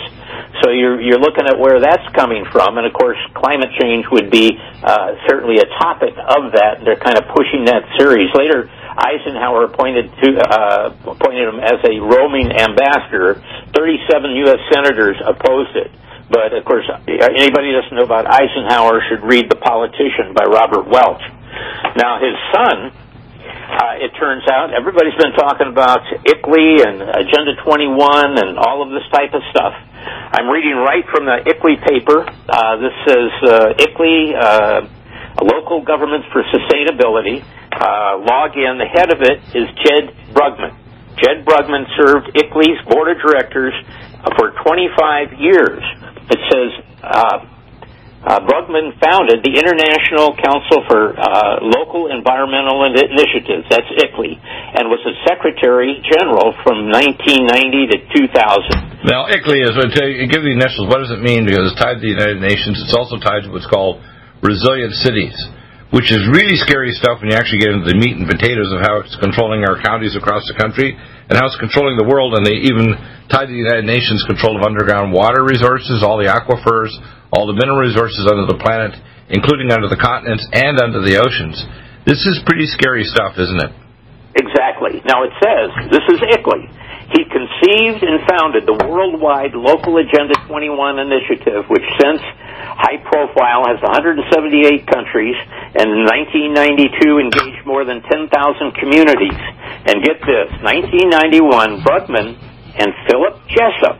So 0.63 0.71
you're 0.71 0.99
you're 0.99 1.19
looking 1.19 1.47
at 1.47 1.59
where 1.59 1.79
that's 1.79 2.03
coming 2.15 2.43
from, 2.51 2.77
and 2.77 2.87
of 2.87 2.93
course, 2.93 3.19
climate 3.35 3.69
change 3.79 4.05
would 4.11 4.31
be 4.31 4.57
uh, 4.83 5.15
certainly 5.27 5.59
a 5.59 5.67
topic 5.79 6.15
of 6.15 6.51
that. 6.55 6.83
They're 6.83 6.99
kind 6.99 7.17
of 7.17 7.27
pushing 7.31 7.65
that 7.65 7.83
series. 7.99 8.29
Later, 8.35 8.67
Eisenhower 8.99 9.65
appointed 9.71 10.11
to 10.21 10.27
uh, 10.37 10.91
appointed 11.15 11.47
him 11.47 11.59
as 11.63 11.79
a 11.87 11.99
roaming 12.03 12.51
ambassador. 12.51 13.39
Thirty-seven 13.71 14.35
U.S. 14.45 14.61
senators 14.71 15.17
opposed 15.23 15.75
it. 15.75 15.91
But 16.29 16.53
of 16.53 16.63
course, 16.65 16.85
anybody 17.07 17.73
who 17.73 17.81
doesn't 17.81 17.95
know 17.97 18.05
about 18.05 18.29
Eisenhower 18.29 19.01
should 19.09 19.25
read 19.25 19.49
*The 19.49 19.57
Politician* 19.57 20.37
by 20.37 20.45
Robert 20.45 20.85
Welch. 20.85 21.25
Now, 21.97 22.21
his 22.21 22.37
son, 22.53 22.93
uh, 22.93 24.05
it 24.05 24.13
turns 24.19 24.45
out, 24.45 24.69
everybody's 24.69 25.17
been 25.17 25.33
talking 25.33 25.67
about 25.67 26.05
ICLEI 26.21 26.85
and 26.85 27.01
Agenda 27.01 27.57
21 27.65 28.37
and 28.37 28.59
all 28.61 28.85
of 28.85 28.93
this 28.93 29.05
type 29.09 29.33
of 29.33 29.41
stuff. 29.49 29.73
I'm 29.73 30.47
reading 30.47 30.77
right 30.77 31.03
from 31.09 31.25
the 31.25 31.41
ICLEI 31.49 31.81
paper. 31.81 32.29
Uh, 32.29 32.77
this 32.77 32.93
says 33.09 33.31
uh, 33.49 33.73
ICLEI, 33.73 34.21
uh, 34.37 34.81
Local 35.41 35.81
Governments 35.81 36.27
for 36.31 36.43
Sustainability 36.53 37.45
uh, 37.71 38.17
log 38.21 38.55
in. 38.55 38.77
The 38.77 38.89
head 38.89 39.09
of 39.13 39.21
it 39.21 39.39
is 39.53 39.67
Jeb 39.85 40.13
Brugmann. 40.33 40.75
Jeb 41.19 41.45
Brugmann 41.45 41.85
served 41.99 42.31
ICLEI's 42.35 42.81
board 42.87 43.11
of 43.11 43.17
directors 43.21 43.73
for 44.37 44.51
25 44.63 45.39
years. 45.39 45.83
It 46.31 46.39
says 46.51 46.69
uh, 47.03 47.37
uh, 48.19 48.43
Brugmann 48.43 48.91
founded 48.99 49.39
the 49.47 49.55
International 49.55 50.35
Council 50.35 50.83
for 50.91 51.15
uh, 51.15 51.63
Local 51.63 52.11
Environmental 52.11 52.83
Initiatives, 52.83 53.63
that's 53.71 53.87
ICLEI, 53.95 54.35
and 54.75 54.91
was 54.91 54.99
the 55.07 55.15
Secretary 55.23 56.03
General 56.03 56.51
from 56.67 56.91
1990 56.91 57.95
to 57.95 57.97
2000. 58.11 59.07
Now, 59.07 59.31
ICLEI 59.31 59.71
is, 59.71 59.75
give 60.27 60.43
the 60.43 60.51
initials, 60.51 60.91
what 60.91 60.99
does 60.99 61.15
it 61.15 61.23
mean? 61.23 61.47
Because 61.47 61.71
it's 61.71 61.79
tied 61.79 61.99
to 61.99 62.03
the 62.03 62.11
United 62.11 62.43
Nations. 62.43 62.83
It's 62.83 62.95
also 62.95 63.15
tied 63.23 63.47
to 63.47 63.55
what's 63.55 63.67
called 63.71 64.03
resilient 64.43 64.99
cities, 64.99 65.35
which 65.89 66.13
is 66.13 66.21
really 66.29 66.53
scary 66.61 66.93
stuff 66.93 67.17
when 67.17 67.33
you 67.33 67.37
actually 67.37 67.65
get 67.65 67.73
into 67.73 67.89
the 67.89 67.97
meat 67.97 68.13
and 68.13 68.29
potatoes 68.29 68.69
of 68.69 68.85
how 68.85 69.01
it's 69.01 69.17
controlling 69.17 69.65
our 69.65 69.81
counties 69.81 70.13
across 70.13 70.45
the 70.45 70.53
country 70.53 70.93
and 70.93 71.33
how 71.33 71.49
it's 71.49 71.57
controlling 71.57 71.97
the 71.97 72.05
world. 72.05 72.37
And 72.37 72.45
they 72.45 72.61
even 72.69 72.93
tied 73.29 73.49
to 73.49 73.53
the 73.53 73.65
United 73.65 73.89
Nations 73.89 74.21
control 74.29 74.53
of 74.53 74.61
underground 74.61 75.09
water 75.09 75.41
resources, 75.41 76.05
all 76.05 76.21
the 76.21 76.29
aquifers, 76.29 76.93
all 77.33 77.49
the 77.49 77.57
mineral 77.57 77.81
resources 77.81 78.29
under 78.29 78.45
the 78.45 78.61
planet, 78.61 78.93
including 79.33 79.73
under 79.73 79.89
the 79.89 79.97
continents 79.97 80.45
and 80.53 80.77
under 80.77 81.01
the 81.01 81.17
oceans. 81.17 81.57
This 82.05 82.21
is 82.21 82.37
pretty 82.45 82.69
scary 82.69 83.05
stuff, 83.05 83.41
isn't 83.41 83.61
it? 83.61 83.73
Exactly. 84.37 85.01
Now 85.09 85.25
it 85.25 85.33
says, 85.41 85.73
this 85.89 86.05
is 86.05 86.21
ICLEI. 86.21 86.69
He 87.17 87.25
conceived 87.25 88.05
and 88.05 88.21
founded 88.29 88.69
the 88.69 88.77
worldwide 88.85 89.57
Local 89.57 89.97
Agenda 89.97 90.37
21 90.45 91.01
initiative, 91.01 91.65
which 91.65 91.85
since 91.97 92.21
high 92.79 92.95
profile 93.03 93.67
has 93.67 93.75
178 93.83 94.87
countries 94.87 95.35
and 95.75 95.91
in 95.91 96.07
1992 96.07 97.19
engaged 97.19 97.67
more 97.67 97.83
than 97.83 97.99
10,000 98.07 98.31
communities. 98.79 99.39
And 99.83 99.99
get 99.99 100.23
this, 100.23 100.47
1991, 100.63 101.83
Brugmann 101.83 102.39
and 102.79 102.89
Philip 103.11 103.35
Jessup 103.51 103.99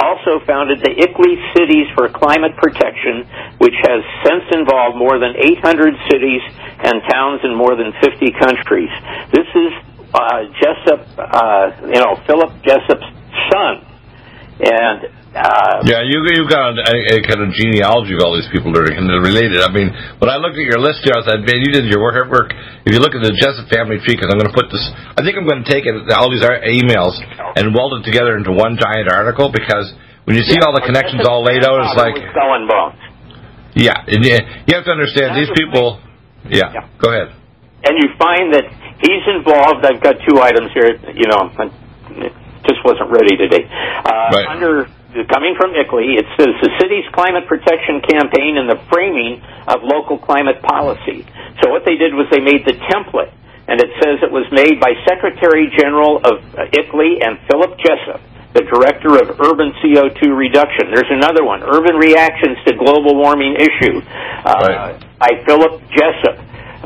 also 0.00 0.40
founded 0.44 0.80
the 0.80 0.92
ICLEI 0.92 1.36
Cities 1.56 1.88
for 1.96 2.08
Climate 2.08 2.56
Protection, 2.56 3.24
which 3.60 3.76
has 3.84 4.00
since 4.24 4.44
involved 4.52 4.96
more 4.96 5.20
than 5.20 5.36
800 5.36 5.92
cities 6.08 6.40
and 6.84 7.00
towns 7.08 7.40
in 7.44 7.52
more 7.52 7.76
than 7.76 7.92
50 8.00 8.32
countries. 8.40 8.92
This 9.32 9.48
is 9.56 9.72
uh, 10.12 10.48
Jessup, 10.56 11.00
uh, 11.16 11.64
you 11.88 12.00
know, 12.00 12.16
Philip 12.24 12.52
Jessup's 12.64 13.08
son. 13.52 13.84
And 14.60 15.15
uh, 15.36 15.84
yeah, 15.84 16.00
you 16.00 16.24
you 16.32 16.48
got 16.48 16.72
a, 16.72 16.96
a, 17.12 17.16
kind 17.20 17.44
of 17.44 17.52
genealogy 17.52 18.16
of 18.16 18.24
all 18.24 18.32
these 18.32 18.48
people 18.48 18.72
that 18.72 18.88
are 18.88 19.20
related. 19.20 19.60
I 19.60 19.68
mean, 19.68 19.92
when 20.16 20.32
I 20.32 20.40
looked 20.40 20.56
at 20.56 20.64
your 20.64 20.80
list 20.80 21.04
here, 21.04 21.12
I 21.12 21.20
thought, 21.20 21.44
man, 21.44 21.60
you 21.60 21.68
did 21.76 21.84
your 21.92 22.00
work. 22.00 22.16
work. 22.32 22.56
If 22.88 22.96
you 22.96 23.04
look 23.04 23.12
at 23.12 23.20
the 23.20 23.36
Jessup 23.36 23.68
family 23.68 24.00
tree, 24.00 24.16
because 24.16 24.32
I'm 24.32 24.40
going 24.40 24.48
to 24.48 24.56
put 24.56 24.72
this, 24.72 24.80
I 24.88 25.20
think 25.20 25.36
I'm 25.36 25.44
going 25.44 25.60
to 25.60 25.68
take 25.68 25.84
it, 25.84 25.92
all 26.16 26.32
these 26.32 26.40
emails 26.40 27.20
and 27.52 27.76
weld 27.76 28.00
it 28.00 28.08
together 28.08 28.40
into 28.40 28.56
one 28.56 28.80
giant 28.80 29.12
article 29.12 29.52
because 29.52 29.92
when 30.24 30.40
you 30.40 30.44
see 30.48 30.56
yeah, 30.56 30.64
all 30.64 30.72
the 30.72 30.82
connections 30.88 31.20
all 31.28 31.44
laid 31.44 31.60
out, 31.68 31.84
it's 31.84 32.00
like 32.00 32.16
skull 32.32 32.56
and 32.56 32.64
bones. 32.64 32.96
Yeah, 33.76 34.08
and 34.08 34.24
you 34.24 34.72
have 34.72 34.88
to 34.88 34.94
understand 34.96 35.36
these 35.36 35.52
people. 35.52 36.00
Yeah, 36.48 36.72
yeah, 36.72 36.88
go 36.96 37.12
ahead. 37.12 37.36
And 37.84 37.92
you 38.00 38.08
find 38.16 38.56
that 38.56 38.64
he's 39.04 39.26
involved. 39.28 39.84
I've 39.84 40.00
got 40.00 40.16
two 40.24 40.40
items 40.40 40.72
here. 40.72 40.96
You 41.12 41.28
know, 41.28 41.52
it 42.24 42.32
just 42.64 42.80
wasn't 42.88 43.12
ready 43.12 43.36
today. 43.36 43.68
Uh, 43.68 44.32
right. 44.32 44.48
Under 44.48 44.88
coming 45.24 45.56
from 45.56 45.72
ICLEI, 45.72 46.20
it 46.20 46.28
says 46.36 46.52
the 46.60 46.72
city's 46.76 47.08
climate 47.16 47.48
protection 47.48 48.04
campaign 48.04 48.60
and 48.60 48.68
the 48.68 48.76
framing 48.92 49.40
of 49.64 49.80
local 49.80 50.20
climate 50.20 50.60
policy. 50.60 51.24
So 51.64 51.72
what 51.72 51.88
they 51.88 51.96
did 51.96 52.12
was 52.12 52.28
they 52.28 52.44
made 52.44 52.68
the 52.68 52.76
template, 52.92 53.32
and 53.64 53.80
it 53.80 53.88
says 54.04 54.20
it 54.20 54.30
was 54.30 54.44
made 54.52 54.76
by 54.76 54.92
Secretary 55.08 55.72
General 55.72 56.20
of 56.20 56.44
ICLEI 56.52 57.24
and 57.24 57.40
Philip 57.48 57.80
Jessup, 57.80 58.20
the 58.52 58.68
Director 58.68 59.16
of 59.16 59.40
Urban 59.40 59.72
CO2 59.80 60.36
Reduction. 60.36 60.92
There's 60.92 61.10
another 61.10 61.44
one, 61.44 61.64
Urban 61.64 61.96
Reactions 61.96 62.60
to 62.68 62.76
Global 62.76 63.16
Warming 63.16 63.56
Issue, 63.56 64.04
uh, 64.44 64.52
right. 64.60 65.00
by 65.16 65.40
Philip 65.48 65.80
Jessup. 65.88 66.36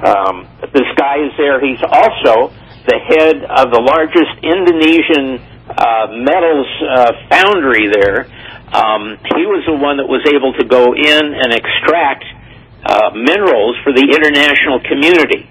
Um, 0.00 0.46
this 0.72 0.88
guy 0.96 1.18
is 1.26 1.34
there. 1.36 1.58
He's 1.58 1.82
also 1.82 2.54
the 2.86 2.96
head 2.96 3.44
of 3.44 3.70
the 3.70 3.82
largest 3.82 4.40
Indonesian 4.40 5.38
uh, 5.76 6.06
metals 6.10 6.66
uh, 6.82 7.12
foundry 7.30 7.88
there. 7.90 8.26
Um, 8.70 9.18
he 9.34 9.46
was 9.46 9.66
the 9.66 9.74
one 9.74 9.98
that 9.98 10.06
was 10.06 10.22
able 10.30 10.54
to 10.54 10.64
go 10.64 10.94
in 10.94 11.22
and 11.34 11.50
extract 11.50 12.24
uh, 12.86 13.10
minerals 13.14 13.76
for 13.82 13.92
the 13.92 14.06
international 14.06 14.80
community. 14.86 15.46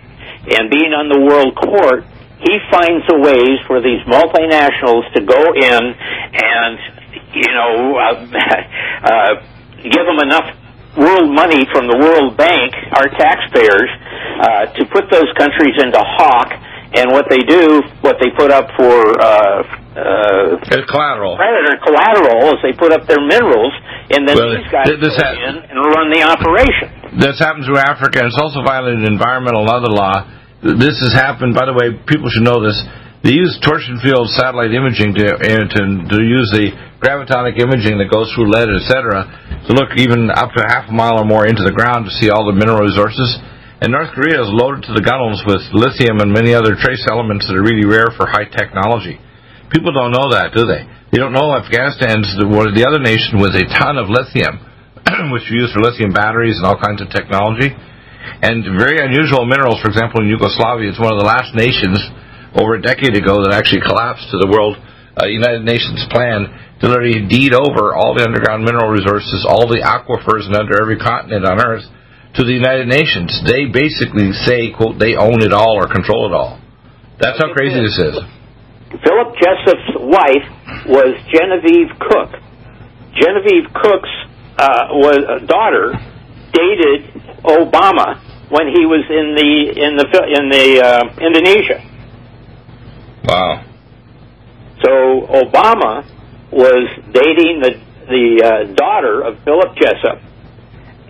And 0.55 0.71
being 0.71 0.95
on 0.95 1.11
the 1.11 1.19
world 1.19 1.55
court, 1.55 2.07
he 2.39 2.55
finds 2.71 3.03
a 3.11 3.17
ways 3.19 3.59
for 3.67 3.83
these 3.83 3.99
multinationals 4.07 5.03
to 5.13 5.21
go 5.27 5.51
in 5.51 5.81
and, 6.31 6.75
you 7.35 7.51
know, 7.51 7.99
uh, 7.99 8.15
uh, 9.03 9.33
give 9.83 10.05
them 10.07 10.19
enough 10.23 10.55
world 10.97 11.29
money 11.29 11.67
from 11.71 11.87
the 11.87 11.97
World 11.99 12.35
Bank, 12.35 12.73
our 12.95 13.07
taxpayers, 13.19 13.91
uh, 14.39 14.71
to 14.73 14.85
put 14.87 15.11
those 15.11 15.27
countries 15.37 15.75
into 15.77 15.99
hawk 15.99 16.55
and 16.93 17.13
what 17.13 17.29
they 17.29 17.45
do, 17.45 17.85
what 18.01 18.17
they 18.17 18.33
put 18.33 18.49
up 18.49 18.65
for 18.73 18.93
uh, 19.21 19.61
uh, 19.93 20.57
collateral. 20.89 21.37
Predator 21.37 21.77
collateral 21.85 22.49
is 22.49 22.57
they 22.65 22.73
put 22.73 22.89
up 22.89 23.05
their 23.05 23.21
minerals, 23.21 23.73
and 24.09 24.25
then 24.25 24.33
well, 24.33 24.57
these 24.57 24.69
guys 24.73 24.89
this 24.97 25.13
go 25.13 25.21
ha- 25.21 25.37
in 25.37 25.55
and 25.69 25.77
run 25.93 26.09
the 26.09 26.25
operation. 26.25 27.21
This 27.21 27.37
happens 27.37 27.69
to 27.69 27.77
Africa, 27.77 28.25
and 28.25 28.33
it's 28.33 28.41
also 28.41 28.65
violated 28.65 29.05
environmental 29.05 29.65
and 29.65 29.69
other 29.69 29.91
law. 29.93 30.25
This 30.65 30.97
has 31.05 31.13
happened. 31.13 31.53
By 31.53 31.69
the 31.69 31.77
way, 31.77 31.93
people 32.09 32.29
should 32.33 32.45
know 32.45 32.57
this. 32.57 32.77
They 33.21 33.35
use 33.35 33.59
torsion 33.61 33.99
field 34.01 34.31
satellite 34.33 34.71
imaging 34.73 35.13
to 35.13 35.25
to, 35.37 35.81
to 36.09 36.17
use 36.23 36.49
the 36.55 36.73
gravitonic 37.03 37.59
imaging 37.61 38.01
that 38.01 38.09
goes 38.09 38.31
through 38.33 38.49
lead, 38.49 38.71
etc., 38.71 39.29
to 39.67 39.71
look 39.77 39.93
even 39.95 40.31
up 40.31 40.51
to 40.57 40.61
half 40.65 40.89
a 40.89 40.95
mile 40.95 41.21
or 41.21 41.25
more 41.27 41.45
into 41.45 41.61
the 41.61 41.71
ground 41.71 42.09
to 42.09 42.11
see 42.17 42.31
all 42.31 42.47
the 42.47 42.55
mineral 42.55 42.81
resources 42.81 43.37
and 43.79 43.95
North 43.95 44.11
Korea 44.11 44.43
is 44.43 44.51
loaded 44.51 44.83
to 44.91 44.93
the 44.93 44.99
gunnels 44.99 45.39
with 45.47 45.63
lithium 45.71 46.19
and 46.19 46.35
many 46.35 46.51
other 46.51 46.75
trace 46.75 46.99
elements 47.07 47.47
that 47.47 47.55
are 47.55 47.63
really 47.63 47.87
rare 47.87 48.11
for 48.11 48.27
high 48.27 48.43
technology. 48.43 49.15
People 49.71 49.95
don't 49.95 50.11
know 50.11 50.35
that, 50.35 50.51
do 50.51 50.67
they? 50.67 50.83
They 51.15 51.19
don't 51.23 51.31
know 51.31 51.55
Afghanistan's 51.55 52.27
of 52.35 52.75
the 52.75 52.83
other 52.83 52.99
nation 52.99 53.39
with 53.39 53.55
a 53.55 53.63
ton 53.79 53.95
of 53.95 54.11
lithium, 54.11 54.59
which 55.31 55.47
we 55.47 55.63
use 55.63 55.71
for 55.71 55.79
lithium 55.79 56.11
batteries 56.11 56.59
and 56.59 56.67
all 56.67 56.75
kinds 56.75 56.99
of 56.99 57.07
technology. 57.07 57.71
And 58.43 58.67
very 58.75 58.99
unusual 58.99 59.47
minerals, 59.47 59.79
for 59.79 59.87
example, 59.87 60.27
in 60.27 60.27
Yugoslavia, 60.27 60.91
it's 60.91 60.99
one 60.99 61.15
of 61.15 61.23
the 61.23 61.29
last 61.31 61.55
nations 61.55 61.95
over 62.59 62.75
a 62.75 62.83
decade 62.83 63.15
ago 63.15 63.47
that 63.47 63.55
actually 63.55 63.87
collapsed 63.87 64.27
to 64.35 64.43
the 64.43 64.51
World 64.51 64.75
uh, 65.15 65.31
United 65.31 65.63
Nations 65.63 66.03
plan 66.11 66.51
to 66.83 66.91
literally 66.91 67.31
deed 67.31 67.55
over 67.55 67.95
all 67.95 68.11
the 68.11 68.27
underground 68.27 68.67
mineral 68.67 68.91
resources, 68.91 69.47
all 69.47 69.71
the 69.71 69.79
aquifers, 69.79 70.51
and 70.51 70.55
under 70.59 70.75
every 70.83 70.99
continent 70.99 71.47
on 71.47 71.63
Earth 71.63 71.87
to 72.35 72.43
the 72.43 72.53
United 72.53 72.87
Nations. 72.87 73.41
They 73.45 73.65
basically 73.65 74.31
say, 74.33 74.71
quote, 74.71 74.99
they 74.99 75.15
own 75.15 75.41
it 75.41 75.53
all 75.53 75.77
or 75.77 75.87
control 75.87 76.29
it 76.29 76.33
all. 76.33 76.61
That's 77.19 77.37
how 77.37 77.51
crazy 77.53 77.79
this 77.79 77.97
is. 77.97 78.15
Philip 78.89 79.35
Jessup's 79.37 79.91
wife 79.97 80.47
was 80.87 81.13
Genevieve 81.29 81.93
Cook. 81.99 82.31
Genevieve 83.13 83.69
Cook's 83.73 84.13
uh, 84.57 84.87
was 84.91 85.19
uh, 85.27 85.45
daughter 85.45 85.93
dated 86.53 87.05
Obama 87.43 88.19
when 88.49 88.67
he 88.73 88.85
was 88.85 89.05
in 89.09 89.35
the 89.37 89.51
in 89.77 89.95
the 89.95 90.07
in 90.35 90.49
the 90.49 90.67
uh, 90.81 91.05
Indonesia. 91.21 91.85
Wow. 93.25 93.65
So 94.83 94.91
Obama 95.43 96.05
was 96.51 96.89
dating 97.13 97.61
the 97.61 97.77
the 98.09 98.41
uh, 98.41 98.73
daughter 98.73 99.21
of 99.21 99.37
Philip 99.43 99.75
Jessup, 99.77 100.19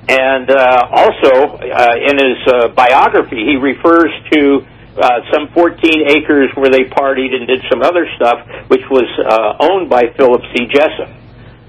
and 0.09 0.49
uh, 0.49 0.89
also, 0.89 1.61
uh, 1.61 1.93
in 2.01 2.17
his 2.17 2.41
uh, 2.49 2.67
biography, 2.73 3.45
he 3.45 3.61
refers 3.61 4.09
to 4.33 4.65
uh, 4.97 5.21
some 5.31 5.53
14 5.53 5.77
acres 6.09 6.49
where 6.55 6.73
they 6.73 6.89
partied 6.89 7.29
and 7.29 7.45
did 7.45 7.61
some 7.69 7.83
other 7.85 8.09
stuff, 8.17 8.41
which 8.73 8.81
was 8.89 9.05
uh, 9.21 9.69
owned 9.69 9.87
by 9.87 10.09
Philip 10.17 10.41
C. 10.49 10.65
Jessup. 10.65 11.13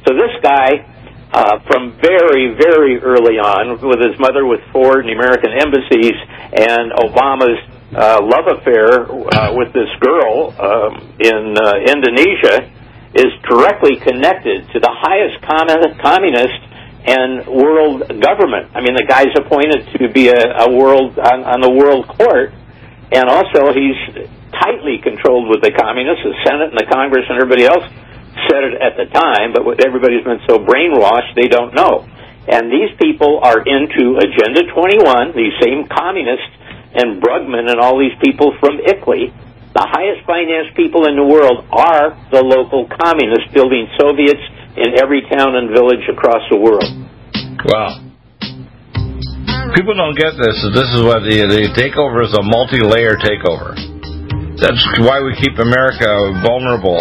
So 0.09 0.17
this 0.17 0.33
guy, 0.41 0.89
uh, 1.37 1.61
from 1.69 2.01
very, 2.01 2.57
very 2.57 2.97
early 3.05 3.37
on, 3.37 3.77
with 3.87 4.01
his 4.01 4.19
mother 4.19 4.47
with 4.47 4.65
Ford 4.73 5.05
and 5.05 5.13
the 5.13 5.21
American 5.21 5.53
embassies, 5.53 6.17
and 6.57 6.97
Obama's 6.97 7.61
uh, 7.93 8.25
love 8.25 8.49
affair 8.57 9.05
uh, 9.05 9.53
with 9.53 9.75
this 9.77 9.93
girl 10.01 10.57
um, 10.57 11.13
in 11.21 11.61
uh, 11.61 11.77
Indonesia, 11.93 12.73
is 13.13 13.37
directly 13.45 14.01
connected 14.01 14.65
to 14.73 14.81
the 14.81 14.89
highest 14.89 15.45
communist 15.45 16.70
and 17.07 17.47
world 17.49 18.05
government. 18.21 18.71
I 18.77 18.81
mean, 18.85 18.95
the 18.95 19.07
guy's 19.09 19.33
appointed 19.33 19.89
to 19.97 20.13
be 20.13 20.29
a, 20.29 20.65
a 20.65 20.69
world 20.69 21.19
on, 21.19 21.45
on 21.45 21.61
the 21.61 21.73
world 21.73 22.09
court, 22.09 22.53
and 23.13 23.25
also 23.29 23.73
he's 23.73 24.29
tightly 24.53 25.01
controlled 25.01 25.49
with 25.49 25.65
the 25.65 25.73
communists, 25.73 26.23
the 26.23 26.37
Senate 26.45 26.77
and 26.77 26.79
the 26.79 26.91
Congress 26.91 27.25
and 27.29 27.41
everybody 27.41 27.65
else 27.65 27.87
said 28.49 28.63
it 28.67 28.75
at 28.79 28.95
the 29.01 29.09
time, 29.11 29.53
but 29.53 29.65
everybody's 29.85 30.25
been 30.25 30.43
so 30.47 30.59
brainwashed 30.61 31.35
they 31.35 31.49
don't 31.49 31.75
know. 31.75 32.07
And 32.49 32.71
these 32.73 32.91
people 32.99 33.41
are 33.43 33.61
into 33.63 34.19
Agenda 34.19 34.67
21, 34.73 35.37
these 35.37 35.55
same 35.61 35.87
communists 35.87 36.51
and 36.95 37.23
Brugmann 37.23 37.71
and 37.71 37.79
all 37.79 37.99
these 37.99 38.17
people 38.23 38.57
from 38.59 38.79
ICLEI. 38.83 39.31
The 39.71 39.87
highest 39.87 40.27
financed 40.27 40.75
people 40.75 41.07
in 41.07 41.15
the 41.15 41.23
world 41.23 41.63
are 41.71 42.19
the 42.35 42.43
local 42.43 42.91
communists 42.91 43.55
building 43.55 43.87
Soviets 43.95 44.43
in 44.81 44.97
every 44.97 45.21
town 45.29 45.55
and 45.57 45.69
village 45.69 46.09
across 46.09 46.41
the 46.49 46.57
world. 46.57 46.89
Wow. 47.69 48.01
people 49.77 49.93
don't 49.93 50.17
get 50.17 50.33
this. 50.41 50.57
This 50.73 50.89
is 50.97 51.05
what 51.05 51.21
the 51.21 51.45
the 51.45 51.69
takeover 51.77 52.25
is 52.25 52.33
a 52.33 52.41
multi-layer 52.41 53.21
takeover. 53.21 53.77
That's 54.57 54.81
why 55.05 55.21
we 55.21 55.37
keep 55.37 55.57
America 55.61 56.09
vulnerable. 56.41 57.01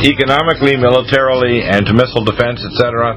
Economically, 0.00 0.76
militarily, 0.76 1.60
and 1.64 1.84
to 1.84 1.92
missile 1.92 2.24
defense, 2.24 2.60
etc. 2.60 3.16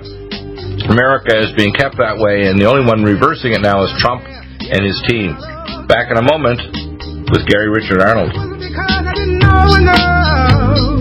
America 0.92 1.32
is 1.40 1.52
being 1.56 1.72
kept 1.72 1.96
that 1.96 2.20
way, 2.20 2.48
and 2.48 2.60
the 2.60 2.68
only 2.68 2.84
one 2.84 3.04
reversing 3.04 3.56
it 3.56 3.62
now 3.62 3.84
is 3.84 3.92
Trump 4.00 4.24
and 4.28 4.84
his 4.84 5.00
team. 5.08 5.36
Back 5.88 6.12
in 6.12 6.20
a 6.20 6.26
moment 6.28 6.60
with 7.32 7.48
Gary 7.48 7.72
Richard 7.72 8.04
Arnold. 8.04 8.36
And 9.56 10.93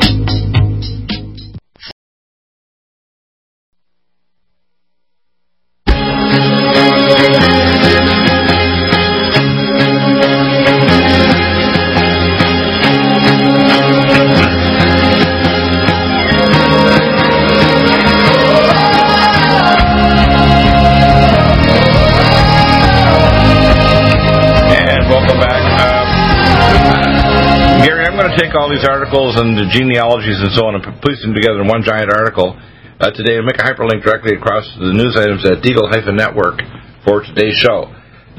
the 29.63 29.71
genealogies 29.71 30.43
and 30.43 30.51
so 30.59 30.67
on 30.67 30.75
and 30.75 30.83
piece 31.07 31.23
them 31.23 31.39
together 31.39 31.63
in 31.63 31.71
one 31.71 31.87
giant 31.87 32.11
article 32.11 32.59
uh, 32.99 33.15
today 33.15 33.39
and 33.39 33.47
make 33.47 33.63
a 33.63 33.65
hyperlink 33.65 34.03
directly 34.03 34.35
across 34.35 34.67
to 34.75 34.83
the 34.83 34.91
news 34.91 35.15
items 35.15 35.47
at 35.47 35.63
Deagle-Network 35.63 36.59
for 37.07 37.23
today's 37.23 37.55
show. 37.63 37.87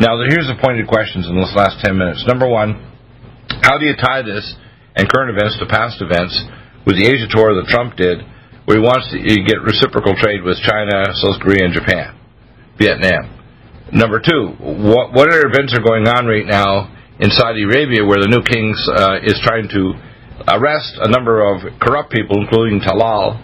Now, 0.03 0.19
here's 0.27 0.51
the 0.51 0.59
pointed 0.59 0.91
questions 0.91 1.31
in 1.31 1.39
this 1.39 1.55
last 1.55 1.79
10 1.79 1.95
minutes. 1.95 2.27
Number 2.27 2.43
one, 2.43 2.75
how 3.63 3.79
do 3.79 3.87
you 3.87 3.95
tie 3.95 4.19
this 4.19 4.43
and 4.99 5.07
current 5.07 5.31
events 5.31 5.55
to 5.63 5.65
past 5.71 6.03
events 6.03 6.35
with 6.83 6.99
the 6.99 7.07
Asia 7.07 7.31
tour 7.31 7.55
that 7.55 7.71
Trump 7.71 7.95
did, 7.95 8.19
where 8.67 8.75
he 8.75 8.83
wants 8.83 9.07
to 9.15 9.19
get 9.23 9.63
reciprocal 9.63 10.19
trade 10.19 10.43
with 10.43 10.59
China, 10.59 11.07
South 11.23 11.39
Korea, 11.39 11.71
and 11.71 11.73
Japan, 11.75 12.19
Vietnam? 12.75 13.31
Number 13.95 14.19
two, 14.19 14.59
what, 14.59 15.15
what 15.15 15.31
other 15.31 15.47
events 15.47 15.71
are 15.71 15.83
going 15.83 16.03
on 16.03 16.27
right 16.27 16.47
now 16.47 16.91
in 17.21 17.31
Saudi 17.31 17.63
Arabia 17.63 18.03
where 18.03 18.19
the 18.19 18.27
new 18.27 18.43
king 18.43 18.75
uh, 18.91 19.23
is 19.23 19.39
trying 19.45 19.69
to 19.71 19.93
arrest 20.47 20.97
a 20.99 21.09
number 21.09 21.41
of 21.41 21.79
corrupt 21.79 22.11
people, 22.11 22.41
including 22.41 22.79
Talal, 22.79 23.39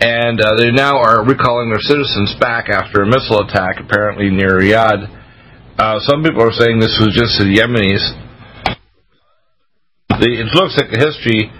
and 0.00 0.40
uh, 0.40 0.54
they 0.56 0.70
now 0.70 0.98
are 0.98 1.24
recalling 1.24 1.70
their 1.70 1.82
citizens 1.82 2.34
back 2.38 2.68
after 2.68 3.02
a 3.02 3.06
missile 3.06 3.42
attack 3.42 3.80
apparently 3.80 4.30
near 4.30 4.60
Riyadh. 4.60 5.10
Uh, 5.78 5.98
some 6.00 6.22
people 6.22 6.42
are 6.42 6.54
saying 6.54 6.78
this 6.78 6.98
was 7.02 7.14
just 7.14 7.38
the 7.38 7.50
Yemenis. 7.50 8.02
The, 10.18 10.30
it 10.30 10.50
looks 10.54 10.78
like 10.78 10.90
the 10.90 10.98
history 10.98 11.50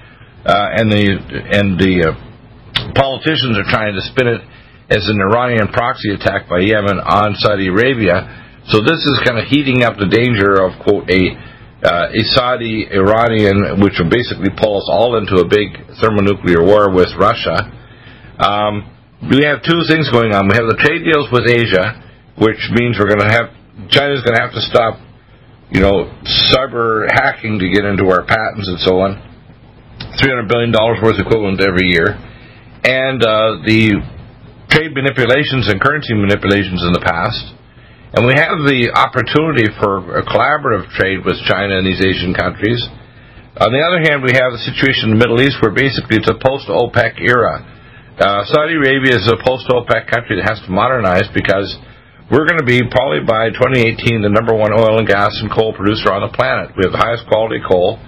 uh, 0.46 0.74
and 0.74 0.90
the 0.90 1.06
and 1.50 1.78
the 1.78 2.10
uh, 2.10 2.92
politicians 2.94 3.58
are 3.58 3.66
trying 3.70 3.94
to 3.94 4.02
spin 4.02 4.26
it 4.26 4.42
as 4.90 5.06
an 5.06 5.20
Iranian 5.20 5.68
proxy 5.68 6.14
attack 6.14 6.48
by 6.48 6.60
Yemen 6.60 6.98
on 6.98 7.34
Saudi 7.38 7.68
Arabia. 7.68 8.26
So 8.70 8.80
this 8.80 9.02
is 9.02 9.20
kind 9.26 9.38
of 9.38 9.46
heating 9.46 9.82
up 9.82 9.98
the 9.98 10.08
danger 10.08 10.62
of 10.62 10.78
quote 10.82 11.10
a 11.10 11.34
uh, 11.82 12.10
a 12.10 12.22
Saudi 12.34 12.86
Iranian, 12.90 13.78
which 13.78 13.94
will 14.02 14.10
basically 14.10 14.50
pull 14.50 14.78
us 14.78 14.88
all 14.90 15.14
into 15.16 15.38
a 15.38 15.46
big 15.46 15.78
thermonuclear 16.02 16.62
war 16.62 16.90
with 16.90 17.14
Russia. 17.18 17.70
Um, 18.38 18.90
we 19.30 19.46
have 19.46 19.62
two 19.62 19.82
things 19.86 20.10
going 20.10 20.34
on. 20.34 20.46
We 20.46 20.54
have 20.58 20.70
the 20.70 20.78
trade 20.78 21.06
deals 21.06 21.30
with 21.30 21.46
Asia, 21.46 22.02
which 22.38 22.58
means 22.74 22.98
we're 22.98 23.10
going 23.10 23.22
to 23.22 23.34
have 23.34 23.50
China's 23.90 24.22
going 24.26 24.34
to 24.34 24.42
have 24.42 24.54
to 24.54 24.62
stop, 24.62 24.98
you 25.70 25.78
know, 25.78 26.10
cyber 26.50 27.06
hacking 27.10 27.58
to 27.62 27.66
get 27.70 27.86
into 27.86 28.10
our 28.10 28.26
patents 28.26 28.66
and 28.66 28.78
so 28.82 28.98
on. 28.98 29.22
Three 30.18 30.30
hundred 30.30 30.50
billion 30.50 30.70
dollars 30.70 30.98
worth 31.02 31.18
equivalent 31.18 31.60
every 31.60 31.90
year, 31.90 32.14
and 32.86 33.22
uh, 33.22 33.62
the 33.66 33.98
trade 34.70 34.94
manipulations 34.94 35.66
and 35.66 35.80
currency 35.80 36.14
manipulations 36.14 36.82
in 36.86 36.94
the 36.94 37.02
past. 37.02 37.57
And 38.08 38.24
we 38.24 38.32
have 38.32 38.64
the 38.64 38.88
opportunity 38.96 39.68
for 39.76 40.00
a 40.16 40.24
collaborative 40.24 40.88
trade 40.96 41.28
with 41.28 41.36
China 41.44 41.76
and 41.76 41.84
these 41.84 42.00
Asian 42.00 42.32
countries. 42.32 42.80
On 43.60 43.68
the 43.68 43.84
other 43.84 44.00
hand, 44.00 44.24
we 44.24 44.32
have 44.32 44.56
the 44.56 44.64
situation 44.64 45.12
in 45.12 45.18
the 45.18 45.20
Middle 45.20 45.44
East 45.44 45.60
where 45.60 45.76
basically 45.76 46.16
it's 46.16 46.30
a 46.30 46.40
post 46.40 46.72
OPEC 46.72 47.20
era. 47.20 47.60
Uh, 48.16 48.48
Saudi 48.48 48.80
Arabia 48.80 49.12
is 49.12 49.28
a 49.28 49.36
post 49.44 49.68
OPEC 49.68 50.08
country 50.08 50.40
that 50.40 50.48
has 50.48 50.56
to 50.64 50.72
modernize 50.72 51.28
because 51.36 51.68
we're 52.32 52.48
going 52.48 52.56
to 52.56 52.64
be 52.64 52.80
probably 52.88 53.20
by 53.28 53.52
2018 53.52 54.24
the 54.24 54.32
number 54.32 54.56
one 54.56 54.72
oil 54.72 54.96
and 54.96 55.04
gas 55.04 55.36
and 55.44 55.52
coal 55.52 55.76
producer 55.76 56.08
on 56.08 56.24
the 56.24 56.32
planet. 56.32 56.72
We 56.80 56.88
have 56.88 56.96
the 56.96 57.04
highest 57.04 57.28
quality 57.28 57.60
coal. 57.60 58.00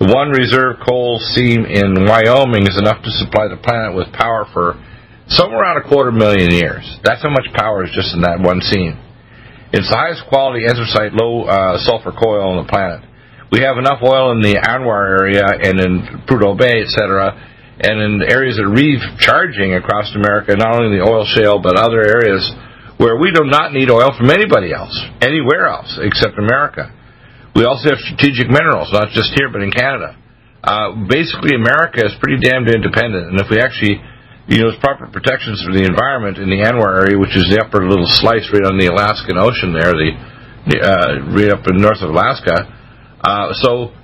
The 0.00 0.08
one 0.08 0.32
reserve 0.32 0.80
coal 0.80 1.20
seam 1.36 1.68
in 1.68 2.08
Wyoming 2.08 2.64
is 2.64 2.80
enough 2.80 3.04
to 3.04 3.12
supply 3.20 3.52
the 3.52 3.60
planet 3.60 3.92
with 3.92 4.08
power 4.16 4.48
for 4.56 4.80
somewhere 5.28 5.68
around 5.68 5.84
a 5.84 5.86
quarter 5.86 6.16
million 6.16 6.48
years. 6.48 6.80
That's 7.04 7.20
how 7.20 7.30
much 7.30 7.52
power 7.52 7.84
is 7.84 7.92
just 7.92 8.16
in 8.16 8.24
that 8.24 8.40
one 8.40 8.64
seam. 8.64 9.03
It's 9.74 9.90
the 9.90 9.98
highest 9.98 10.22
quality 10.30 10.70
anthracite 10.70 11.18
low 11.18 11.50
uh, 11.50 11.82
sulfur 11.82 12.14
coal 12.14 12.38
on 12.38 12.62
the 12.62 12.70
planet. 12.70 13.02
We 13.50 13.66
have 13.66 13.74
enough 13.74 13.98
oil 14.06 14.30
in 14.30 14.38
the 14.38 14.54
ANWR 14.54 15.02
area 15.18 15.42
and 15.50 15.82
in 15.82 15.92
Prudhoe 16.30 16.54
Bay, 16.54 16.78
etc., 16.78 17.34
and 17.82 17.98
in 17.98 18.12
areas 18.22 18.54
that 18.54 18.70
are 18.70 18.70
recharging 18.70 19.74
across 19.74 20.14
America, 20.14 20.54
not 20.54 20.78
only 20.78 20.94
the 20.94 21.02
oil 21.02 21.26
shale 21.26 21.58
but 21.58 21.74
other 21.74 22.06
areas 22.06 22.46
where 23.02 23.18
we 23.18 23.34
do 23.34 23.42
not 23.50 23.74
need 23.74 23.90
oil 23.90 24.14
from 24.14 24.30
anybody 24.30 24.70
else, 24.70 24.94
anywhere 25.18 25.66
else 25.66 25.98
except 25.98 26.38
America. 26.38 26.94
We 27.58 27.66
also 27.66 27.90
have 27.90 27.98
strategic 27.98 28.46
minerals, 28.46 28.94
not 28.94 29.10
just 29.10 29.34
here 29.34 29.50
but 29.50 29.58
in 29.58 29.74
Canada. 29.74 30.14
Uh, 30.62 31.02
basically, 31.10 31.58
America 31.58 31.98
is 32.06 32.14
pretty 32.22 32.38
damned 32.38 32.70
independent, 32.70 33.26
and 33.26 33.42
if 33.42 33.50
we 33.50 33.58
actually 33.58 33.98
you 34.46 34.60
know, 34.60 34.70
proper 34.80 35.08
protections 35.08 35.64
for 35.64 35.72
the 35.72 35.84
environment 35.84 36.36
in 36.36 36.52
the 36.52 36.60
ANWR 36.60 37.08
area, 37.08 37.16
which 37.16 37.32
is 37.32 37.48
the 37.48 37.64
upper 37.64 37.80
little 37.80 38.08
slice 38.08 38.44
right 38.52 38.68
on 38.68 38.76
the 38.76 38.92
Alaskan 38.92 39.40
Ocean 39.40 39.72
there, 39.72 39.92
the, 39.96 40.12
uh, 40.84 41.32
right 41.32 41.48
up 41.48 41.64
in 41.64 41.80
north 41.80 42.04
of 42.04 42.12
Alaska. 42.12 42.68
Uh, 43.24 43.56
so 43.64 43.96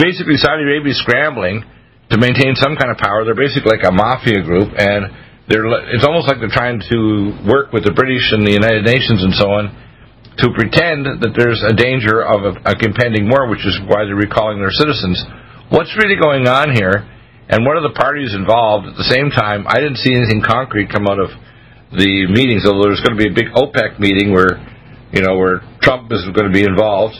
basically, 0.00 0.40
Saudi 0.40 0.64
Arabia 0.64 0.96
is 0.96 1.00
scrambling 1.04 1.60
to 2.08 2.16
maintain 2.16 2.56
some 2.56 2.72
kind 2.76 2.88
of 2.88 2.96
power. 2.96 3.24
They're 3.28 3.36
basically 3.36 3.76
like 3.76 3.84
a 3.84 3.92
mafia 3.92 4.40
group, 4.40 4.72
and 4.80 5.12
they're 5.44 5.68
it's 5.92 6.08
almost 6.08 6.24
like 6.24 6.40
they're 6.40 6.52
trying 6.52 6.80
to 6.88 7.36
work 7.44 7.72
with 7.72 7.84
the 7.84 7.92
British 7.92 8.32
and 8.32 8.48
the 8.48 8.56
United 8.56 8.88
Nations 8.88 9.20
and 9.20 9.36
so 9.36 9.52
on 9.60 9.64
to 10.40 10.48
pretend 10.56 11.04
that 11.20 11.36
there's 11.36 11.60
a 11.60 11.76
danger 11.76 12.24
of 12.24 12.48
a, 12.48 12.52
a 12.64 12.74
impending 12.80 13.28
war, 13.28 13.52
which 13.52 13.68
is 13.68 13.76
why 13.84 14.08
they're 14.08 14.16
recalling 14.16 14.56
their 14.56 14.72
citizens. 14.72 15.20
What's 15.68 15.92
really 16.00 16.16
going 16.16 16.48
on 16.48 16.72
here? 16.72 17.04
And 17.48 17.66
one 17.66 17.76
of 17.76 17.82
the 17.82 17.94
parties 17.94 18.34
involved? 18.34 18.86
At 18.86 18.96
the 18.96 19.08
same 19.08 19.30
time, 19.30 19.66
I 19.66 19.82
didn't 19.82 19.98
see 19.98 20.14
anything 20.14 20.42
concrete 20.42 20.90
come 20.90 21.06
out 21.06 21.18
of 21.18 21.30
the 21.92 22.26
meetings, 22.30 22.64
although 22.64 22.88
there's 22.88 23.02
going 23.04 23.18
to 23.18 23.22
be 23.22 23.28
a 23.28 23.34
big 23.34 23.52
OPEC 23.52 24.00
meeting 24.00 24.32
where, 24.32 24.56
you 25.12 25.20
know, 25.20 25.36
where 25.36 25.60
Trump 25.82 26.08
is 26.12 26.24
going 26.32 26.48
to 26.48 26.54
be 26.54 26.64
involved. 26.64 27.18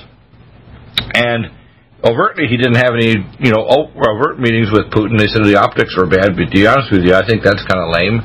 And 1.13 1.53
overtly, 2.01 2.49
he 2.49 2.57
didn't 2.57 2.81
have 2.81 2.97
any, 2.97 3.21
you 3.43 3.53
know, 3.53 3.67
overt 3.69 4.41
meetings 4.41 4.73
with 4.73 4.89
Putin. 4.95 5.21
They 5.21 5.29
said 5.29 5.45
the 5.45 5.61
optics 5.61 5.93
were 5.99 6.09
bad, 6.09 6.33
but 6.39 6.49
to 6.49 6.55
be 6.55 6.65
honest 6.65 6.89
with 6.89 7.05
you, 7.05 7.13
I 7.13 7.27
think 7.27 7.45
that's 7.45 7.61
kind 7.69 7.83
of 7.83 7.93
lame. 7.93 8.23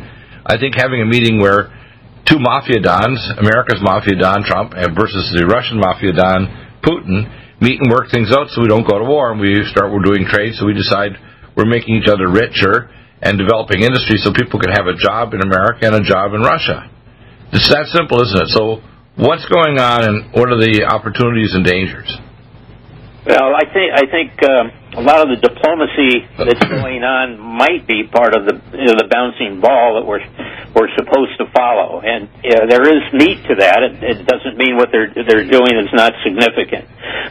I 0.47 0.55
think 0.55 0.79
having 0.79 1.03
a 1.03 1.09
meeting 1.09 1.43
where 1.43 1.75
two 2.23 2.39
mafia 2.39 2.79
dons, 2.79 3.19
America's 3.35 3.83
mafia 3.83 4.15
don 4.15 4.47
Trump 4.47 4.71
versus 4.95 5.33
the 5.35 5.43
Russian 5.43 5.83
mafia 5.83 6.15
don 6.15 6.47
Putin, 6.79 7.27
meet 7.59 7.81
and 7.81 7.91
work 7.91 8.11
things 8.11 8.31
out 8.31 8.47
so 8.53 8.61
we 8.61 8.69
don't 8.69 8.87
go 8.87 8.99
to 8.99 9.05
war 9.05 9.31
and 9.31 9.41
we 9.41 9.57
start 9.73 9.89
we're 9.89 10.05
doing 10.05 10.29
trade 10.29 10.53
so 10.53 10.65
we 10.65 10.77
decide 10.77 11.17
we're 11.57 11.65
making 11.65 11.97
each 11.97 12.07
other 12.07 12.29
richer 12.29 12.93
and 13.21 13.37
developing 13.41 13.81
industry 13.81 14.21
so 14.21 14.31
people 14.31 14.61
can 14.61 14.69
have 14.69 14.85
a 14.85 14.93
job 14.93 15.33
in 15.33 15.41
America 15.41 15.89
and 15.89 15.95
a 15.95 16.05
job 16.05 16.37
in 16.37 16.41
Russia. 16.41 16.85
It's 17.51 17.67
that 17.73 17.89
simple, 17.89 18.21
isn't 18.21 18.37
it? 18.37 18.49
So, 18.53 18.85
what's 19.17 19.49
going 19.49 19.81
on 19.81 20.05
and 20.05 20.31
what 20.37 20.53
are 20.53 20.61
the 20.61 20.85
opportunities 20.85 21.57
and 21.57 21.65
dangers? 21.65 22.13
Well, 23.25 23.51
I 23.57 23.65
think 23.73 23.89
I 23.91 24.05
think 24.07 24.31
um, 24.45 24.65
a 24.95 25.03
lot 25.03 25.19
of 25.19 25.27
the 25.33 25.39
diplomacy 25.41 26.23
that's 26.37 26.63
going 26.79 27.03
on 27.03 27.35
might 27.41 27.83
be 27.83 28.05
part 28.07 28.37
of 28.37 28.45
the 28.45 28.55
you 28.77 28.87
know, 28.87 28.95
the 28.95 29.09
bouncing 29.09 29.59
ball 29.59 29.99
that 29.99 30.05
we're 30.05 30.23
we're 30.71 30.93
supposed 30.95 31.35
to 31.41 31.49
follow, 31.51 31.99
and 32.05 32.29
uh, 32.45 32.69
there 32.69 32.85
is 32.85 33.01
meat 33.11 33.41
to 33.49 33.59
that. 33.59 33.83
It, 33.83 33.93
it 33.99 34.19
doesn't 34.29 34.55
mean 34.55 34.77
what 34.77 34.93
they're 34.93 35.09
they're 35.11 35.43
doing 35.43 35.73
is 35.75 35.91
not 35.91 36.13
significant. 36.23 36.85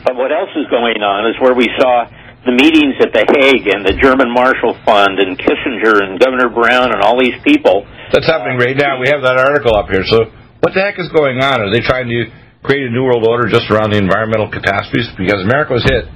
But 0.05 0.21
what 0.21 0.35
else 0.35 0.51
is 0.53 0.67
going 0.69 1.01
on 1.01 1.31
is 1.31 1.39
where 1.41 1.55
we 1.55 1.71
saw 1.79 2.05
the 2.47 2.55
meetings 2.55 2.95
at 3.03 3.11
The 3.11 3.27
Hague 3.27 3.67
and 3.67 3.83
the 3.83 3.99
German 3.99 4.31
Marshall 4.31 4.79
Fund 4.87 5.19
and 5.19 5.35
Kissinger 5.35 5.99
and 5.99 6.17
Governor 6.23 6.49
Brown 6.49 6.95
and 6.95 7.03
all 7.03 7.19
these 7.19 7.37
people. 7.43 7.83
That's 8.15 8.31
happening 8.31 8.57
right 8.57 8.79
now. 8.79 9.03
We 9.03 9.11
have 9.11 9.27
that 9.27 9.35
article 9.35 9.75
up 9.75 9.91
here. 9.91 10.07
So, 10.07 10.31
what 10.63 10.71
the 10.73 10.81
heck 10.81 10.97
is 11.03 11.11
going 11.11 11.43
on? 11.43 11.59
Are 11.59 11.71
they 11.75 11.83
trying 11.83 12.07
to 12.07 12.31
create 12.63 12.87
a 12.87 12.93
new 12.95 13.03
world 13.03 13.27
order 13.27 13.51
just 13.51 13.67
around 13.67 13.91
the 13.91 13.99
environmental 13.99 14.47
catastrophes? 14.47 15.11
Because 15.19 15.43
America 15.43 15.75
was 15.75 15.85
hit 15.85 16.07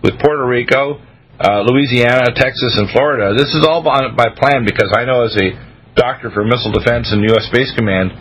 with 0.00 0.16
Puerto 0.24 0.48
Rico, 0.48 1.04
uh, 1.36 1.60
Louisiana, 1.68 2.32
Texas, 2.32 2.80
and 2.80 2.88
Florida. 2.88 3.36
This 3.36 3.52
is 3.52 3.68
all 3.68 3.84
by, 3.84 4.08
by 4.16 4.32
plan 4.32 4.64
because 4.64 4.88
I 4.96 5.04
know 5.04 5.28
as 5.28 5.36
a 5.36 5.52
doctor 5.96 6.32
for 6.32 6.48
missile 6.48 6.72
defense 6.72 7.12
and 7.12 7.20
U.S. 7.28 7.46
Space 7.52 7.72
Command, 7.76 8.12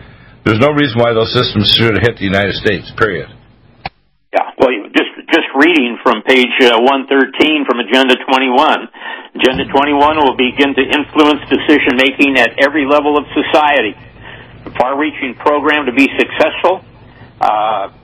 there's 0.43 0.59
no 0.59 0.75
reason 0.75 0.99
why 0.99 1.15
those 1.15 1.31
systems 1.31 1.71
should 1.71 1.95
have 1.95 2.03
hit 2.03 2.19
the 2.19 2.27
United 2.27 2.59
States. 2.59 2.91
Period. 2.99 3.31
Yeah, 4.35 4.51
well, 4.59 4.71
just 4.91 5.13
just 5.31 5.47
reading 5.55 5.92
from 6.03 6.21
page 6.27 6.51
uh, 6.61 6.83
113 6.83 7.63
from 7.65 7.79
Agenda 7.79 8.19
21. 8.27 9.39
Agenda 9.39 9.65
21 9.71 10.19
will 10.19 10.35
begin 10.35 10.75
to 10.75 10.83
influence 10.83 11.41
decision 11.47 11.95
making 11.95 12.35
at 12.37 12.59
every 12.59 12.85
level 12.85 13.17
of 13.17 13.23
society. 13.31 13.95
The 14.67 14.71
far-reaching 14.77 15.35
program 15.39 15.87
to 15.87 15.93
be 15.95 16.11
successful. 16.19 16.83
Uh, 17.39 17.95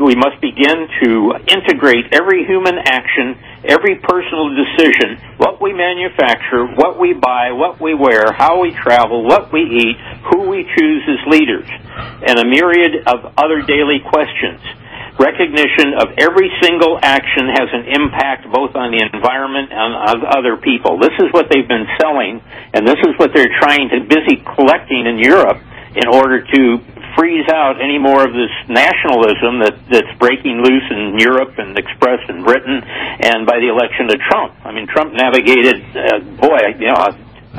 we 0.00 0.14
must 0.14 0.40
begin 0.40 0.86
to 1.02 1.34
integrate 1.50 2.14
every 2.14 2.46
human 2.46 2.78
action, 2.78 3.36
every 3.66 3.96
personal 3.98 4.54
decision, 4.54 5.18
what 5.36 5.60
we 5.60 5.72
manufacture, 5.72 6.66
what 6.66 6.98
we 6.98 7.12
buy, 7.14 7.50
what 7.52 7.80
we 7.80 7.94
wear, 7.94 8.32
how 8.32 8.62
we 8.62 8.70
travel, 8.72 9.24
what 9.24 9.52
we 9.52 9.60
eat, 9.60 9.96
who 10.30 10.48
we 10.48 10.62
choose 10.78 11.02
as 11.02 11.20
leaders, 11.26 11.66
and 12.26 12.38
a 12.38 12.46
myriad 12.46 13.06
of 13.06 13.34
other 13.36 13.62
daily 13.62 13.98
questions. 13.98 14.62
Recognition 15.18 15.98
of 15.98 16.14
every 16.22 16.46
single 16.62 16.94
action 17.02 17.50
has 17.50 17.66
an 17.74 17.90
impact 17.90 18.46
both 18.54 18.78
on 18.78 18.94
the 18.94 19.02
environment 19.02 19.74
and 19.74 19.90
on 19.98 20.16
other 20.30 20.54
people. 20.56 20.94
This 21.02 21.14
is 21.18 21.26
what 21.34 21.50
they've 21.50 21.66
been 21.66 21.90
selling, 21.98 22.38
and 22.72 22.86
this 22.86 23.02
is 23.02 23.18
what 23.18 23.34
they're 23.34 23.50
trying 23.58 23.90
to 23.90 24.06
busy 24.06 24.38
collecting 24.54 25.10
in 25.10 25.18
Europe 25.18 25.58
in 25.98 26.06
order 26.06 26.38
to 26.46 26.60
freeze 27.18 27.50
out 27.50 27.82
any 27.82 27.98
more 27.98 28.22
of 28.22 28.30
this 28.30 28.54
nationalism 28.70 29.58
that, 29.58 29.74
that's 29.90 30.12
breaking 30.22 30.62
loose 30.62 30.86
in 30.86 31.18
Europe 31.18 31.58
and 31.58 31.74
expressed 31.74 32.30
in 32.30 32.46
Britain 32.46 32.78
and 32.78 33.42
by 33.42 33.58
the 33.58 33.66
election 33.74 34.06
of 34.06 34.22
Trump. 34.30 34.54
I 34.62 34.70
mean, 34.70 34.86
Trump 34.86 35.18
navigated, 35.18 35.82
uh, 35.98 36.22
boy, 36.38 36.62
you 36.78 36.94
know, 36.94 37.10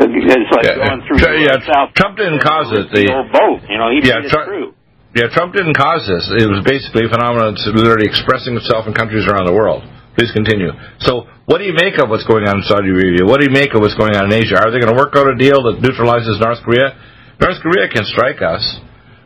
it's 0.00 0.52
like 0.56 0.64
Yeah, 0.64 0.80
going 0.80 1.04
through 1.04 1.20
yeah, 1.44 1.60
South. 1.68 1.92
Trump 1.92 2.16
didn't 2.16 2.40
cause 2.40 2.72
it. 2.72 2.88
The- 2.88 3.12
or 3.12 3.28
both, 3.28 3.68
you 3.68 3.76
know, 3.76 3.92
he 3.92 4.00
Yeah, 4.00 4.24
made 4.24 4.24
it 4.24 4.30
Trump- 4.32 4.48
through. 4.48 4.72
Yeah, 5.10 5.26
Trump 5.34 5.58
didn't 5.58 5.74
cause 5.74 6.06
this. 6.06 6.30
It 6.30 6.46
was 6.46 6.62
basically 6.62 7.06
a 7.06 7.10
phenomenon 7.10 7.58
that's 7.58 7.66
literally 7.66 8.06
expressing 8.06 8.54
itself 8.54 8.86
in 8.86 8.94
countries 8.94 9.26
around 9.26 9.50
the 9.50 9.56
world. 9.56 9.82
Please 10.14 10.30
continue. 10.30 10.70
So, 11.02 11.26
what 11.50 11.58
do 11.58 11.66
you 11.66 11.74
make 11.74 11.98
of 11.98 12.06
what's 12.06 12.22
going 12.30 12.46
on 12.46 12.62
in 12.62 12.64
Saudi 12.70 12.94
Arabia? 12.94 13.26
What 13.26 13.42
do 13.42 13.50
you 13.50 13.54
make 13.54 13.74
of 13.74 13.82
what's 13.82 13.98
going 13.98 14.14
on 14.14 14.30
in 14.30 14.32
Asia? 14.38 14.54
Are 14.62 14.70
they 14.70 14.78
going 14.78 14.94
to 14.94 14.98
work 14.98 15.18
out 15.18 15.26
a 15.26 15.34
deal 15.34 15.66
that 15.66 15.82
neutralizes 15.82 16.38
North 16.38 16.62
Korea? 16.62 16.94
North 17.42 17.58
Korea 17.58 17.90
can 17.90 18.06
strike 18.06 18.38
us 18.38 18.62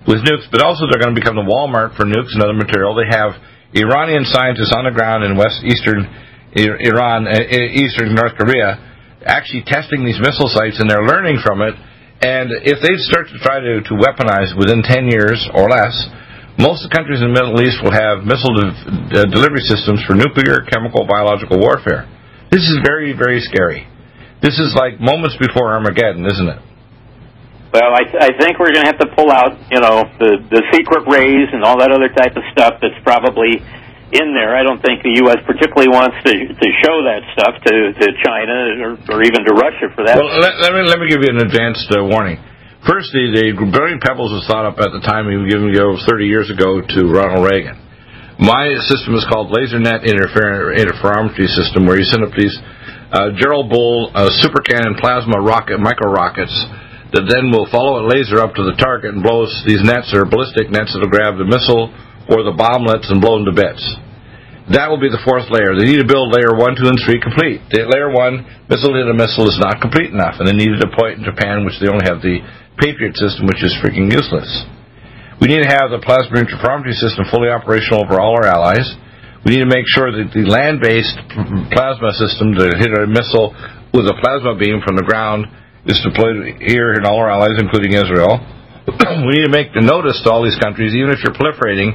with 0.09 0.25
nukes, 0.25 0.49
but 0.49 0.65
also 0.65 0.89
they're 0.89 1.01
going 1.01 1.13
to 1.13 1.21
become 1.21 1.37
the 1.37 1.45
Walmart 1.45 1.97
for 2.01 2.09
nukes 2.09 2.33
and 2.33 2.41
other 2.41 2.57
material. 2.57 2.97
They 2.97 3.13
have 3.13 3.37
Iranian 3.77 4.25
scientists 4.25 4.73
on 4.73 4.89
the 4.89 4.95
ground 4.95 5.21
in 5.25 5.37
west 5.37 5.61
eastern 5.69 6.09
Iran, 6.57 7.29
eastern 7.29 8.17
North 8.17 8.41
Korea, 8.41 8.81
actually 9.27 9.69
testing 9.69 10.07
these 10.07 10.21
missile 10.23 10.49
sites, 10.49 10.81
and 10.81 10.89
they're 10.89 11.05
learning 11.05 11.45
from 11.45 11.61
it. 11.61 11.75
And 12.23 12.51
if 12.65 12.79
they 12.81 12.95
start 13.11 13.29
to 13.33 13.39
try 13.43 13.61
to, 13.61 13.83
to 13.83 13.95
weaponize 13.99 14.55
within 14.57 14.83
10 14.83 15.09
years 15.09 15.41
or 15.53 15.69
less, 15.69 15.93
most 16.59 16.87
of 16.87 16.91
the 16.91 16.95
countries 16.95 17.19
in 17.19 17.35
the 17.35 17.37
Middle 17.37 17.59
East 17.59 17.83
will 17.83 17.95
have 17.95 18.23
missile 18.23 18.55
de- 18.55 18.71
uh, 19.19 19.27
delivery 19.27 19.65
systems 19.67 20.01
for 20.07 20.15
nuclear, 20.15 20.63
chemical, 20.71 21.03
biological 21.05 21.59
warfare. 21.59 22.07
This 22.55 22.63
is 22.63 22.79
very, 22.87 23.11
very 23.11 23.43
scary. 23.43 23.91
This 24.41 24.63
is 24.63 24.77
like 24.79 25.03
moments 25.03 25.35
before 25.41 25.75
Armageddon, 25.75 26.23
isn't 26.23 26.49
it? 26.49 26.61
Well, 27.75 27.91
I, 27.91 28.31
I 28.31 28.31
think 28.39 28.63
we're 28.63 28.71
going 28.71 28.87
to 28.87 28.93
have 28.95 29.03
to 29.03 29.11
pull 29.19 29.35
out, 29.35 29.59
you 29.67 29.83
know, 29.83 30.07
the 30.23 30.39
the 30.47 30.63
secret 30.71 31.11
rays 31.11 31.51
and 31.51 31.67
all 31.67 31.75
that 31.83 31.91
other 31.91 32.07
type 32.07 32.39
of 32.39 32.47
stuff 32.55 32.79
that's 32.79 32.95
probably 33.03 33.59
in 34.15 34.33
there. 34.33 34.55
I 34.55 34.63
don't 34.63 34.79
think 34.79 35.03
the 35.03 35.27
U.S. 35.27 35.43
particularly 35.43 35.91
wants 35.91 36.17
to 36.23 36.33
to 36.33 36.69
show 36.87 36.97
that 37.05 37.23
stuff 37.35 37.55
to 37.67 37.75
to 37.93 38.07
China 38.23 38.57
or, 38.87 38.91
or 39.11 39.19
even 39.27 39.43
to 39.43 39.53
Russia 39.53 39.91
for 39.95 40.07
that. 40.07 40.15
Well, 40.15 40.31
let, 40.39 40.63
let 40.63 40.71
me 40.73 40.83
let 40.87 40.99
me 41.03 41.11
give 41.11 41.21
you 41.21 41.31
an 41.35 41.43
advanced 41.43 41.91
uh, 41.91 42.07
warning. 42.07 42.39
Firstly, 42.87 43.33
the 43.33 43.57
Brilliant 43.57 44.05
Pebbles 44.05 44.29
was 44.29 44.45
thought 44.45 44.69
up 44.69 44.77
at 44.77 44.93
the 44.93 45.01
time 45.01 45.25
we 45.25 45.41
were 45.41 45.49
given 45.49 45.73
go 45.73 45.97
30 46.05 46.29
years 46.29 46.53
ago 46.53 46.85
to 46.85 47.01
Ronald 47.09 47.49
Reagan. 47.49 47.81
My 48.37 48.77
system 48.93 49.17
is 49.17 49.25
called 49.25 49.49
LaserNet 49.57 50.05
interfer- 50.05 50.77
interferometry 50.77 51.49
system, 51.49 51.89
where 51.89 51.97
you 51.97 52.05
send 52.05 52.29
up 52.29 52.37
these 52.37 52.53
uh, 53.09 53.33
Gerald 53.41 53.73
Bull 53.73 54.13
uh, 54.13 54.29
super 54.45 54.61
cannon 54.61 55.01
plasma 55.01 55.41
rocket 55.41 55.81
micro 55.81 56.13
rockets 56.13 56.53
that 57.17 57.31
then 57.31 57.49
will 57.49 57.71
follow 57.71 58.03
a 58.03 58.11
laser 58.11 58.43
up 58.43 58.53
to 58.59 58.67
the 58.67 58.75
target 58.77 59.15
and 59.15 59.23
blows 59.23 59.49
these 59.65 59.81
nets 59.81 60.11
or 60.13 60.27
ballistic 60.27 60.69
nets 60.69 60.93
that'll 60.93 61.09
grab 61.09 61.39
the 61.39 61.47
missile 61.47 61.89
or 62.27 62.43
the 62.43 62.53
bomblets 62.53 63.07
and 63.09 63.23
blow 63.23 63.39
them 63.39 63.47
to 63.47 63.55
bits. 63.55 63.81
That 64.73 64.89
will 64.89 65.01
be 65.01 65.13
the 65.13 65.21
fourth 65.21 65.53
layer. 65.53 65.77
They 65.77 65.85
need 65.85 66.01
to 66.01 66.09
build 66.09 66.33
layer 66.33 66.57
one, 66.57 66.73
two, 66.73 66.89
and 66.89 66.97
three 67.05 67.21
complete. 67.21 67.61
The, 67.69 67.85
layer 67.85 68.09
one, 68.09 68.49
missile 68.65 68.97
hit 68.97 69.05
a 69.05 69.13
missile, 69.13 69.45
is 69.45 69.61
not 69.61 69.85
complete 69.85 70.09
enough, 70.09 70.41
and 70.41 70.49
they 70.49 70.57
need 70.57 70.73
to 70.73 70.89
point 70.97 71.21
in 71.21 71.25
Japan, 71.29 71.69
which 71.69 71.77
they 71.85 71.93
only 71.93 72.09
have 72.09 72.25
the 72.25 72.41
Patriot 72.81 73.13
system, 73.21 73.45
which 73.45 73.61
is 73.61 73.77
freaking 73.85 74.09
useless. 74.09 74.49
We 75.37 75.53
need 75.53 75.69
to 75.69 75.69
have 75.69 75.93
the 75.93 76.01
plasma 76.01 76.41
interferometry 76.41 76.97
system 76.97 77.29
fully 77.29 77.53
operational 77.53 78.09
over 78.09 78.17
all 78.17 78.41
our 78.41 78.49
allies. 78.49 78.89
We 79.45 79.61
need 79.61 79.69
to 79.69 79.73
make 79.73 79.85
sure 79.85 80.09
that 80.09 80.33
the 80.33 80.49
land-based 80.49 81.69
plasma 81.69 82.17
system 82.17 82.57
to 82.57 82.73
hit 82.81 82.89
a 82.89 83.05
missile 83.05 83.53
with 83.93 84.09
a 84.09 84.17
plasma 84.25 84.57
beam 84.57 84.81
from 84.81 84.97
the 84.97 85.05
ground 85.05 85.45
is 85.85 86.01
deployed 86.01 86.65
here 86.65 86.97
in 86.97 87.05
all 87.05 87.21
our 87.21 87.29
allies, 87.29 87.61
including 87.61 87.93
Israel. 87.93 88.41
we 89.29 89.37
need 89.37 89.45
to 89.45 89.53
make 89.53 89.77
the 89.77 89.85
notice 89.85 90.17
to 90.25 90.33
all 90.33 90.41
these 90.41 90.57
countries, 90.57 90.97
even 90.97 91.13
if 91.13 91.21
you're 91.21 91.37
proliferating, 91.37 91.93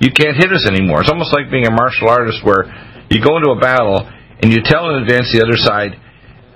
you 0.00 0.10
can't 0.10 0.36
hit 0.36 0.50
us 0.52 0.66
anymore. 0.66 1.00
It's 1.02 1.10
almost 1.10 1.34
like 1.34 1.50
being 1.50 1.66
a 1.66 1.74
martial 1.74 2.08
artist 2.08 2.42
where 2.42 2.66
you 3.10 3.22
go 3.22 3.36
into 3.36 3.50
a 3.54 3.60
battle 3.60 4.02
and 4.42 4.50
you 4.50 4.60
tell 4.64 4.90
in 4.90 5.02
advance 5.02 5.30
the 5.30 5.42
other 5.44 5.56
side, 5.56 6.00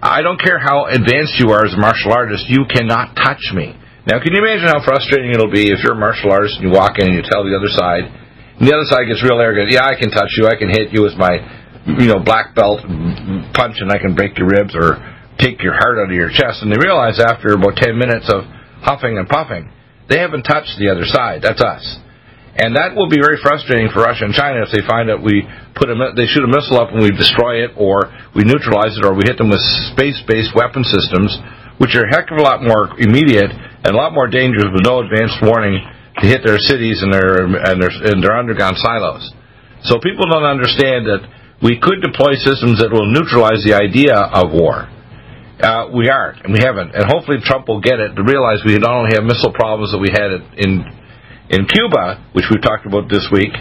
I 0.02 0.22
don't 0.22 0.38
care 0.38 0.58
how 0.58 0.86
advanced 0.86 1.38
you 1.38 1.50
are 1.50 1.66
as 1.66 1.74
a 1.74 1.80
martial 1.80 2.12
artist, 2.12 2.46
you 2.46 2.66
cannot 2.70 3.18
touch 3.18 3.42
me. 3.54 3.74
Now, 4.06 4.22
can 4.22 4.32
you 4.32 4.40
imagine 4.40 4.70
how 4.70 4.80
frustrating 4.80 5.34
it'll 5.34 5.52
be 5.52 5.68
if 5.68 5.82
you're 5.82 5.98
a 5.98 6.00
martial 6.00 6.30
artist 6.30 6.56
and 6.58 6.70
you 6.70 6.72
walk 6.72 6.98
in 6.98 7.10
and 7.10 7.16
you 7.18 7.22
tell 7.26 7.44
the 7.44 7.52
other 7.52 7.68
side, 7.68 8.06
and 8.06 8.64
the 8.66 8.72
other 8.74 8.86
side 8.88 9.06
gets 9.06 9.22
real 9.22 9.38
arrogant, 9.38 9.70
yeah, 9.70 9.84
I 9.84 9.98
can 9.98 10.10
touch 10.10 10.32
you, 10.38 10.46
I 10.48 10.56
can 10.56 10.70
hit 10.70 10.90
you 10.90 11.02
with 11.02 11.14
my, 11.14 11.38
you 11.86 12.08
know, 12.08 12.18
black 12.22 12.54
belt 12.54 12.82
punch 13.54 13.78
and 13.78 13.92
I 13.92 13.98
can 13.98 14.14
break 14.14 14.38
your 14.38 14.48
ribs 14.48 14.74
or 14.74 14.98
take 15.38 15.62
your 15.62 15.74
heart 15.74 15.98
out 15.98 16.10
of 16.10 16.16
your 16.16 16.30
chest. 16.30 16.62
And 16.62 16.72
they 16.72 16.78
realize 16.80 17.20
after 17.20 17.54
about 17.54 17.76
10 17.76 17.98
minutes 17.98 18.32
of 18.32 18.48
huffing 18.82 19.18
and 19.18 19.28
puffing, 19.28 19.70
they 20.08 20.18
haven't 20.18 20.42
touched 20.42 20.78
the 20.78 20.90
other 20.90 21.04
side. 21.04 21.42
That's 21.42 21.60
us. 21.60 21.84
And 22.58 22.74
that 22.74 22.98
will 22.98 23.06
be 23.06 23.22
very 23.22 23.38
frustrating 23.38 23.86
for 23.94 24.02
Russia 24.02 24.26
and 24.26 24.34
China 24.34 24.66
if 24.66 24.74
they 24.74 24.82
find 24.82 25.06
that 25.06 25.22
we 25.22 25.46
put 25.78 25.86
a, 25.86 25.94
they 26.18 26.26
shoot 26.26 26.42
a 26.42 26.50
missile 26.50 26.82
up 26.82 26.90
and 26.90 26.98
we 26.98 27.14
destroy 27.14 27.62
it, 27.62 27.70
or 27.78 28.10
we 28.34 28.42
neutralize 28.42 28.98
it, 28.98 29.06
or 29.06 29.14
we 29.14 29.22
hit 29.30 29.38
them 29.38 29.46
with 29.46 29.62
space-based 29.94 30.58
weapon 30.58 30.82
systems, 30.82 31.30
which 31.78 31.94
are 31.94 32.02
a 32.02 32.10
heck 32.10 32.34
of 32.34 32.42
a 32.42 32.42
lot 32.42 32.66
more 32.66 32.98
immediate 32.98 33.54
and 33.54 33.94
a 33.94 33.98
lot 33.98 34.10
more 34.10 34.26
dangerous 34.26 34.74
with 34.74 34.82
no 34.82 35.06
advanced 35.06 35.38
warning 35.38 35.78
to 36.18 36.26
hit 36.26 36.42
their 36.42 36.58
cities 36.58 36.98
and 36.98 37.14
their 37.14 37.46
and 37.46 37.78
their 37.78 37.94
and 38.10 38.18
their 38.18 38.34
underground 38.34 38.74
silos. 38.82 39.22
So 39.86 40.02
people 40.02 40.26
don't 40.26 40.42
understand 40.42 41.06
that 41.06 41.22
we 41.62 41.78
could 41.78 42.02
deploy 42.02 42.34
systems 42.42 42.82
that 42.82 42.90
will 42.90 43.06
neutralize 43.06 43.62
the 43.62 43.78
idea 43.78 44.18
of 44.18 44.50
war. 44.50 44.90
Uh, 45.62 45.90
we 45.94 46.10
aren't, 46.10 46.42
and 46.42 46.50
we 46.54 46.58
haven't. 46.58 46.94
And 46.94 47.06
hopefully 47.06 47.38
Trump 47.42 47.70
will 47.70 47.80
get 47.80 48.02
it 48.02 48.18
to 48.18 48.22
realize 48.22 48.66
we 48.66 48.78
not 48.78 48.94
only 48.94 49.14
have 49.14 49.22
missile 49.22 49.54
problems 49.54 49.90
that 49.94 50.02
we 50.02 50.10
had 50.10 50.34
in 50.58 50.97
in 51.50 51.64
Cuba, 51.66 52.24
which 52.32 52.46
we've 52.52 52.62
talked 52.62 52.84
about 52.84 53.08
this 53.08 53.28
week, 53.32 53.52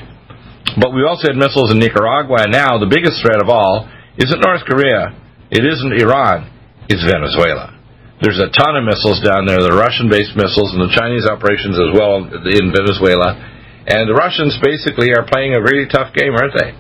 but 0.76 0.92
we 0.92 1.08
also 1.08 1.32
had 1.32 1.40
missiles 1.40 1.72
in 1.72 1.80
Nicaragua. 1.80 2.44
And 2.44 2.52
now 2.52 2.78
the 2.78 2.92
biggest 2.92 3.24
threat 3.24 3.40
of 3.40 3.48
all 3.48 3.88
isn't 4.20 4.44
North 4.44 4.68
Korea, 4.68 5.16
it 5.50 5.64
isn't 5.64 6.00
Iran, 6.04 6.52
it's 6.92 7.04
Venezuela. 7.08 7.74
There's 8.20 8.42
a 8.42 8.50
ton 8.50 8.74
of 8.76 8.84
missiles 8.84 9.22
down 9.22 9.46
there, 9.46 9.62
the 9.62 9.78
Russian-based 9.78 10.34
missiles 10.34 10.74
and 10.74 10.82
the 10.82 10.94
Chinese 10.98 11.30
operations 11.30 11.78
as 11.78 11.94
well 11.94 12.26
in 12.26 12.74
Venezuela. 12.74 13.38
And 13.88 14.10
the 14.10 14.18
Russians 14.18 14.58
basically 14.58 15.14
are 15.14 15.24
playing 15.24 15.54
a 15.54 15.62
really 15.62 15.86
tough 15.86 16.12
game, 16.18 16.34
aren't 16.34 16.58
they? 16.58 16.74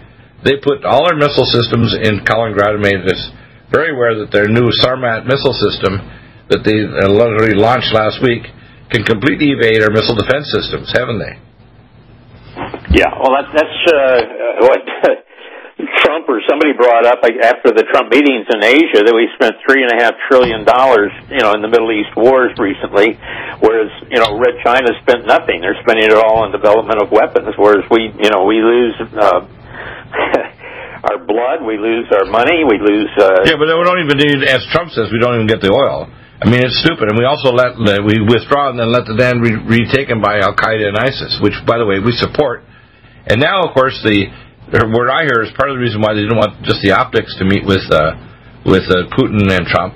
They 0.43 0.55
put 0.59 0.83
all 0.83 1.05
their 1.05 1.17
missile 1.17 1.45
systems 1.45 1.93
in 1.93 2.25
Kaliningrad 2.25 2.77
and 2.77 2.83
made 2.83 3.05
this 3.05 3.21
very 3.69 3.93
aware 3.93 4.17
that 4.17 4.33
their 4.33 4.49
new 4.49 4.67
Sarmat 4.81 5.29
missile 5.29 5.53
system 5.53 6.01
that 6.49 6.65
they 6.65 6.83
uh, 6.83 7.05
literally 7.11 7.53
launched 7.53 7.93
last 7.93 8.17
week 8.23 8.49
can 8.89 9.03
completely 9.03 9.51
evade 9.51 9.83
our 9.83 9.91
missile 9.91 10.15
defense 10.15 10.47
systems, 10.51 10.91
haven't 10.95 11.19
they? 11.19 11.35
Yeah, 12.97 13.11
well, 13.19 13.35
that, 13.35 13.51
that's 13.53 13.79
uh, 13.91 14.65
what 14.67 14.81
Trump 16.01 16.25
or 16.25 16.41
somebody 16.49 16.73
brought 16.73 17.05
up 17.05 17.21
after 17.21 17.69
the 17.69 17.85
Trump 17.93 18.09
meetings 18.09 18.49
in 18.49 18.63
Asia 18.65 19.05
that 19.05 19.13
we 19.13 19.29
spent 19.37 19.61
three 19.61 19.85
and 19.85 19.93
a 19.93 19.97
half 20.01 20.17
trillion 20.25 20.65
dollars, 20.65 21.13
you 21.29 21.43
know, 21.43 21.53
in 21.53 21.61
the 21.61 21.69
Middle 21.69 21.93
East 21.93 22.15
wars 22.17 22.49
recently, 22.57 23.13
whereas 23.61 23.91
you 24.09 24.17
know, 24.17 24.39
Red 24.39 24.57
China 24.65 24.89
spent 25.05 25.29
nothing. 25.29 25.61
They're 25.61 25.77
spending 25.85 26.09
it 26.09 26.17
all 26.17 26.47
on 26.47 26.51
development 26.55 26.97
of 26.97 27.13
weapons, 27.13 27.53
whereas 27.59 27.85
we, 27.93 28.09
you 28.09 28.29
know, 28.33 28.49
we 28.49 28.57
lose. 28.57 28.95
Uh, 29.13 29.45
our 31.13 31.21
blood, 31.21 31.61
we 31.61 31.77
lose 31.77 32.09
our 32.09 32.25
money, 32.25 32.65
we 32.65 32.81
lose. 32.81 33.11
Uh, 33.13 33.45
Yeah, 33.45 33.61
but 33.61 33.69
we 33.69 33.83
don't 33.85 34.01
even 34.01 34.17
need, 34.17 34.41
as 34.49 34.65
Trump 34.73 34.89
says, 34.91 35.13
we 35.13 35.19
don't 35.21 35.35
even 35.35 35.47
get 35.47 35.61
the 35.61 35.69
oil. 35.69 36.09
I 36.37 36.45
mean, 36.45 36.61
it's 36.61 36.77
stupid. 36.85 37.09
And 37.09 37.17
we 37.17 37.25
also 37.25 37.49
let, 37.49 37.73
we 37.81 38.21
withdraw 38.21 38.69
and 38.69 38.77
then 38.77 38.93
let 38.93 39.09
the 39.09 39.17
land 39.17 39.41
be 39.41 39.57
retaken 39.57 40.21
by 40.21 40.37
Al 40.37 40.53
Qaeda 40.53 40.93
and 40.93 40.97
ISIS, 40.97 41.41
which, 41.41 41.57
by 41.65 41.81
the 41.81 41.85
way, 41.85 41.97
we 41.97 42.13
support. 42.13 42.61
And 43.25 43.41
now, 43.41 43.65
of 43.65 43.73
course, 43.73 43.97
the 44.05 44.29
word 44.71 45.09
I 45.09 45.25
hear 45.25 45.41
is 45.41 45.51
part 45.57 45.73
of 45.73 45.75
the 45.75 45.83
reason 45.83 45.99
why 45.99 46.13
they 46.13 46.21
didn't 46.23 46.37
want 46.37 46.61
just 46.61 46.85
the 46.85 46.93
optics 46.93 47.33
to 47.41 47.43
meet 47.43 47.65
with 47.65 47.83
uh, 47.89 48.15
with 48.67 48.83
uh, 48.91 49.07
Putin 49.15 49.47
and 49.47 49.63
Trump. 49.65 49.95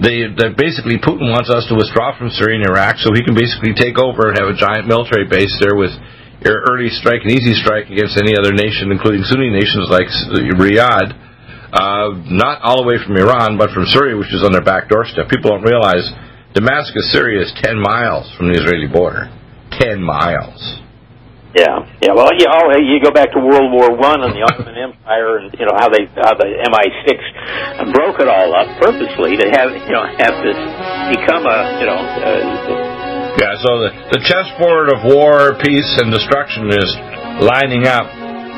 they 0.00 0.24
that 0.24 0.56
basically 0.56 0.96
Putin 0.96 1.28
wants 1.32 1.52
us 1.52 1.68
to 1.68 1.76
withdraw 1.76 2.16
from 2.16 2.32
Syria 2.32 2.60
and 2.60 2.66
Iraq 2.68 2.96
so 3.00 3.12
he 3.12 3.20
can 3.20 3.36
basically 3.36 3.76
take 3.76 4.00
over 4.00 4.32
and 4.32 4.40
have 4.40 4.48
a 4.48 4.56
giant 4.56 4.88
military 4.88 5.28
base 5.28 5.52
there 5.60 5.76
with 5.76 5.92
early 6.44 6.92
strike 6.92 7.24
and 7.24 7.32
easy 7.32 7.56
strike 7.56 7.88
against 7.88 8.16
any 8.20 8.36
other 8.36 8.52
nation, 8.52 8.92
including 8.92 9.24
Sunni 9.24 9.52
nations 9.52 9.88
like 9.88 10.08
Riyadh. 10.58 11.25
Uh, 11.76 12.16
not 12.32 12.64
all 12.64 12.80
the 12.80 12.88
way 12.88 12.96
from 12.96 13.20
Iran, 13.20 13.60
but 13.60 13.68
from 13.68 13.84
Syria, 13.84 14.16
which 14.16 14.32
is 14.32 14.40
on 14.40 14.52
their 14.52 14.64
back 14.64 14.88
doorstep. 14.88 15.28
People 15.28 15.52
don't 15.52 15.66
realize 15.68 16.08
Damascus, 16.56 17.12
Syria 17.12 17.44
is 17.44 17.52
10 17.60 17.76
miles 17.76 18.32
from 18.32 18.48
the 18.48 18.56
Israeli 18.56 18.88
border. 18.88 19.28
10 19.76 20.00
miles. 20.00 20.80
Yeah, 21.52 21.84
yeah. 22.00 22.16
Well, 22.16 22.32
you 22.32 22.48
know, 22.48 22.72
you 22.80 22.96
go 23.04 23.12
back 23.12 23.32
to 23.36 23.40
World 23.40 23.72
War 23.72 23.92
One 23.92 24.24
and 24.24 24.32
the 24.32 24.44
Ottoman 24.48 24.76
Empire, 24.76 25.40
and 25.40 25.52
you 25.56 25.64
know 25.64 25.72
how 25.72 25.88
they 25.88 26.04
how 26.16 26.36
the 26.36 26.48
MI6 26.48 27.92
broke 27.96 28.20
it 28.20 28.28
all 28.28 28.52
up 28.52 28.68
purposely 28.76 29.40
to 29.40 29.46
have 29.56 29.72
you 29.72 29.92
know 29.96 30.04
have 30.04 30.36
this 30.44 30.60
become 31.16 31.48
a 31.48 31.58
you 31.80 31.88
know. 31.88 31.96
Uh, 31.96 33.36
yeah, 33.40 33.52
so 33.60 33.84
the, 33.84 33.90
the 34.16 34.20
chessboard 34.24 34.92
of 34.92 35.04
war, 35.04 35.56
peace, 35.60 35.96
and 36.00 36.12
destruction 36.12 36.72
is 36.72 36.88
lining 37.40 37.84
up. 37.84 38.08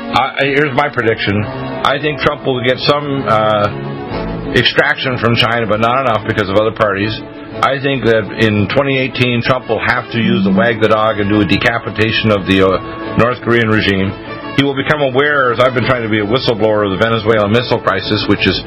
I, 0.09 0.57
here's 0.57 0.73
my 0.73 0.89
prediction. 0.89 1.37
I 1.85 2.01
think 2.01 2.17
Trump 2.25 2.41
will 2.41 2.65
get 2.65 2.81
some 2.81 3.05
uh, 3.29 4.57
extraction 4.57 5.21
from 5.21 5.37
China, 5.37 5.69
but 5.69 5.77
not 5.77 6.09
enough 6.09 6.25
because 6.25 6.49
of 6.49 6.57
other 6.57 6.73
parties. 6.73 7.13
I 7.61 7.77
think 7.77 8.05
that 8.09 8.25
in 8.41 8.65
2018, 8.73 9.45
Trump 9.45 9.69
will 9.69 9.81
have 9.81 10.09
to 10.13 10.19
use 10.21 10.41
the 10.45 10.53
wag 10.53 10.81
the 10.81 10.89
dog 10.89 11.21
and 11.21 11.29
do 11.29 11.41
a 11.41 11.47
decapitation 11.47 12.33
of 12.33 12.49
the 12.49 12.65
uh, 12.65 12.69
North 13.21 13.37
Korean 13.45 13.69
regime. 13.69 14.09
He 14.57 14.65
will 14.65 14.75
become 14.75 15.05
aware, 15.05 15.53
as 15.53 15.61
I've 15.61 15.77
been 15.77 15.87
trying 15.87 16.03
to 16.03 16.11
be 16.11 16.19
a 16.19 16.27
whistleblower 16.27 16.89
of 16.89 16.91
the 16.97 16.99
Venezuelan 16.99 17.53
missile 17.53 17.79
crisis, 17.79 18.25
which 18.27 18.43
is 18.43 18.57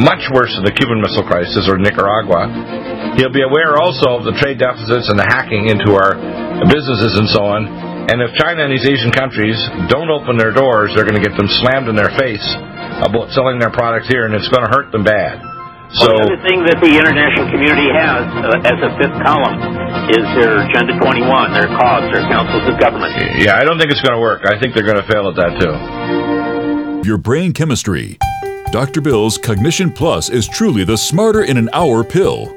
much 0.00 0.24
worse 0.32 0.54
than 0.56 0.64
the 0.64 0.72
Cuban 0.72 1.02
Missile 1.04 1.26
Crisis 1.26 1.68
or 1.68 1.76
Nicaragua. 1.76 2.48
He'll 3.20 3.34
be 3.34 3.44
aware 3.44 3.76
also 3.76 4.16
of 4.16 4.24
the 4.24 4.32
trade 4.40 4.56
deficits 4.56 5.10
and 5.12 5.20
the 5.20 5.26
hacking 5.28 5.68
into 5.68 5.92
our 5.92 6.16
businesses 6.70 7.18
and 7.20 7.28
so 7.28 7.44
on. 7.44 7.83
And 8.04 8.20
if 8.20 8.36
China 8.36 8.68
and 8.68 8.72
these 8.72 8.84
Asian 8.84 9.10
countries 9.10 9.56
don't 9.88 10.12
open 10.12 10.36
their 10.36 10.52
doors, 10.52 10.92
they're 10.92 11.08
going 11.08 11.16
to 11.16 11.24
get 11.24 11.32
them 11.40 11.48
slammed 11.48 11.88
in 11.88 11.96
their 11.96 12.12
face 12.20 12.44
about 13.00 13.32
selling 13.32 13.58
their 13.58 13.72
products 13.72 14.08
here, 14.08 14.26
and 14.28 14.34
it's 14.36 14.48
going 14.52 14.60
to 14.60 14.72
hurt 14.72 14.92
them 14.92 15.04
bad. 15.04 15.40
So 15.96 16.10
well, 16.10 16.20
the 16.20 16.36
other 16.36 16.42
thing 16.42 16.58
that 16.68 16.82
the 16.82 16.90
international 16.90 17.48
community 17.54 17.88
has 17.94 18.26
uh, 18.26 18.70
as 18.72 18.78
a 18.82 18.90
fifth 18.98 19.14
column 19.22 19.56
is 20.10 20.24
their 20.36 20.66
Agenda 20.66 20.98
21, 20.98 21.54
their 21.54 21.70
cause, 21.70 22.04
their 22.12 22.26
councils 22.26 22.66
of 22.66 22.80
government. 22.80 23.14
Yeah, 23.38 23.56
I 23.56 23.64
don't 23.64 23.78
think 23.78 23.92
it's 23.92 24.02
going 24.02 24.16
to 24.16 24.20
work. 24.20 24.42
I 24.44 24.58
think 24.58 24.74
they're 24.74 24.84
going 24.84 25.00
to 25.00 25.06
fail 25.06 25.30
at 25.30 25.36
that 25.38 25.52
too. 25.60 27.08
Your 27.08 27.16
brain 27.16 27.52
chemistry. 27.52 28.18
Dr. 28.72 29.00
Bill's 29.00 29.38
Cognition 29.38 29.92
Plus 29.92 30.30
is 30.30 30.48
truly 30.48 30.82
the 30.82 30.98
smarter 30.98 31.44
in 31.44 31.56
an 31.56 31.70
hour 31.72 32.02
pill. 32.02 32.56